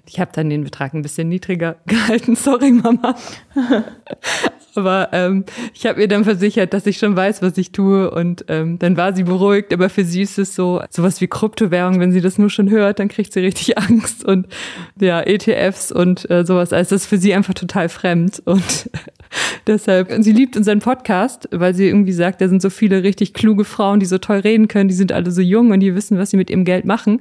Ich 0.07 0.19
habe 0.19 0.33
dann 0.35 0.51
den 0.51 0.65
Betrag 0.65 0.93
ein 0.93 1.03
bisschen 1.03 1.29
niedriger 1.29 1.77
gehalten. 1.87 2.35
Sorry, 2.35 2.73
Mama. 2.73 3.15
Aber 4.77 5.09
ähm, 5.13 5.45
ich 5.73 5.87
habe 5.87 6.01
ihr 6.01 6.09
dann 6.09 6.25
versichert, 6.25 6.75
dass 6.75 6.87
ich 6.87 6.99
schon 6.99 7.17
weiß, 7.17 7.43
was 7.43 7.57
ich 7.59 7.73
tue. 7.73 8.11
Und 8.11 8.45
ähm, 8.49 8.79
dann 8.79 8.97
war 8.97 9.15
sie 9.15 9.25
beruhigt. 9.25 9.73
Aber 9.73 9.89
für 9.89 10.05
sie 10.05 10.23
ist 10.23 10.39
es 10.39 10.55
so 10.55 10.83
sowas 10.91 11.21
wie 11.21 11.27
Kryptowährung. 11.27 12.01
Wenn 12.01 12.13
sie 12.13 12.21
das 12.21 12.39
nur 12.39 12.51
schon 12.51 12.71
hört, 12.71 12.99
dann 12.99 13.09
kriegt 13.09 13.33
sie 13.33 13.41
richtig 13.41 13.79
Angst. 13.91 14.25
Und 14.25 14.47
ja, 15.01 15.21
ETFs 15.21 15.93
und 15.93 16.29
äh, 16.31 16.45
sowas. 16.45 16.73
Also 16.73 16.95
das 16.95 17.03
ist 17.03 17.09
für 17.09 17.19
sie 17.19 17.35
einfach 17.35 17.55
total 17.55 17.89
fremd. 17.89 18.43
Und 18.45 18.91
deshalb, 19.67 20.13
und 20.13 20.23
sie 20.23 20.33
liebt 20.33 20.57
unseren 20.57 20.81
Podcast, 20.81 21.49
weil 21.53 21.75
sie 21.75 21.87
irgendwie 21.87 22.13
sagt, 22.13 22.41
da 22.41 22.49
sind 22.49 22.63
so 22.63 22.71
viele 22.71 23.03
richtig 23.03 23.35
kluge 23.35 23.65
Frauen, 23.65 24.01
die 24.01 24.07
so 24.07 24.19
toll 24.19 24.39
reden 24.39 24.69
können. 24.69 24.89
Die 24.89 24.95
sind 24.95 25.13
alle 25.13 25.31
so 25.31 25.41
jung 25.41 25.71
und 25.71 25.81
die 25.81 25.95
wissen, 25.95 26.19
was 26.19 26.31
sie 26.31 26.37
mit 26.37 26.51
ihrem 26.51 26.65
Geld 26.65 26.85
machen. 26.85 27.21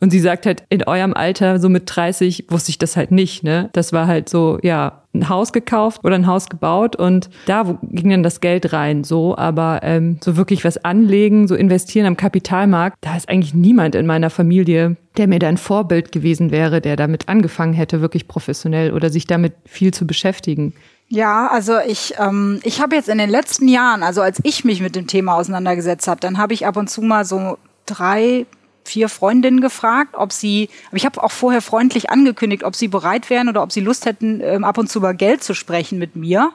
Und 0.00 0.10
sie 0.10 0.20
sagt 0.20 0.46
halt, 0.46 0.64
in 0.70 0.84
eurem 0.84 1.14
Alter, 1.14 1.58
so 1.60 1.68
mit 1.68 1.84
30, 1.86 2.46
wusste 2.48 2.70
ich 2.70 2.78
das 2.78 2.96
halt 2.96 3.10
nicht. 3.10 3.42
Ne? 3.42 3.70
Das 3.72 3.92
war 3.92 4.06
halt 4.06 4.28
so, 4.28 4.58
ja, 4.62 5.03
ein 5.14 5.28
Haus 5.28 5.52
gekauft 5.52 6.04
oder 6.04 6.16
ein 6.16 6.26
Haus 6.26 6.48
gebaut 6.48 6.96
und 6.96 7.30
da 7.46 7.78
ging 7.82 8.10
dann 8.10 8.22
das 8.22 8.40
Geld 8.40 8.72
rein. 8.72 9.04
So, 9.04 9.36
aber 9.36 9.80
ähm, 9.82 10.18
so 10.22 10.36
wirklich 10.36 10.64
was 10.64 10.84
anlegen, 10.84 11.48
so 11.48 11.54
investieren 11.54 12.06
am 12.06 12.16
Kapitalmarkt, 12.16 12.98
da 13.00 13.16
ist 13.16 13.28
eigentlich 13.28 13.54
niemand 13.54 13.94
in 13.94 14.06
meiner 14.06 14.30
Familie, 14.30 14.96
der 15.16 15.28
mir 15.28 15.38
da 15.38 15.48
ein 15.48 15.56
Vorbild 15.56 16.12
gewesen 16.12 16.50
wäre, 16.50 16.80
der 16.80 16.96
damit 16.96 17.28
angefangen 17.28 17.74
hätte, 17.74 18.00
wirklich 18.00 18.28
professionell 18.28 18.92
oder 18.92 19.10
sich 19.10 19.26
damit 19.26 19.54
viel 19.64 19.94
zu 19.94 20.06
beschäftigen. 20.06 20.74
Ja, 21.08 21.48
also 21.48 21.74
ich, 21.86 22.14
ähm, 22.18 22.60
ich 22.64 22.80
habe 22.80 22.96
jetzt 22.96 23.08
in 23.08 23.18
den 23.18 23.30
letzten 23.30 23.68
Jahren, 23.68 24.02
also 24.02 24.22
als 24.22 24.40
ich 24.42 24.64
mich 24.64 24.80
mit 24.80 24.96
dem 24.96 25.06
Thema 25.06 25.36
auseinandergesetzt 25.36 26.08
habe, 26.08 26.20
dann 26.20 26.38
habe 26.38 26.54
ich 26.54 26.66
ab 26.66 26.76
und 26.76 26.88
zu 26.88 27.02
mal 27.02 27.24
so 27.24 27.58
drei 27.86 28.46
vier 28.84 29.08
Freundinnen 29.08 29.60
gefragt, 29.60 30.14
ob 30.16 30.32
sie, 30.32 30.68
aber 30.88 30.96
ich 30.96 31.04
habe 31.04 31.22
auch 31.22 31.32
vorher 31.32 31.62
freundlich 31.62 32.10
angekündigt, 32.10 32.64
ob 32.64 32.76
sie 32.76 32.88
bereit 32.88 33.30
wären 33.30 33.48
oder 33.48 33.62
ob 33.62 33.72
sie 33.72 33.80
Lust 33.80 34.06
hätten, 34.06 34.40
ähm, 34.42 34.64
ab 34.64 34.78
und 34.78 34.90
zu 34.90 34.98
über 34.98 35.14
Geld 35.14 35.42
zu 35.42 35.54
sprechen 35.54 35.98
mit 35.98 36.16
mir. 36.16 36.52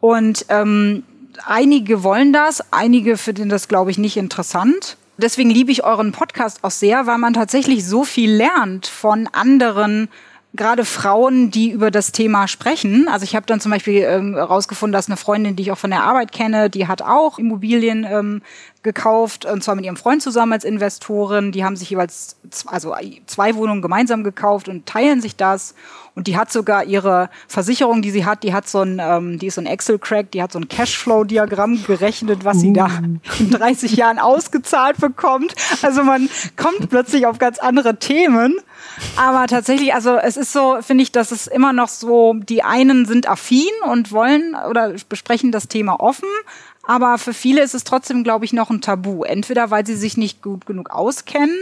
Und 0.00 0.46
ähm, 0.48 1.02
einige 1.44 2.02
wollen 2.02 2.32
das, 2.32 2.62
einige 2.72 3.16
finden 3.16 3.48
das, 3.48 3.68
glaube 3.68 3.90
ich, 3.90 3.98
nicht 3.98 4.16
interessant. 4.16 4.96
Deswegen 5.16 5.50
liebe 5.50 5.72
ich 5.72 5.82
euren 5.82 6.12
Podcast 6.12 6.62
auch 6.62 6.70
sehr, 6.70 7.06
weil 7.06 7.18
man 7.18 7.34
tatsächlich 7.34 7.84
so 7.84 8.04
viel 8.04 8.30
lernt 8.30 8.86
von 8.86 9.28
anderen 9.32 10.08
gerade 10.54 10.84
Frauen, 10.84 11.50
die 11.50 11.70
über 11.70 11.90
das 11.90 12.12
Thema 12.12 12.48
sprechen. 12.48 13.06
Also 13.08 13.24
ich 13.24 13.36
habe 13.36 13.46
dann 13.46 13.60
zum 13.60 13.70
Beispiel 13.70 14.02
herausgefunden, 14.02 14.94
ähm, 14.94 14.98
dass 14.98 15.08
eine 15.08 15.16
Freundin, 15.16 15.56
die 15.56 15.64
ich 15.64 15.72
auch 15.72 15.78
von 15.78 15.90
der 15.90 16.02
Arbeit 16.02 16.32
kenne, 16.32 16.70
die 16.70 16.86
hat 16.86 17.02
auch 17.02 17.38
Immobilien 17.38 18.06
ähm, 18.08 18.42
gekauft, 18.82 19.44
und 19.44 19.62
zwar 19.62 19.74
mit 19.74 19.84
ihrem 19.84 19.96
Freund 19.96 20.22
zusammen 20.22 20.52
als 20.52 20.64
Investoren. 20.64 21.52
Die 21.52 21.64
haben 21.64 21.76
sich 21.76 21.90
jeweils 21.90 22.36
also 22.66 22.94
zwei 23.26 23.54
Wohnungen 23.56 23.82
gemeinsam 23.82 24.24
gekauft 24.24 24.68
und 24.68 24.86
teilen 24.86 25.20
sich 25.20 25.36
das. 25.36 25.74
Und 26.18 26.26
die 26.26 26.36
hat 26.36 26.50
sogar 26.50 26.82
ihre 26.82 27.30
Versicherung, 27.46 28.02
die 28.02 28.10
sie 28.10 28.24
hat, 28.24 28.42
die 28.42 28.52
hat 28.52 28.68
so 28.68 28.80
ein, 28.80 29.00
ähm, 29.00 29.38
die 29.38 29.46
ist 29.46 29.54
so 29.54 29.60
ein 29.60 29.68
Excel-Crack, 29.68 30.32
die 30.32 30.42
hat 30.42 30.50
so 30.50 30.58
ein 30.58 30.66
Cashflow-Diagramm 30.66 31.84
gerechnet, 31.86 32.44
was 32.44 32.58
sie 32.58 32.72
da 32.72 32.86
uh. 32.86 33.18
in 33.38 33.50
30 33.52 33.92
Jahren 33.92 34.18
ausgezahlt 34.18 34.96
bekommt. 34.96 35.54
Also 35.80 36.02
man 36.02 36.28
kommt 36.56 36.90
plötzlich 36.90 37.26
auf 37.26 37.38
ganz 37.38 37.60
andere 37.60 38.00
Themen. 38.00 38.56
Aber 39.14 39.46
tatsächlich, 39.46 39.94
also 39.94 40.16
es 40.16 40.36
ist 40.36 40.52
so, 40.52 40.78
finde 40.80 41.02
ich, 41.02 41.12
dass 41.12 41.30
es 41.30 41.46
immer 41.46 41.72
noch 41.72 41.86
so, 41.86 42.34
die 42.34 42.64
einen 42.64 43.06
sind 43.06 43.28
affin 43.28 43.68
und 43.88 44.10
wollen 44.10 44.56
oder 44.68 44.94
besprechen 45.08 45.52
das 45.52 45.68
Thema 45.68 46.00
offen, 46.00 46.28
aber 46.82 47.18
für 47.18 47.32
viele 47.32 47.62
ist 47.62 47.74
es 47.74 47.84
trotzdem, 47.84 48.24
glaube 48.24 48.44
ich, 48.44 48.52
noch 48.52 48.70
ein 48.70 48.80
Tabu. 48.80 49.22
Entweder 49.22 49.70
weil 49.70 49.86
sie 49.86 49.94
sich 49.94 50.16
nicht 50.16 50.42
gut 50.42 50.66
genug 50.66 50.90
auskennen 50.90 51.54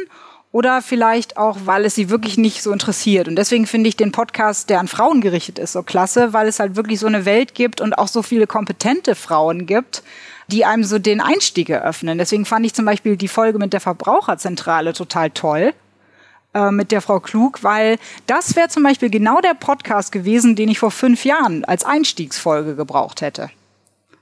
oder 0.56 0.80
vielleicht 0.80 1.36
auch, 1.36 1.58
weil 1.66 1.84
es 1.84 1.94
sie 1.94 2.08
wirklich 2.08 2.38
nicht 2.38 2.62
so 2.62 2.72
interessiert. 2.72 3.28
Und 3.28 3.36
deswegen 3.36 3.66
finde 3.66 3.90
ich 3.90 3.96
den 3.98 4.10
Podcast, 4.10 4.70
der 4.70 4.80
an 4.80 4.88
Frauen 4.88 5.20
gerichtet 5.20 5.58
ist, 5.58 5.72
so 5.72 5.82
klasse, 5.82 6.32
weil 6.32 6.48
es 6.48 6.58
halt 6.58 6.76
wirklich 6.76 6.98
so 6.98 7.06
eine 7.06 7.26
Welt 7.26 7.54
gibt 7.54 7.82
und 7.82 7.92
auch 7.92 8.08
so 8.08 8.22
viele 8.22 8.46
kompetente 8.46 9.14
Frauen 9.14 9.66
gibt, 9.66 10.02
die 10.48 10.64
einem 10.64 10.82
so 10.82 10.98
den 10.98 11.20
Einstieg 11.20 11.68
eröffnen. 11.68 12.16
Deswegen 12.16 12.46
fand 12.46 12.64
ich 12.64 12.72
zum 12.72 12.86
Beispiel 12.86 13.18
die 13.18 13.28
Folge 13.28 13.58
mit 13.58 13.74
der 13.74 13.82
Verbraucherzentrale 13.82 14.94
total 14.94 15.28
toll 15.28 15.74
äh, 16.54 16.70
mit 16.70 16.90
der 16.90 17.02
Frau 17.02 17.20
Klug, 17.20 17.62
weil 17.62 17.98
das 18.26 18.56
wäre 18.56 18.70
zum 18.70 18.82
Beispiel 18.82 19.10
genau 19.10 19.42
der 19.42 19.52
Podcast 19.52 20.10
gewesen, 20.10 20.56
den 20.56 20.70
ich 20.70 20.78
vor 20.78 20.90
fünf 20.90 21.26
Jahren 21.26 21.66
als 21.66 21.84
Einstiegsfolge 21.84 22.76
gebraucht 22.76 23.20
hätte. 23.20 23.50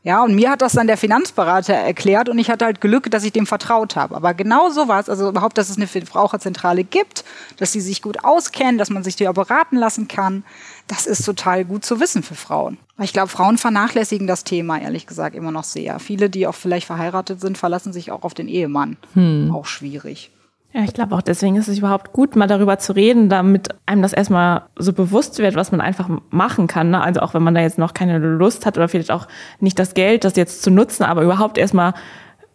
Ja, 0.05 0.23
und 0.23 0.35
mir 0.35 0.51
hat 0.51 0.61
das 0.61 0.75
dann 0.75 0.87
der 0.87 0.99
Finanzberater 0.99 1.73
erklärt 1.73 2.29
und 2.29 2.39
ich 2.39 2.51
hatte 2.51 2.67
halt 2.67 2.83
Glück, 2.83 3.11
dass 3.11 3.25
ich 3.25 3.33
dem 3.33 3.47
vertraut 3.47 3.97
habe. 3.97 4.15
Aber 4.15 4.35
genau 4.35 4.69
so 4.69 4.87
war 4.87 5.01
es, 5.01 5.09
also 5.09 5.31
überhaupt, 5.31 5.57
dass 5.57 5.71
es 5.71 5.79
eine 5.79 5.87
Verbraucherzentrale 5.87 6.85
gibt, 6.85 7.25
dass 7.57 7.73
sie 7.73 7.81
sich 7.81 8.03
gut 8.03 8.23
auskennen, 8.23 8.77
dass 8.77 8.91
man 8.91 9.03
sich 9.03 9.17
die 9.17 9.27
auch 9.27 9.35
beraten 9.35 9.77
lassen 9.77 10.07
kann, 10.07 10.45
das 10.89 11.07
ist 11.07 11.25
total 11.25 11.65
gut 11.65 11.87
zu 11.87 12.01
wissen 12.01 12.23
für 12.23 12.35
Frauen. 12.35 12.77
Ich 13.01 13.15
glaube, 13.15 13.29
Frauen 13.29 13.57
vernachlässigen 13.57 14.27
das 14.27 14.45
Thema, 14.45 14.79
ehrlich 14.79 15.07
gesagt, 15.07 15.35
immer 15.35 15.51
noch 15.51 15.65
sehr. 15.65 15.99
Viele, 15.99 16.29
die 16.29 16.47
auch 16.47 16.55
vielleicht 16.55 16.87
verheiratet 16.87 17.41
sind, 17.41 17.57
verlassen 17.57 17.95
sich 17.95 18.13
auch 18.13 18.25
auf 18.25 18.35
den 18.35 18.47
Ehemann. 18.47 18.99
Hm. 19.15 19.51
Auch 19.55 19.65
schwierig. 19.65 20.31
Ja, 20.77 20.83
ich 20.83 20.93
glaube 20.93 21.15
auch 21.15 21.23
deswegen 21.23 21.55
ist 21.55 21.69
es 21.69 21.79
überhaupt 21.79 22.13
gut, 22.13 22.35
mal 22.35 22.49
darüber 22.49 22.79
zu 22.79 22.97
reden, 22.97 23.29
damit 23.29 23.69
einem 23.87 24.03
das 24.03 24.13
erstmal 24.13 24.63
so 24.77 24.93
bewusst 24.93 25.39
wird, 25.39 25.55
was 25.55 25.71
man 25.71 25.81
einfach 25.81 26.11
machen 26.31 26.67
kann. 26.67 26.91
Ne? 26.91 27.01
Also 27.01 27.21
auch 27.21 27.33
wenn 27.33 27.45
man 27.45 27.55
da 27.55 27.61
jetzt 27.61 27.79
noch 27.79 27.95
keine 27.95 28.19
Lust 28.19 28.67
hat 28.67 28.77
oder 28.77 28.89
vielleicht 28.89 29.13
auch 29.13 29.29
nicht 29.61 29.79
das 29.79 29.95
Geld, 29.95 30.25
das 30.25 30.35
jetzt 30.35 30.65
zu 30.65 30.73
nutzen, 30.73 31.05
aber 31.05 31.23
überhaupt 31.23 31.59
erstmal 31.59 31.95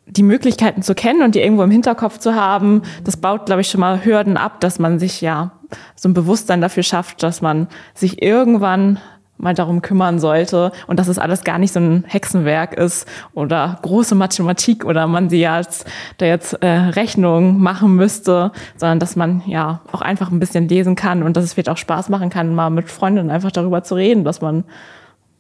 die 0.06 0.24
Möglichkeiten 0.24 0.82
zu 0.82 0.96
kennen 0.96 1.22
und 1.22 1.34
die 1.34 1.40
irgendwo 1.40 1.64
im 1.64 1.72
Hinterkopf 1.72 2.18
zu 2.18 2.36
haben, 2.36 2.82
das 3.06 3.16
baut, 3.16 3.46
glaube 3.46 3.62
ich, 3.62 3.70
schon 3.70 3.80
mal 3.80 4.04
Hürden 4.04 4.36
ab, 4.36 4.60
dass 4.60 4.80
man 4.80 5.00
sich 5.00 5.22
ja 5.22 5.52
so 5.96 6.10
ein 6.10 6.14
Bewusstsein 6.14 6.60
dafür 6.60 6.84
schafft, 6.84 7.24
dass 7.24 7.42
man 7.42 7.70
sich 7.94 8.22
irgendwann 8.22 9.00
mal 9.40 9.54
darum 9.54 9.82
kümmern 9.82 10.20
sollte 10.20 10.72
und 10.88 11.00
dass 11.00 11.08
es 11.08 11.18
alles 11.18 11.44
gar 11.44 11.58
nicht 11.58 11.74
so 11.74 11.80
ein 11.80 12.04
Hexenwerk 12.06 12.74
ist 12.74 13.08
oder 13.34 13.80
große 13.82 14.14
Mathematik 14.14 14.86
oder 14.86 15.08
man 15.08 15.30
sie 15.30 15.40
jetzt 15.40 15.86
da 16.18 16.26
jetzt 16.26 16.54
äh, 16.62 16.68
Rechnungen 16.68 17.60
machen 17.60 17.96
müsste, 17.96 18.52
sondern 18.76 19.00
dass 19.00 19.16
man 19.16 19.42
ja 19.48 19.82
auch 19.92 20.02
einfach 20.02 20.30
ein 20.30 20.40
bisschen 20.40 20.68
lesen 20.68 20.96
kann 20.96 21.24
und 21.24 21.38
dass 21.38 21.46
es 21.46 21.54
vielleicht 21.54 21.70
auch 21.70 21.78
Spaß 21.78 22.10
machen 22.10 22.30
kann, 22.30 22.54
mal 22.54 22.70
mit 22.70 22.90
Freundinnen 22.90 23.32
einfach 23.32 23.52
darüber 23.52 23.84
zu 23.84 23.96
reden, 23.96 24.24
dass 24.24 24.42
man 24.42 24.66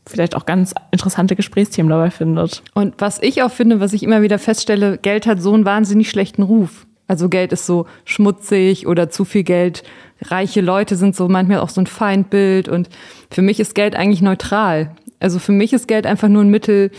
vielleicht 0.07 0.35
auch 0.35 0.45
ganz 0.45 0.73
interessante 0.91 1.35
Gesprächsthemen 1.35 1.89
dabei 1.89 2.09
findet. 2.09 2.63
Und 2.73 2.95
was 2.97 3.21
ich 3.21 3.43
auch 3.43 3.51
finde, 3.51 3.79
was 3.79 3.93
ich 3.93 4.01
immer 4.01 4.21
wieder 4.21 4.39
feststelle, 4.39 4.97
Geld 4.97 5.27
hat 5.27 5.41
so 5.41 5.53
einen 5.53 5.65
wahnsinnig 5.65 6.09
schlechten 6.09 6.41
Ruf. 6.41 6.87
Also 7.09 7.27
Geld 7.27 7.51
ist 7.51 7.65
so 7.65 7.87
schmutzig 8.05 8.85
oder 8.85 9.09
zu 9.09 9.25
viel 9.25 9.43
Geld. 9.43 9.83
Reiche 10.21 10.61
Leute 10.61 10.95
sind 10.95 11.15
so 11.15 11.27
manchmal 11.27 11.57
auch 11.57 11.69
so 11.69 11.81
ein 11.81 11.87
Feindbild 11.87 12.69
und 12.69 12.87
für 13.31 13.41
mich 13.41 13.59
ist 13.59 13.73
Geld 13.73 13.95
eigentlich 13.95 14.21
neutral. 14.21 14.95
Also 15.19 15.39
für 15.39 15.51
mich 15.51 15.73
ist 15.73 15.87
Geld 15.87 16.05
einfach 16.05 16.27
nur 16.27 16.43
ein 16.43 16.49
Mittel, 16.49 16.91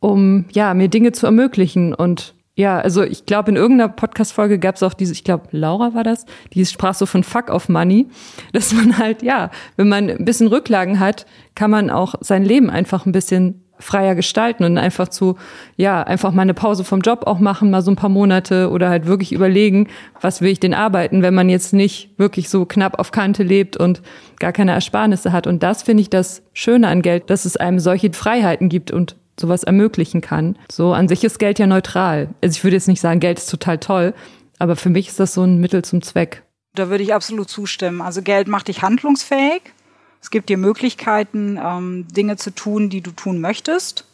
um 0.00 0.46
ja 0.52 0.74
mir 0.74 0.88
Dinge 0.88 1.12
zu 1.12 1.26
ermöglichen 1.26 1.94
und 1.94 2.34
ja, 2.54 2.80
also 2.80 3.02
ich 3.02 3.24
glaube, 3.24 3.50
in 3.50 3.56
irgendeiner 3.56 3.88
Podcast-Folge 3.88 4.58
gab 4.58 4.74
es 4.74 4.82
auch 4.82 4.92
diese, 4.92 5.12
ich 5.12 5.24
glaube, 5.24 5.46
Laura 5.52 5.94
war 5.94 6.04
das, 6.04 6.26
die 6.52 6.66
sprach 6.66 6.94
so 6.94 7.06
von 7.06 7.24
Fuck 7.24 7.48
of 7.48 7.70
Money, 7.70 8.08
dass 8.52 8.74
man 8.74 8.98
halt, 8.98 9.22
ja, 9.22 9.50
wenn 9.76 9.88
man 9.88 10.10
ein 10.10 10.24
bisschen 10.24 10.48
Rücklagen 10.48 11.00
hat, 11.00 11.24
kann 11.54 11.70
man 11.70 11.88
auch 11.88 12.16
sein 12.20 12.44
Leben 12.44 12.68
einfach 12.68 13.06
ein 13.06 13.12
bisschen 13.12 13.61
freier 13.78 14.14
gestalten 14.14 14.64
und 14.64 14.78
einfach 14.78 15.08
zu, 15.08 15.36
ja, 15.76 16.02
einfach 16.02 16.32
mal 16.32 16.42
eine 16.42 16.54
Pause 16.54 16.84
vom 16.84 17.00
Job 17.00 17.24
auch 17.26 17.40
machen, 17.40 17.70
mal 17.70 17.82
so 17.82 17.90
ein 17.90 17.96
paar 17.96 18.10
Monate 18.10 18.70
oder 18.70 18.88
halt 18.88 19.06
wirklich 19.06 19.32
überlegen, 19.32 19.88
was 20.20 20.40
will 20.40 20.50
ich 20.50 20.60
denn 20.60 20.74
arbeiten, 20.74 21.22
wenn 21.22 21.34
man 21.34 21.48
jetzt 21.48 21.72
nicht 21.72 22.10
wirklich 22.18 22.48
so 22.48 22.64
knapp 22.64 22.98
auf 22.98 23.10
Kante 23.10 23.42
lebt 23.42 23.76
und 23.76 24.02
gar 24.38 24.52
keine 24.52 24.72
Ersparnisse 24.72 25.32
hat. 25.32 25.46
Und 25.46 25.62
das 25.62 25.82
finde 25.82 26.02
ich 26.02 26.10
das 26.10 26.42
Schöne 26.52 26.88
an 26.88 27.02
Geld, 27.02 27.30
dass 27.30 27.44
es 27.44 27.56
einem 27.56 27.78
solche 27.78 28.12
Freiheiten 28.12 28.68
gibt 28.68 28.90
und 28.90 29.16
sowas 29.38 29.64
ermöglichen 29.64 30.20
kann. 30.20 30.56
So 30.70 30.92
an 30.92 31.08
sich 31.08 31.24
ist 31.24 31.38
Geld 31.38 31.58
ja 31.58 31.66
neutral. 31.66 32.28
Also 32.42 32.56
ich 32.56 32.64
würde 32.64 32.76
jetzt 32.76 32.88
nicht 32.88 33.00
sagen, 33.00 33.20
Geld 33.20 33.38
ist 33.38 33.50
total 33.50 33.78
toll, 33.78 34.14
aber 34.58 34.76
für 34.76 34.90
mich 34.90 35.08
ist 35.08 35.20
das 35.20 35.34
so 35.34 35.42
ein 35.42 35.58
Mittel 35.58 35.82
zum 35.82 36.02
Zweck. 36.02 36.42
Da 36.74 36.88
würde 36.88 37.02
ich 37.02 37.14
absolut 37.14 37.50
zustimmen. 37.50 38.00
Also 38.00 38.22
Geld 38.22 38.48
macht 38.48 38.68
dich 38.68 38.82
handlungsfähig 38.82 39.62
es 40.22 40.30
gibt 40.30 40.48
dir 40.48 40.56
Möglichkeiten, 40.56 41.58
ähm, 41.62 42.06
Dinge 42.08 42.36
zu 42.36 42.54
tun, 42.54 42.88
die 42.88 43.00
du 43.00 43.10
tun 43.10 43.40
möchtest. 43.40 44.06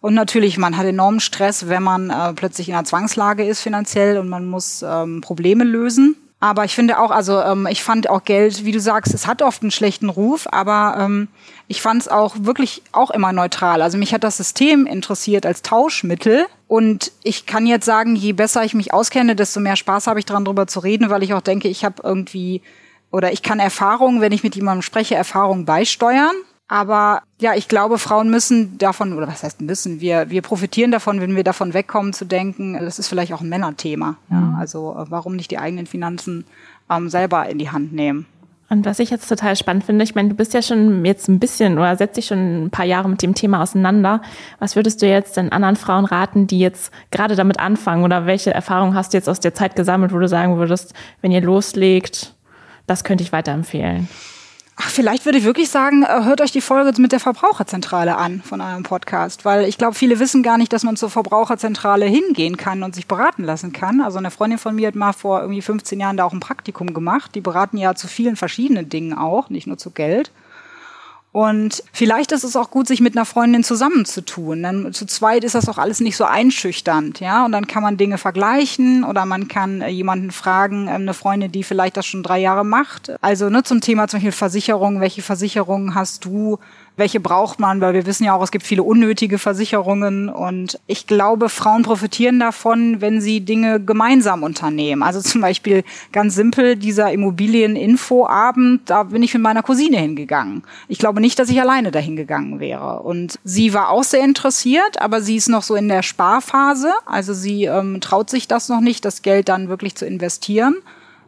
Und 0.00 0.14
natürlich, 0.14 0.58
man 0.58 0.76
hat 0.76 0.86
enormen 0.86 1.18
Stress, 1.18 1.68
wenn 1.68 1.82
man 1.82 2.10
äh, 2.10 2.32
plötzlich 2.34 2.68
in 2.68 2.74
einer 2.74 2.84
Zwangslage 2.84 3.44
ist 3.44 3.60
finanziell 3.60 4.18
und 4.18 4.28
man 4.28 4.46
muss 4.46 4.84
ähm, 4.86 5.20
Probleme 5.20 5.64
lösen. 5.64 6.14
Aber 6.38 6.64
ich 6.64 6.74
finde 6.74 7.00
auch, 7.00 7.10
also 7.10 7.40
ähm, 7.40 7.66
ich 7.68 7.82
fand 7.82 8.08
auch 8.08 8.22
Geld, 8.22 8.64
wie 8.64 8.70
du 8.70 8.78
sagst, 8.78 9.12
es 9.12 9.26
hat 9.26 9.42
oft 9.42 9.62
einen 9.62 9.72
schlechten 9.72 10.10
Ruf, 10.10 10.46
aber 10.52 10.96
ähm, 11.00 11.28
ich 11.66 11.82
fand 11.82 12.02
es 12.02 12.08
auch 12.08 12.36
wirklich 12.38 12.82
auch 12.92 13.10
immer 13.10 13.32
neutral. 13.32 13.82
Also 13.82 13.98
mich 13.98 14.14
hat 14.14 14.22
das 14.22 14.36
System 14.36 14.86
interessiert 14.86 15.46
als 15.46 15.62
Tauschmittel. 15.62 16.46
Und 16.68 17.10
ich 17.24 17.46
kann 17.46 17.66
jetzt 17.66 17.86
sagen, 17.86 18.14
je 18.14 18.34
besser 18.34 18.64
ich 18.64 18.74
mich 18.74 18.92
auskenne, 18.92 19.34
desto 19.34 19.58
mehr 19.60 19.76
Spaß 19.76 20.06
habe 20.06 20.20
ich 20.20 20.26
daran, 20.26 20.44
darüber 20.44 20.66
zu 20.68 20.80
reden, 20.80 21.10
weil 21.10 21.24
ich 21.24 21.34
auch 21.34 21.40
denke, 21.40 21.68
ich 21.68 21.84
habe 21.84 22.02
irgendwie 22.04 22.62
oder 23.10 23.32
ich 23.32 23.42
kann 23.42 23.60
Erfahrungen, 23.60 24.20
wenn 24.20 24.32
ich 24.32 24.42
mit 24.42 24.56
jemandem 24.56 24.82
spreche, 24.82 25.14
Erfahrungen 25.14 25.64
beisteuern. 25.64 26.34
Aber 26.68 27.22
ja, 27.40 27.54
ich 27.54 27.68
glaube, 27.68 27.98
Frauen 27.98 28.28
müssen 28.28 28.76
davon, 28.78 29.12
oder 29.12 29.28
was 29.28 29.44
heißt 29.44 29.60
müssen, 29.60 30.00
wir, 30.00 30.30
wir 30.30 30.42
profitieren 30.42 30.90
davon, 30.90 31.20
wenn 31.20 31.36
wir 31.36 31.44
davon 31.44 31.74
wegkommen 31.74 32.12
zu 32.12 32.24
denken, 32.24 32.74
das 32.74 32.98
ist 32.98 33.06
vielleicht 33.06 33.32
auch 33.32 33.40
ein 33.40 33.48
Männerthema. 33.48 34.16
Ja, 34.30 34.36
mhm. 34.36 34.54
also 34.56 34.96
äh, 34.98 35.04
warum 35.08 35.36
nicht 35.36 35.52
die 35.52 35.58
eigenen 35.58 35.86
Finanzen 35.86 36.44
ähm, 36.90 37.08
selber 37.08 37.48
in 37.48 37.58
die 37.58 37.70
Hand 37.70 37.92
nehmen? 37.92 38.26
Und 38.68 38.84
was 38.84 38.98
ich 38.98 39.10
jetzt 39.10 39.28
total 39.28 39.54
spannend 39.54 39.84
finde, 39.84 40.02
ich 40.02 40.16
meine, 40.16 40.30
du 40.30 40.34
bist 40.34 40.52
ja 40.52 40.60
schon 40.60 41.04
jetzt 41.04 41.28
ein 41.28 41.38
bisschen 41.38 41.78
oder 41.78 41.96
setzt 41.96 42.16
dich 42.16 42.26
schon 42.26 42.64
ein 42.64 42.70
paar 42.70 42.84
Jahre 42.84 43.08
mit 43.08 43.22
dem 43.22 43.34
Thema 43.34 43.62
auseinander. 43.62 44.20
Was 44.58 44.74
würdest 44.74 45.00
du 45.02 45.06
jetzt 45.06 45.36
den 45.36 45.52
anderen 45.52 45.76
Frauen 45.76 46.04
raten, 46.04 46.48
die 46.48 46.58
jetzt 46.58 46.92
gerade 47.12 47.36
damit 47.36 47.60
anfangen 47.60 48.02
oder 48.02 48.26
welche 48.26 48.52
Erfahrungen 48.52 48.96
hast 48.96 49.12
du 49.12 49.18
jetzt 49.18 49.28
aus 49.28 49.38
der 49.38 49.54
Zeit 49.54 49.76
gesammelt, 49.76 50.12
wo 50.12 50.18
du 50.18 50.26
sagen 50.26 50.58
würdest, 50.58 50.94
wenn 51.22 51.30
ihr 51.30 51.42
loslegt, 51.42 52.34
das 52.86 53.04
könnte 53.04 53.24
ich 53.24 53.32
weiterempfehlen? 53.32 54.08
Ach, 54.78 54.90
vielleicht 54.90 55.24
würde 55.24 55.38
ich 55.38 55.44
wirklich 55.44 55.70
sagen, 55.70 56.02
äh, 56.02 56.24
hört 56.24 56.42
euch 56.42 56.52
die 56.52 56.60
Folge 56.60 57.00
mit 57.00 57.10
der 57.10 57.20
Verbraucherzentrale 57.20 58.16
an 58.16 58.42
von 58.42 58.60
eurem 58.60 58.82
Podcast, 58.82 59.46
weil 59.46 59.64
ich 59.64 59.78
glaube, 59.78 59.94
viele 59.94 60.18
wissen 60.18 60.42
gar 60.42 60.58
nicht, 60.58 60.70
dass 60.70 60.82
man 60.82 60.96
zur 60.96 61.08
Verbraucherzentrale 61.08 62.04
hingehen 62.04 62.58
kann 62.58 62.82
und 62.82 62.94
sich 62.94 63.06
beraten 63.06 63.42
lassen 63.42 63.72
kann. 63.72 64.02
Also 64.02 64.18
eine 64.18 64.30
Freundin 64.30 64.58
von 64.58 64.74
mir 64.74 64.88
hat 64.88 64.94
mal 64.94 65.14
vor 65.14 65.40
irgendwie 65.40 65.62
15 65.62 65.98
Jahren 65.98 66.18
da 66.18 66.24
auch 66.24 66.34
ein 66.34 66.40
Praktikum 66.40 66.92
gemacht. 66.92 67.34
Die 67.34 67.40
beraten 67.40 67.78
ja 67.78 67.94
zu 67.94 68.06
vielen 68.06 68.36
verschiedenen 68.36 68.90
Dingen 68.90 69.16
auch, 69.16 69.48
nicht 69.48 69.66
nur 69.66 69.78
zu 69.78 69.92
Geld. 69.92 70.30
Und 71.36 71.82
vielleicht 71.92 72.32
ist 72.32 72.44
es 72.44 72.56
auch 72.56 72.70
gut, 72.70 72.88
sich 72.88 73.02
mit 73.02 73.14
einer 73.14 73.26
Freundin 73.26 73.62
zusammenzutun. 73.62 74.62
Dann 74.62 74.94
zu 74.94 75.04
zweit 75.04 75.44
ist 75.44 75.54
das 75.54 75.68
auch 75.68 75.76
alles 75.76 76.00
nicht 76.00 76.16
so 76.16 76.24
einschüchternd, 76.24 77.20
ja. 77.20 77.44
Und 77.44 77.52
dann 77.52 77.66
kann 77.66 77.82
man 77.82 77.98
Dinge 77.98 78.16
vergleichen 78.16 79.04
oder 79.04 79.26
man 79.26 79.46
kann 79.46 79.82
äh, 79.82 79.90
jemanden 79.90 80.30
fragen, 80.30 80.88
äh, 80.88 80.92
eine 80.92 81.12
Freundin, 81.12 81.52
die 81.52 81.62
vielleicht 81.62 81.98
das 81.98 82.06
schon 82.06 82.22
drei 82.22 82.38
Jahre 82.38 82.64
macht. 82.64 83.12
Also 83.20 83.50
ne, 83.50 83.62
zum 83.64 83.82
Thema 83.82 84.08
zum 84.08 84.16
Beispiel 84.16 84.32
Versicherung. 84.32 85.02
Welche 85.02 85.20
Versicherungen 85.20 85.94
hast 85.94 86.24
du? 86.24 86.58
Welche 86.96 87.20
braucht 87.20 87.60
man, 87.60 87.80
weil 87.80 87.92
wir 87.92 88.06
wissen 88.06 88.24
ja 88.24 88.34
auch, 88.34 88.42
es 88.42 88.50
gibt 88.50 88.64
viele 88.64 88.82
unnötige 88.82 89.38
Versicherungen 89.38 90.28
und 90.28 90.80
ich 90.86 91.06
glaube, 91.06 91.48
Frauen 91.48 91.82
profitieren 91.82 92.40
davon, 92.40 93.00
wenn 93.00 93.20
sie 93.20 93.40
Dinge 93.40 93.80
gemeinsam 93.80 94.42
unternehmen. 94.42 95.02
Also 95.02 95.20
zum 95.20 95.42
Beispiel 95.42 95.84
ganz 96.12 96.34
simpel 96.34 96.76
dieser 96.76 97.12
Immobilieninfoabend, 97.12 98.88
da 98.88 99.02
bin 99.04 99.22
ich 99.22 99.34
mit 99.34 99.42
meiner 99.42 99.62
Cousine 99.62 99.98
hingegangen. 99.98 100.62
Ich 100.88 100.98
glaube 100.98 101.20
nicht, 101.20 101.38
dass 101.38 101.50
ich 101.50 101.60
alleine 101.60 101.90
dahin 101.90 102.16
gegangen 102.16 102.60
wäre. 102.60 103.02
Und 103.02 103.38
sie 103.44 103.74
war 103.74 103.90
auch 103.90 104.04
sehr 104.04 104.24
interessiert, 104.24 105.00
aber 105.00 105.20
sie 105.20 105.36
ist 105.36 105.48
noch 105.48 105.62
so 105.62 105.74
in 105.74 105.88
der 105.88 106.02
Sparphase. 106.02 106.92
Also 107.04 107.34
sie 107.34 107.64
ähm, 107.64 108.00
traut 108.00 108.30
sich 108.30 108.48
das 108.48 108.70
noch 108.70 108.80
nicht, 108.80 109.04
das 109.04 109.20
Geld 109.20 109.50
dann 109.50 109.68
wirklich 109.68 109.96
zu 109.96 110.06
investieren. 110.06 110.76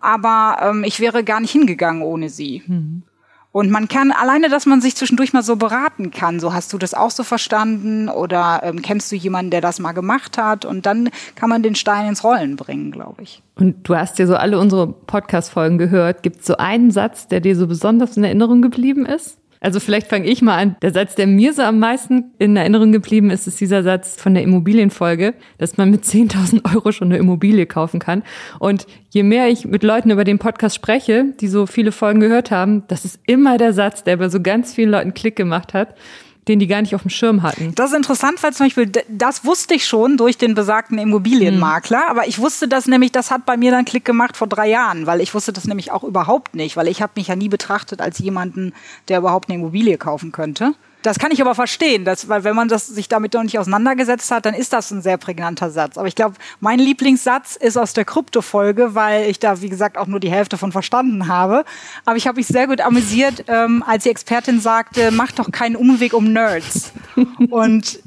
Aber 0.00 0.58
ähm, 0.62 0.84
ich 0.84 1.00
wäre 1.00 1.24
gar 1.24 1.40
nicht 1.40 1.50
hingegangen 1.50 2.02
ohne 2.02 2.30
sie. 2.30 2.62
Mhm. 2.66 3.02
Und 3.50 3.70
man 3.70 3.88
kann 3.88 4.12
alleine, 4.12 4.50
dass 4.50 4.66
man 4.66 4.80
sich 4.80 4.94
zwischendurch 4.94 5.32
mal 5.32 5.42
so 5.42 5.56
beraten 5.56 6.10
kann. 6.10 6.38
So 6.38 6.52
hast 6.52 6.72
du 6.72 6.78
das 6.78 6.92
auch 6.92 7.10
so 7.10 7.24
verstanden 7.24 8.08
oder 8.08 8.60
ähm, 8.62 8.82
kennst 8.82 9.10
du 9.10 9.16
jemanden, 9.16 9.50
der 9.50 9.62
das 9.62 9.78
mal 9.78 9.92
gemacht 9.92 10.36
hat? 10.36 10.64
Und 10.66 10.84
dann 10.84 11.08
kann 11.34 11.48
man 11.48 11.62
den 11.62 11.74
Stein 11.74 12.06
ins 12.06 12.22
Rollen 12.22 12.56
bringen, 12.56 12.92
glaube 12.92 13.22
ich. 13.22 13.42
Und 13.56 13.88
du 13.88 13.96
hast 13.96 14.18
ja 14.18 14.26
so 14.26 14.36
alle 14.36 14.58
unsere 14.58 14.86
Podcast-Folgen 14.86 15.78
gehört. 15.78 16.22
Gibt 16.22 16.40
es 16.40 16.46
so 16.46 16.58
einen 16.58 16.90
Satz, 16.90 17.26
der 17.26 17.40
dir 17.40 17.56
so 17.56 17.66
besonders 17.66 18.16
in 18.16 18.24
Erinnerung 18.24 18.60
geblieben 18.60 19.06
ist? 19.06 19.37
Also 19.60 19.80
vielleicht 19.80 20.06
fange 20.06 20.26
ich 20.26 20.42
mal 20.42 20.56
an. 20.56 20.76
Der 20.82 20.92
Satz, 20.92 21.14
der 21.14 21.26
mir 21.26 21.52
so 21.52 21.62
am 21.62 21.78
meisten 21.78 22.32
in 22.38 22.56
Erinnerung 22.56 22.92
geblieben 22.92 23.30
ist, 23.30 23.46
ist 23.46 23.60
dieser 23.60 23.82
Satz 23.82 24.20
von 24.20 24.34
der 24.34 24.42
Immobilienfolge, 24.42 25.34
dass 25.58 25.76
man 25.76 25.90
mit 25.90 26.04
10.000 26.04 26.74
Euro 26.74 26.92
schon 26.92 27.08
eine 27.08 27.18
Immobilie 27.18 27.66
kaufen 27.66 28.00
kann. 28.00 28.22
Und 28.58 28.86
je 29.10 29.22
mehr 29.22 29.48
ich 29.48 29.64
mit 29.64 29.82
Leuten 29.82 30.10
über 30.10 30.24
den 30.24 30.38
Podcast 30.38 30.76
spreche, 30.76 31.26
die 31.40 31.48
so 31.48 31.66
viele 31.66 31.92
Folgen 31.92 32.20
gehört 32.20 32.50
haben, 32.50 32.84
das 32.88 33.04
ist 33.04 33.20
immer 33.26 33.58
der 33.58 33.72
Satz, 33.72 34.04
der 34.04 34.16
bei 34.16 34.28
so 34.28 34.40
ganz 34.40 34.74
vielen 34.74 34.90
Leuten 34.90 35.14
Klick 35.14 35.36
gemacht 35.36 35.74
hat 35.74 35.94
den 36.48 36.58
die 36.58 36.66
gar 36.66 36.82
nicht 36.82 36.94
auf 36.94 37.02
dem 37.02 37.10
Schirm 37.10 37.42
hatten. 37.42 37.74
Das 37.74 37.90
ist 37.90 37.96
interessant, 37.96 38.42
weil 38.42 38.52
zum 38.52 38.66
Beispiel, 38.66 38.90
das 39.08 39.44
wusste 39.44 39.74
ich 39.74 39.86
schon 39.86 40.16
durch 40.16 40.38
den 40.38 40.54
besagten 40.54 40.98
Immobilienmakler, 40.98 42.04
mhm. 42.04 42.10
aber 42.10 42.26
ich 42.26 42.38
wusste 42.38 42.68
das 42.68 42.86
nämlich, 42.86 43.12
das 43.12 43.30
hat 43.30 43.46
bei 43.46 43.56
mir 43.56 43.70
dann 43.70 43.84
Klick 43.84 44.04
gemacht 44.04 44.36
vor 44.36 44.46
drei 44.46 44.68
Jahren, 44.68 45.06
weil 45.06 45.20
ich 45.20 45.34
wusste 45.34 45.52
das 45.52 45.66
nämlich 45.66 45.92
auch 45.92 46.04
überhaupt 46.04 46.54
nicht, 46.54 46.76
weil 46.76 46.88
ich 46.88 47.02
habe 47.02 47.12
mich 47.16 47.28
ja 47.28 47.36
nie 47.36 47.48
betrachtet 47.48 48.00
als 48.00 48.18
jemanden, 48.18 48.72
der 49.08 49.18
überhaupt 49.18 49.48
eine 49.48 49.58
Immobilie 49.58 49.98
kaufen 49.98 50.32
könnte. 50.32 50.74
Das 51.02 51.18
kann 51.18 51.30
ich 51.30 51.40
aber 51.40 51.54
verstehen, 51.54 52.04
dass, 52.04 52.28
weil 52.28 52.42
wenn 52.42 52.56
man 52.56 52.68
das, 52.68 52.88
sich 52.88 53.08
damit 53.08 53.34
noch 53.34 53.44
nicht 53.44 53.58
auseinandergesetzt 53.58 54.30
hat, 54.30 54.46
dann 54.46 54.54
ist 54.54 54.72
das 54.72 54.90
ein 54.90 55.00
sehr 55.00 55.16
prägnanter 55.16 55.70
Satz. 55.70 55.96
Aber 55.96 56.08
ich 56.08 56.16
glaube, 56.16 56.34
mein 56.60 56.80
Lieblingssatz 56.80 57.56
ist 57.56 57.76
aus 57.76 57.92
der 57.92 58.04
Krypto-Folge, 58.04 58.94
weil 58.94 59.30
ich 59.30 59.38
da, 59.38 59.60
wie 59.62 59.68
gesagt, 59.68 59.96
auch 59.96 60.08
nur 60.08 60.18
die 60.18 60.30
Hälfte 60.30 60.58
von 60.58 60.72
verstanden 60.72 61.28
habe. 61.28 61.64
Aber 62.04 62.16
ich 62.16 62.26
habe 62.26 62.36
mich 62.36 62.48
sehr 62.48 62.66
gut 62.66 62.80
amüsiert, 62.80 63.44
ähm, 63.46 63.84
als 63.86 64.02
die 64.04 64.10
Expertin 64.10 64.60
sagte, 64.60 65.10
mach 65.12 65.30
doch 65.32 65.52
keinen 65.52 65.76
Umweg 65.76 66.14
um 66.14 66.32
Nerds. 66.32 66.92
Und 67.50 68.00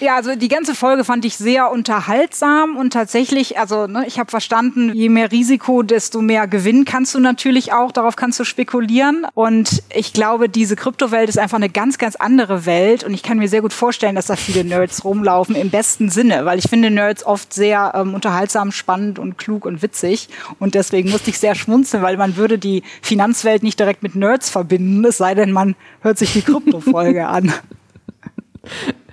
ja, 0.00 0.16
also 0.16 0.34
die 0.34 0.48
ganze 0.48 0.74
Folge 0.74 1.04
fand 1.04 1.24
ich 1.24 1.36
sehr 1.36 1.70
unterhaltsam 1.70 2.76
und 2.76 2.92
tatsächlich, 2.92 3.58
also 3.58 3.86
ne, 3.86 4.04
ich 4.06 4.18
habe 4.18 4.30
verstanden, 4.30 4.92
je 4.92 5.08
mehr 5.08 5.30
Risiko, 5.30 5.82
desto 5.82 6.20
mehr 6.20 6.46
Gewinn 6.46 6.84
kannst 6.84 7.14
du 7.14 7.20
natürlich 7.20 7.72
auch, 7.72 7.92
darauf 7.92 8.16
kannst 8.16 8.38
du 8.40 8.44
spekulieren. 8.44 9.26
Und 9.34 9.82
ich 9.94 10.12
glaube, 10.12 10.48
diese 10.48 10.76
Kryptowelt 10.76 11.28
ist 11.28 11.38
einfach 11.38 11.56
eine 11.56 11.70
ganz, 11.70 11.98
ganz 11.98 12.16
andere 12.16 12.66
Welt 12.66 13.04
und 13.04 13.14
ich 13.14 13.22
kann 13.22 13.38
mir 13.38 13.48
sehr 13.48 13.62
gut 13.62 13.72
vorstellen, 13.72 14.16
dass 14.16 14.26
da 14.26 14.36
viele 14.36 14.64
Nerds 14.64 15.04
rumlaufen 15.04 15.54
im 15.54 15.70
besten 15.70 16.10
Sinne, 16.10 16.44
weil 16.44 16.58
ich 16.58 16.68
finde 16.68 16.90
Nerds 16.90 17.24
oft 17.24 17.52
sehr 17.54 17.92
ähm, 17.94 18.14
unterhaltsam, 18.14 18.72
spannend 18.72 19.18
und 19.18 19.38
klug 19.38 19.64
und 19.64 19.82
witzig 19.82 20.28
und 20.58 20.74
deswegen 20.74 21.10
musste 21.10 21.30
ich 21.30 21.38
sehr 21.38 21.54
schmunzeln, 21.54 22.02
weil 22.02 22.16
man 22.16 22.36
würde 22.36 22.58
die 22.58 22.82
Finanzwelt 23.00 23.62
nicht 23.62 23.78
direkt 23.78 24.02
mit 24.02 24.16
Nerds 24.16 24.50
verbinden, 24.50 25.04
es 25.04 25.18
sei 25.18 25.34
denn, 25.34 25.52
man 25.52 25.76
hört 26.00 26.18
sich 26.18 26.32
die 26.32 26.42
Kryptofolge 26.42 27.26
an. 27.26 27.52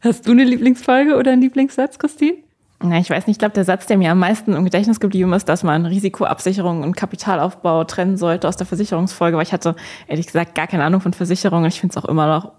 Hast 0.00 0.26
du 0.26 0.32
eine 0.32 0.44
Lieblingsfolge 0.44 1.16
oder 1.16 1.32
einen 1.32 1.42
Lieblingssatz, 1.42 1.98
Christine? 1.98 2.38
Na, 2.80 2.98
ich 2.98 3.10
weiß 3.10 3.26
nicht, 3.26 3.34
ich 3.34 3.38
glaube, 3.40 3.54
der 3.54 3.64
Satz, 3.64 3.86
der 3.86 3.98
mir 3.98 4.12
am 4.12 4.20
meisten 4.20 4.54
im 4.54 4.64
Gedächtnis 4.64 5.00
geblieben 5.00 5.32
ist, 5.32 5.48
dass 5.48 5.64
man 5.64 5.84
Risikoabsicherung 5.84 6.84
und 6.84 6.96
Kapitalaufbau 6.96 7.82
trennen 7.82 8.16
sollte 8.16 8.46
aus 8.46 8.56
der 8.56 8.66
Versicherungsfolge, 8.66 9.36
weil 9.36 9.42
ich 9.42 9.52
hatte 9.52 9.74
ehrlich 10.06 10.26
gesagt 10.26 10.54
gar 10.54 10.68
keine 10.68 10.84
Ahnung 10.84 11.00
von 11.00 11.12
Versicherungen. 11.12 11.66
Ich 11.66 11.80
finde 11.80 11.98
es 11.98 12.04
auch 12.04 12.08
immer 12.08 12.28
noch 12.28 12.52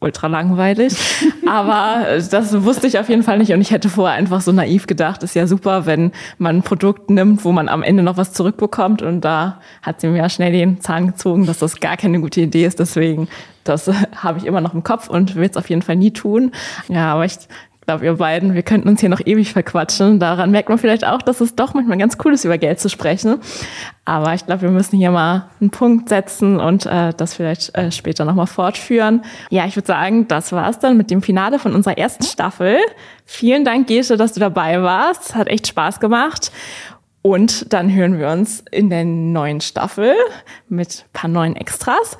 ultra 0.00 0.26
langweilig. 0.26 0.94
Aber 1.50 2.06
das 2.30 2.62
wusste 2.62 2.86
ich 2.86 3.00
auf 3.00 3.08
jeden 3.08 3.24
Fall 3.24 3.38
nicht 3.38 3.52
und 3.52 3.60
ich 3.60 3.72
hätte 3.72 3.88
vorher 3.88 4.16
einfach 4.16 4.40
so 4.40 4.52
naiv 4.52 4.86
gedacht, 4.86 5.24
ist 5.24 5.34
ja 5.34 5.48
super, 5.48 5.84
wenn 5.84 6.12
man 6.38 6.58
ein 6.58 6.62
Produkt 6.62 7.10
nimmt, 7.10 7.44
wo 7.44 7.50
man 7.50 7.68
am 7.68 7.82
Ende 7.82 8.04
noch 8.04 8.16
was 8.16 8.32
zurückbekommt 8.32 9.02
und 9.02 9.22
da 9.22 9.58
hat 9.82 10.00
sie 10.00 10.06
mir 10.06 10.18
ja 10.18 10.28
schnell 10.28 10.52
den 10.52 10.80
Zahn 10.80 11.08
gezogen, 11.08 11.46
dass 11.46 11.58
das 11.58 11.80
gar 11.80 11.96
keine 11.96 12.20
gute 12.20 12.42
Idee 12.42 12.66
ist. 12.66 12.78
Deswegen, 12.78 13.26
das 13.64 13.90
habe 14.14 14.38
ich 14.38 14.46
immer 14.46 14.60
noch 14.60 14.74
im 14.74 14.84
Kopf 14.84 15.08
und 15.08 15.34
will 15.34 15.50
es 15.50 15.56
auf 15.56 15.68
jeden 15.68 15.82
Fall 15.82 15.96
nie 15.96 16.12
tun. 16.12 16.52
Ja, 16.86 17.14
aber 17.14 17.24
ich 17.24 17.36
glaube, 17.86 18.04
ihr 18.04 18.16
beiden, 18.16 18.54
wir 18.54 18.62
könnten 18.62 18.88
uns 18.88 19.00
hier 19.00 19.08
noch 19.08 19.20
ewig 19.24 19.52
verquatschen. 19.52 20.20
Daran 20.20 20.50
merkt 20.50 20.68
man 20.68 20.78
vielleicht 20.78 21.04
auch, 21.04 21.22
dass 21.22 21.40
es 21.40 21.56
doch 21.56 21.74
manchmal 21.74 21.98
ganz 21.98 22.16
cool 22.24 22.32
ist, 22.32 22.44
über 22.44 22.58
Geld 22.58 22.78
zu 22.78 22.88
sprechen. 22.88 23.40
Aber 24.04 24.34
ich 24.34 24.46
glaube, 24.46 24.62
wir 24.62 24.70
müssen 24.70 24.96
hier 24.96 25.10
mal 25.10 25.48
einen 25.60 25.70
Punkt 25.70 26.08
setzen 26.08 26.60
und 26.60 26.86
äh, 26.86 27.12
das 27.16 27.34
vielleicht 27.34 27.74
äh, 27.76 27.90
später 27.90 28.24
nochmal 28.24 28.46
fortführen. 28.46 29.22
Ja, 29.50 29.66
ich 29.66 29.76
würde 29.76 29.86
sagen, 29.86 30.28
das 30.28 30.52
war's 30.52 30.78
dann 30.78 30.96
mit 30.96 31.10
dem 31.10 31.22
Finale 31.22 31.58
von 31.58 31.74
unserer 31.74 31.98
ersten 31.98 32.24
Staffel. 32.24 32.78
Vielen 33.24 33.64
Dank, 33.64 33.88
Gesche, 33.88 34.16
dass 34.16 34.34
du 34.34 34.40
dabei 34.40 34.82
warst. 34.82 35.34
Hat 35.34 35.48
echt 35.48 35.66
Spaß 35.66 36.00
gemacht. 36.00 36.52
Und 37.22 37.72
dann 37.72 37.92
hören 37.92 38.18
wir 38.18 38.28
uns 38.28 38.64
in 38.70 38.88
der 38.88 39.04
neuen 39.04 39.60
Staffel 39.60 40.14
mit 40.68 41.04
paar 41.12 41.28
neuen 41.28 41.54
Extras. 41.54 42.16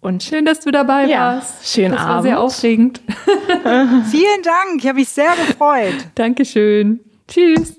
Und 0.00 0.22
schön, 0.22 0.44
dass 0.44 0.60
du 0.60 0.70
dabei 0.70 1.06
ja, 1.06 1.34
warst. 1.34 1.74
Schönen 1.74 1.92
das 1.92 2.00
Abend. 2.00 2.14
war 2.14 2.22
sehr 2.22 2.40
aufregend. 2.40 3.00
Vielen 4.10 4.42
Dank, 4.44 4.78
ich 4.78 4.86
habe 4.86 5.00
mich 5.00 5.08
sehr 5.08 5.32
gefreut. 5.34 5.94
Dankeschön. 6.14 7.00
Tschüss. 7.26 7.74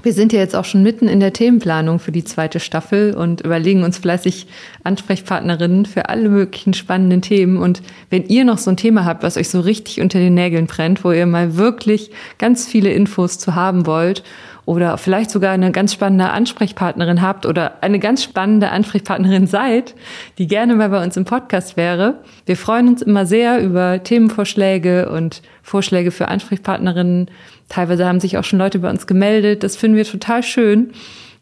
Wir 0.00 0.12
sind 0.12 0.32
ja 0.32 0.38
jetzt 0.38 0.54
auch 0.54 0.64
schon 0.64 0.84
mitten 0.84 1.08
in 1.08 1.18
der 1.18 1.32
Themenplanung 1.32 1.98
für 1.98 2.12
die 2.12 2.22
zweite 2.22 2.60
Staffel 2.60 3.14
und 3.14 3.40
überlegen 3.40 3.82
uns 3.82 3.98
fleißig 3.98 4.46
Ansprechpartnerinnen 4.84 5.84
für 5.86 6.08
alle 6.08 6.28
möglichen 6.28 6.72
spannenden 6.72 7.20
Themen. 7.20 7.56
Und 7.56 7.82
wenn 8.08 8.24
ihr 8.26 8.44
noch 8.44 8.58
so 8.58 8.70
ein 8.70 8.76
Thema 8.76 9.04
habt, 9.04 9.24
was 9.24 9.36
euch 9.36 9.48
so 9.48 9.58
richtig 9.60 10.00
unter 10.00 10.20
den 10.20 10.34
Nägeln 10.34 10.66
brennt, 10.68 11.02
wo 11.02 11.10
ihr 11.10 11.26
mal 11.26 11.56
wirklich 11.56 12.12
ganz 12.38 12.68
viele 12.68 12.92
Infos 12.92 13.40
zu 13.40 13.56
haben 13.56 13.86
wollt 13.86 14.22
oder 14.68 14.98
vielleicht 14.98 15.30
sogar 15.30 15.52
eine 15.52 15.72
ganz 15.72 15.94
spannende 15.94 16.28
Ansprechpartnerin 16.28 17.22
habt 17.22 17.46
oder 17.46 17.82
eine 17.82 17.98
ganz 17.98 18.22
spannende 18.22 18.68
Ansprechpartnerin 18.68 19.46
seid, 19.46 19.94
die 20.36 20.46
gerne 20.46 20.76
mal 20.76 20.90
bei 20.90 21.02
uns 21.02 21.16
im 21.16 21.24
Podcast 21.24 21.78
wäre. 21.78 22.18
Wir 22.44 22.54
freuen 22.54 22.86
uns 22.86 23.00
immer 23.00 23.24
sehr 23.24 23.62
über 23.62 24.02
Themenvorschläge 24.02 25.08
und 25.08 25.40
Vorschläge 25.62 26.10
für 26.10 26.28
Ansprechpartnerinnen. 26.28 27.30
Teilweise 27.70 28.04
haben 28.04 28.20
sich 28.20 28.36
auch 28.36 28.44
schon 28.44 28.58
Leute 28.58 28.80
bei 28.80 28.90
uns 28.90 29.06
gemeldet. 29.06 29.62
Das 29.62 29.74
finden 29.74 29.96
wir 29.96 30.04
total 30.04 30.42
schön. 30.42 30.90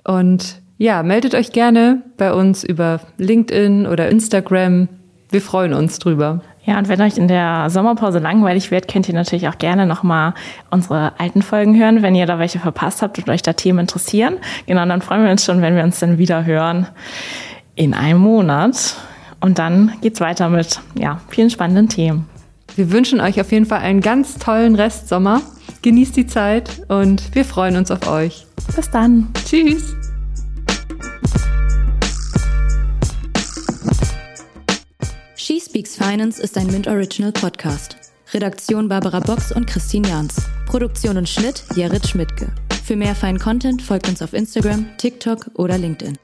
Und 0.05 0.63
ja, 0.79 1.03
meldet 1.03 1.35
euch 1.35 1.51
gerne 1.51 2.03
bei 2.19 2.33
uns 2.33 2.63
über 2.63 3.01
LinkedIn 3.19 3.89
oder 3.89 4.09
Instagram. 4.09 4.87
Wir 5.33 5.41
freuen 5.41 5.73
uns 5.73 5.99
drüber. 5.99 6.43
Ja, 6.67 6.79
und 6.79 6.89
wenn 6.89 7.01
euch 7.01 7.17
in 7.17 7.29
der 7.29 7.71
Sommerpause 7.71 8.19
langweilig 8.19 8.73
wird, 8.73 8.89
könnt 8.89 9.09
ihr 9.09 9.15
natürlich 9.15 9.49
auch 9.49 9.57
gerne 9.57 9.87
nochmal 9.87 10.35
unsere 10.71 11.19
alten 11.19 11.43
Folgen 11.43 11.79
hören, 11.79 12.03
wenn 12.03 12.17
ihr 12.17 12.27
da 12.27 12.41
welche 12.41 12.59
verpasst 12.59 13.03
habt 13.03 13.19
und 13.19 13.29
euch 13.31 13.43
da 13.43 13.53
Themen 13.53 13.79
interessieren. 13.79 14.39
Genau, 14.67 14.85
dann 14.85 15.01
freuen 15.01 15.25
wir 15.25 15.31
uns 15.31 15.45
schon, 15.45 15.63
wenn 15.63 15.77
wir 15.77 15.85
uns 15.85 16.01
dann 16.01 16.19
wieder 16.19 16.45
hören 16.45 16.89
in 17.77 17.95
einem 17.95 18.21
Monat. 18.21 18.97
Und 19.41 19.61
dann 19.61 19.93
geht's 20.03 20.21
weiter 20.21 20.49
mit 20.49 20.81
ja, 20.99 21.21
vielen 21.29 21.51
spannenden 21.51 21.89
Themen. 21.89 22.29
Wir 22.75 22.91
wünschen 22.91 23.21
euch 23.21 23.41
auf 23.41 23.53
jeden 23.53 23.67
Fall 23.67 23.81
einen 23.81 24.01
ganz 24.01 24.35
tollen 24.39 24.75
Restsommer. 24.75 25.43
Genießt 25.83 26.17
die 26.17 26.27
Zeit 26.27 26.83
und 26.89 27.35
wir 27.35 27.45
freuen 27.45 27.77
uns 27.77 27.93
auf 27.93 28.09
euch. 28.09 28.45
Bis 28.75 28.91
dann. 28.91 29.29
Tschüss. 29.49 29.95
Speaks 35.67 35.97
Finance 35.97 36.41
ist 36.41 36.57
ein 36.57 36.69
Mint 36.69 36.87
Original 36.87 37.33
Podcast. 37.33 37.97
Redaktion 38.33 38.89
Barbara 38.89 39.19
Box 39.19 39.51
und 39.51 39.67
Christine 39.67 40.07
Jans. 40.07 40.47
Produktion 40.65 41.17
und 41.17 41.29
Schnitt 41.29 41.65
Jared 41.75 42.07
Schmidtke. 42.07 42.53
Für 42.85 42.95
mehr 42.95 43.17
feinen 43.17 43.41
Content 43.41 43.83
folgt 43.83 44.09
uns 44.09 44.23
auf 44.23 44.33
Instagram, 44.33 44.87
TikTok 44.97 45.51
oder 45.55 45.77
LinkedIn. 45.77 46.17